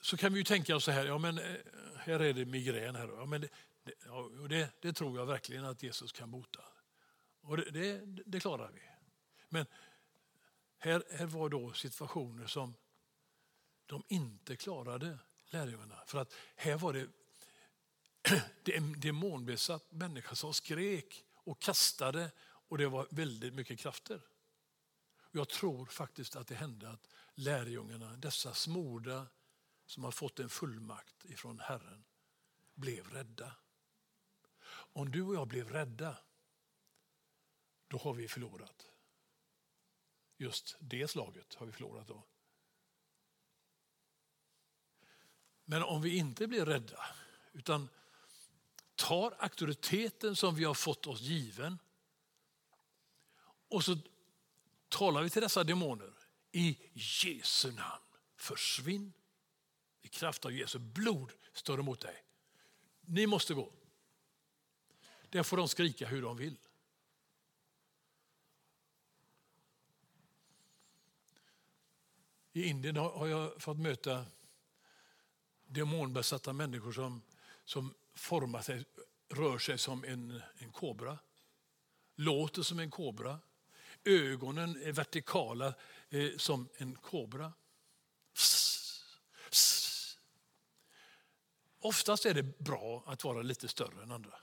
så 0.01 0.17
kan 0.17 0.33
vi 0.33 0.39
ju 0.39 0.43
tänka 0.43 0.75
oss 0.75 0.83
så 0.83 0.91
här, 0.91 1.05
ja 1.05 1.17
men 1.17 1.37
eh, 1.37 1.55
här 1.97 2.19
är 2.19 2.33
det 2.33 2.45
migrän. 2.45 2.95
Här. 2.95 3.07
Ja, 3.07 3.25
men 3.25 3.41
det, 3.41 3.49
det, 3.83 3.93
ja, 4.05 4.29
det, 4.49 4.69
det 4.81 4.93
tror 4.93 5.19
jag 5.19 5.25
verkligen 5.25 5.65
att 5.65 5.83
Jesus 5.83 6.11
kan 6.11 6.31
bota. 6.31 6.59
Och 7.41 7.57
det, 7.57 7.71
det, 7.71 8.01
det 8.25 8.39
klarar 8.39 8.71
vi. 8.71 8.81
Men 9.49 9.65
här, 10.77 11.03
här 11.11 11.25
var 11.25 11.49
då 11.49 11.73
situationer 11.73 12.47
som 12.47 12.73
de 13.91 14.03
inte 14.07 14.55
klarade 14.55 15.19
lärjungarna. 15.49 16.03
För 16.05 16.19
att 16.19 16.33
här 16.55 16.77
var 16.77 16.93
det 16.93 17.07
en 18.77 18.99
demonbesatt 18.99 19.91
människa 19.91 20.35
som 20.35 20.53
skrek 20.53 21.25
och 21.33 21.61
kastade 21.61 22.31
och 22.41 22.77
det 22.77 22.87
var 22.87 23.07
väldigt 23.11 23.53
mycket 23.53 23.79
krafter. 23.79 24.21
Jag 25.31 25.49
tror 25.49 25.85
faktiskt 25.85 26.35
att 26.35 26.47
det 26.47 26.55
hände 26.55 26.89
att 26.89 27.07
lärjungarna, 27.35 28.17
dessa 28.17 28.53
smorda 28.53 29.27
som 29.85 30.03
har 30.03 30.11
fått 30.11 30.39
en 30.39 30.49
fullmakt 30.49 31.25
ifrån 31.25 31.59
Herren, 31.59 32.03
blev 32.73 33.07
rädda. 33.07 33.55
Om 34.69 35.11
du 35.11 35.21
och 35.21 35.35
jag 35.35 35.47
blev 35.47 35.69
rädda, 35.69 36.17
då 37.87 37.97
har 37.97 38.13
vi 38.13 38.27
förlorat. 38.27 38.87
Just 40.37 40.75
det 40.79 41.07
slaget 41.07 41.53
har 41.53 41.65
vi 41.65 41.71
förlorat 41.71 42.07
då. 42.07 42.23
Men 45.71 45.83
om 45.83 46.01
vi 46.01 46.17
inte 46.17 46.47
blir 46.47 46.65
rädda, 46.65 47.05
utan 47.53 47.89
tar 48.95 49.35
auktoriteten 49.39 50.35
som 50.35 50.55
vi 50.55 50.63
har 50.63 50.73
fått 50.73 51.07
oss 51.07 51.21
given 51.21 51.79
och 53.69 53.83
så 53.83 53.97
talar 54.89 55.23
vi 55.23 55.29
till 55.29 55.41
dessa 55.41 55.63
demoner 55.63 56.13
i 56.51 56.77
Jesu 56.93 57.71
namn. 57.71 58.03
Försvinn 58.35 59.13
i 60.01 60.07
kraft 60.07 60.45
av 60.45 60.51
Jesu 60.51 60.79
blod 60.79 61.31
står 61.53 61.79
emot 61.79 61.99
dig. 61.99 62.23
Ni 63.01 63.27
måste 63.27 63.53
gå. 63.53 63.73
Där 65.29 65.43
får 65.43 65.57
de 65.57 65.67
skrika 65.67 66.07
hur 66.07 66.21
de 66.21 66.37
vill. 66.37 66.57
I 72.53 72.63
Indien 72.63 72.95
har 72.95 73.27
jag 73.27 73.61
fått 73.61 73.77
möta 73.77 74.25
demonbesatta 75.73 76.53
människor 76.53 76.91
som, 76.91 77.21
som 77.65 77.93
formar 78.13 78.61
sig, 78.61 78.85
rör 79.29 79.57
sig 79.57 79.77
som 79.77 80.03
en, 80.03 80.41
en 80.57 80.71
kobra. 80.71 81.19
Låter 82.15 82.61
som 82.61 82.79
en 82.79 82.91
kobra. 82.91 83.39
Ögonen 84.03 84.83
är 84.83 84.91
vertikala 84.91 85.73
eh, 86.09 86.29
som 86.37 86.69
en 86.77 86.95
kobra. 86.95 87.53
Oftast 91.79 92.25
är 92.25 92.33
det 92.33 92.59
bra 92.59 93.03
att 93.07 93.23
vara 93.23 93.41
lite 93.41 93.67
större 93.67 94.03
än 94.03 94.11
andra. 94.11 94.35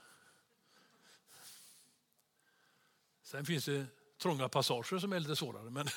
Sen 3.23 3.45
finns 3.45 3.65
det 3.65 3.85
trånga 4.17 4.49
passager 4.49 4.99
som 4.99 5.13
är 5.13 5.19
lite 5.19 5.35
svårare, 5.35 5.69
men 5.69 5.85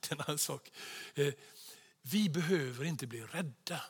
det 0.00 0.10
är 0.10 0.12
en 0.12 0.20
annan 0.20 0.38
sak. 0.38 0.72
Eh, 1.14 1.34
vi 2.02 2.28
behöver 2.28 2.84
inte 2.84 3.06
bli 3.06 3.20
rädda. 3.20 3.82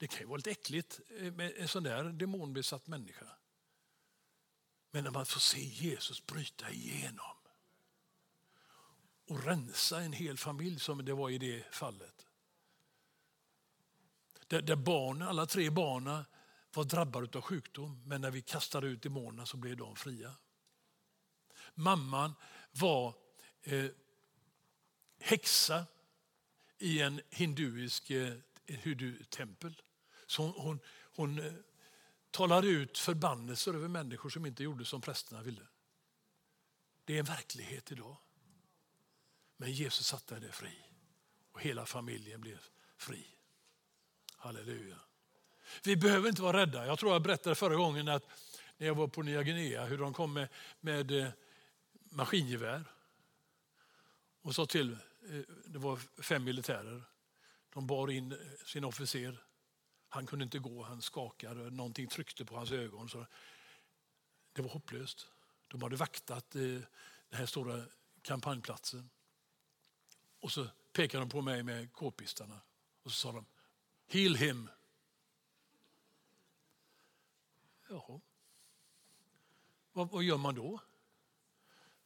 Det 0.00 0.06
kan 0.06 0.20
ju 0.20 0.26
vara 0.26 0.36
lite 0.36 0.50
äckligt 0.50 1.00
eh, 1.18 1.32
med 1.32 1.52
en 1.56 1.68
sån 1.68 1.82
där 1.82 2.04
demonbesatt 2.04 2.86
människa. 2.86 3.26
Men 4.90 5.04
när 5.04 5.10
man 5.10 5.26
får 5.26 5.40
se 5.40 5.60
Jesus 5.60 6.26
bryta 6.26 6.70
igenom 6.70 7.36
och 9.26 9.44
rensa 9.44 10.00
en 10.00 10.12
hel 10.12 10.38
familj 10.38 10.80
som 10.80 11.04
det 11.04 11.12
var 11.12 11.30
i 11.30 11.38
det 11.38 11.74
fallet. 11.74 12.26
Där, 14.46 14.62
där 14.62 14.76
barnen, 14.76 15.28
alla 15.28 15.46
tre 15.46 15.70
barnen 15.70 16.24
var 16.74 16.84
drabbade 16.84 17.38
av 17.38 17.42
sjukdom 17.42 18.02
men 18.06 18.20
när 18.20 18.30
vi 18.30 18.42
kastade 18.42 18.86
ut 18.86 19.02
demonerna 19.02 19.46
så 19.46 19.56
blev 19.56 19.76
de 19.76 19.96
fria. 19.96 20.34
Mamman 21.74 22.34
var 22.70 23.14
eh, 23.62 23.90
häxa 25.18 25.86
i 26.78 27.00
en 27.00 27.20
hinduisk 27.30 28.10
eh, 28.10 28.34
hudutempel. 28.66 29.26
tempel 29.30 29.82
så 30.30 30.42
hon, 30.42 30.52
hon, 30.56 30.80
hon 31.14 31.38
eh, 31.38 31.44
talar 31.44 31.60
talade 32.30 32.66
ut 32.66 32.98
förbannelser 32.98 33.74
över 33.74 33.88
människor 33.88 34.30
som 34.30 34.46
inte 34.46 34.62
gjorde 34.62 34.84
som 34.84 35.00
prästerna 35.00 35.42
ville. 35.42 35.66
Det 37.04 37.14
är 37.14 37.18
en 37.18 37.24
verklighet 37.24 37.92
idag. 37.92 38.16
Men 39.56 39.72
Jesus 39.72 40.06
satte 40.06 40.38
det 40.38 40.52
fri 40.52 40.72
och 41.52 41.62
hela 41.62 41.86
familjen 41.86 42.40
blev 42.40 42.58
fri. 42.96 43.26
Halleluja. 44.36 44.96
Vi 45.84 45.96
behöver 45.96 46.28
inte 46.28 46.42
vara 46.42 46.60
rädda. 46.60 46.86
Jag 46.86 46.98
tror 46.98 47.12
jag 47.12 47.22
berättade 47.22 47.54
förra 47.54 47.74
gången 47.74 48.08
att 48.08 48.26
när 48.76 48.86
jag 48.86 48.94
var 48.94 49.08
på 49.08 49.22
Nya 49.22 49.42
Guinea 49.42 49.84
hur 49.84 49.98
de 49.98 50.14
kom 50.14 50.32
med, 50.32 50.48
med 50.80 51.10
eh, 51.10 51.28
maskingevär 51.92 52.84
och 54.42 54.54
sa 54.54 54.66
till, 54.66 54.92
eh, 54.92 55.40
det 55.64 55.78
var 55.78 55.96
fem 56.22 56.44
militärer, 56.44 57.02
de 57.72 57.86
bar 57.86 58.10
in 58.10 58.56
sin 58.64 58.84
officer. 58.84 59.49
Han 60.12 60.26
kunde 60.26 60.42
inte 60.42 60.58
gå, 60.58 60.82
han 60.82 61.02
skakade, 61.02 61.70
någonting 61.70 62.06
tryckte 62.06 62.44
på 62.44 62.56
hans 62.56 62.72
ögon. 62.72 63.08
Så 63.08 63.26
det 64.52 64.62
var 64.62 64.70
hopplöst. 64.70 65.26
De 65.68 65.82
hade 65.82 65.96
vaktat 65.96 66.54
eh, 66.54 66.62
den 66.62 67.38
här 67.38 67.46
stora 67.46 67.84
kampanjplatsen. 68.22 69.10
Och 70.40 70.52
så 70.52 70.66
pekade 70.92 71.22
de 71.22 71.30
på 71.30 71.40
mig 71.40 71.62
med 71.62 71.92
k-pistarna 71.92 72.60
och 73.02 73.12
så 73.12 73.16
sa 73.16 73.32
de 73.32 73.46
Heal 74.06 74.34
him. 74.34 74.70
Jaha. 77.88 78.20
Vad, 79.92 80.10
vad 80.10 80.22
gör 80.22 80.36
man 80.36 80.54
då? 80.54 80.80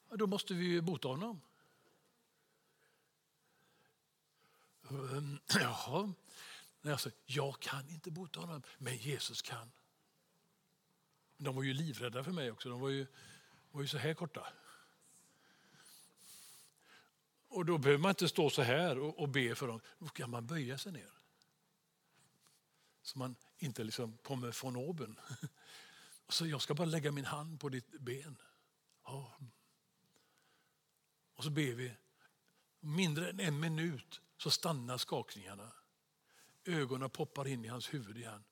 Ja, 0.08 0.16
då 0.16 0.26
måste 0.26 0.54
vi 0.54 0.80
bota 0.80 1.08
honom. 1.08 1.40
Ehm, 4.90 5.38
jaha. 5.60 6.12
Alltså, 6.92 7.10
jag 7.26 7.60
kan 7.60 7.88
inte 7.88 8.10
bota 8.10 8.40
honom, 8.40 8.62
men 8.78 8.96
Jesus 8.96 9.42
kan. 9.42 9.72
De 11.36 11.56
var 11.56 11.62
ju 11.62 11.74
livrädda 11.74 12.24
för 12.24 12.32
mig 12.32 12.50
också. 12.50 12.68
De 12.68 12.80
var 12.80 12.88
ju, 12.88 13.06
var 13.70 13.82
ju 13.82 13.88
så 13.88 13.98
här 13.98 14.14
korta. 14.14 14.46
Och 17.48 17.64
då 17.64 17.78
behöver 17.78 18.02
man 18.02 18.08
inte 18.08 18.28
stå 18.28 18.50
så 18.50 18.62
här 18.62 18.98
och, 18.98 19.18
och 19.18 19.28
be 19.28 19.54
för 19.54 19.68
dem. 19.68 19.80
Då 19.98 20.08
kan 20.08 20.30
man 20.30 20.46
böja 20.46 20.78
sig 20.78 20.92
ner. 20.92 21.10
Så 23.02 23.18
man 23.18 23.36
inte 23.58 23.84
liksom 23.84 24.16
kommer 24.16 24.52
från 24.52 24.76
oben. 24.76 25.18
Så 26.28 26.46
jag 26.46 26.62
ska 26.62 26.74
bara 26.74 26.84
lägga 26.84 27.12
min 27.12 27.24
hand 27.24 27.60
på 27.60 27.68
ditt 27.68 28.00
ben. 28.00 28.36
Ja. 29.04 29.32
Och 31.34 31.44
så 31.44 31.50
ber 31.50 31.72
vi. 31.72 31.92
Mindre 32.80 33.30
än 33.30 33.40
en 33.40 33.60
minut 33.60 34.20
så 34.36 34.50
stannar 34.50 34.98
skakningarna. 34.98 35.72
Ögonen 36.64 37.10
poppar 37.10 37.48
in 37.48 37.64
i 37.64 37.68
hans 37.68 37.94
huvud 37.94 38.16
igen. 38.16 38.44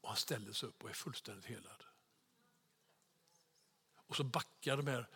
Och 0.00 0.08
han 0.08 0.16
ställer 0.16 0.52
sig 0.52 0.68
upp 0.68 0.84
och 0.84 0.90
är 0.90 0.94
fullständigt 0.94 1.44
helad. 1.44 1.84
Och 4.06 4.16
så 4.16 4.24
backar 4.24 4.76
de 4.76 4.86
här 4.86 5.08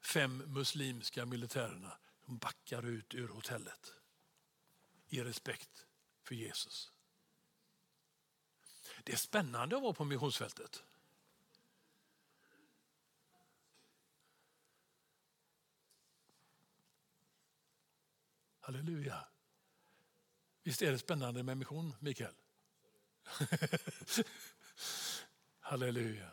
fem 0.00 0.36
muslimska 0.36 1.26
militärerna 1.26 1.98
de 2.26 2.38
backar 2.38 2.86
ut 2.86 3.14
ur 3.14 3.28
hotellet 3.28 3.94
i 5.08 5.24
respekt 5.24 5.86
för 6.22 6.34
Jesus. 6.34 6.92
Det 9.04 9.12
är 9.12 9.16
spännande 9.16 9.76
att 9.76 9.82
vara 9.82 9.92
på 9.92 10.04
missionsfältet. 10.04 10.84
Halleluja. 18.60 19.28
Visst 20.66 20.82
är 20.82 20.92
det 20.92 20.98
spännande 20.98 21.42
med 21.42 21.56
mission, 21.56 21.94
Mikael? 22.00 22.34
Halleluja. 25.60 26.30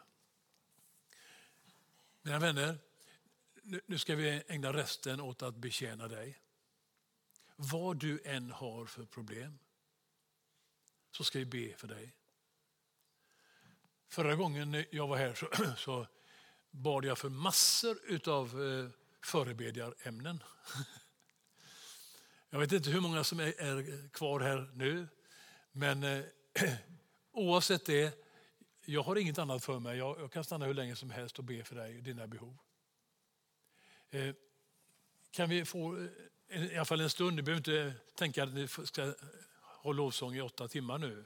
Mina 2.22 2.40
vänner, 2.40 2.78
nu- 3.64 3.98
ska 3.98 4.16
vi 4.16 4.44
ägna 4.48 4.74
resten 4.74 5.22
åt 5.22 5.42
att 5.42 5.56
betjäna 5.56 6.08
dig. 6.08 6.40
Vad 7.56 7.98
du 7.98 8.22
än 8.26 8.52
har 8.52 8.86
för 8.86 9.06
problem 9.06 9.60
så 11.12 11.24
ska 11.24 11.40
vi 11.40 11.46
be 11.46 11.76
för 11.78 11.88
dig. 11.88 12.14
Förra 14.08 14.36
gången 14.36 14.86
jag 14.92 15.08
var 15.08 15.18
här 15.18 15.34
så, 15.34 15.48
så 15.78 16.08
bad 16.72 17.06
jag 17.06 17.18
för 17.18 17.30
massor 17.30 17.98
av 18.30 18.64
eh, 18.64 18.90
förebedjarämnen. 19.22 20.44
Jag 22.54 22.60
vet 22.60 22.72
inte 22.72 22.90
hur 22.90 23.02
många 23.02 23.24
som 23.24 23.40
är, 23.40 23.62
är 23.62 24.08
kvar 24.10 24.40
här 24.40 24.72
nu, 24.76 25.08
men 25.72 26.04
eh, 26.04 26.24
oavsett 27.32 27.86
det, 27.86 28.24
jag 28.86 29.04
har 29.04 29.16
inget 29.16 29.38
annat 29.38 29.64
för 29.64 29.80
mig. 29.80 29.98
Jag, 29.98 30.20
jag 30.20 30.32
kan 30.32 30.44
stanna 30.44 30.66
hur 30.66 30.74
länge 30.74 30.96
som 30.96 31.10
helst 31.10 31.40
och 31.40 31.44
be 31.44 31.64
för 31.64 31.76
dig 31.76 31.98
och 31.98 32.04
dina 32.04 32.28
behov. 32.28 32.58
Eh, 34.10 34.36
kan 35.32 35.50
vi 35.50 35.66
få 35.66 36.08
en- 36.48 36.72
i 36.72 36.76
alla 36.76 36.86
fall 36.86 37.02
en 37.02 37.10
stund, 37.10 37.36
ni 37.36 37.42
behöver 37.42 37.58
inte 37.58 37.94
tänka 38.16 38.44
att 38.44 38.54
ni 38.54 38.68
ska 38.68 39.14
ha 39.62 39.92
lovsång 39.92 40.36
i 40.36 40.42
åtta 40.42 40.68
timmar 40.68 40.98
nu. 40.98 41.26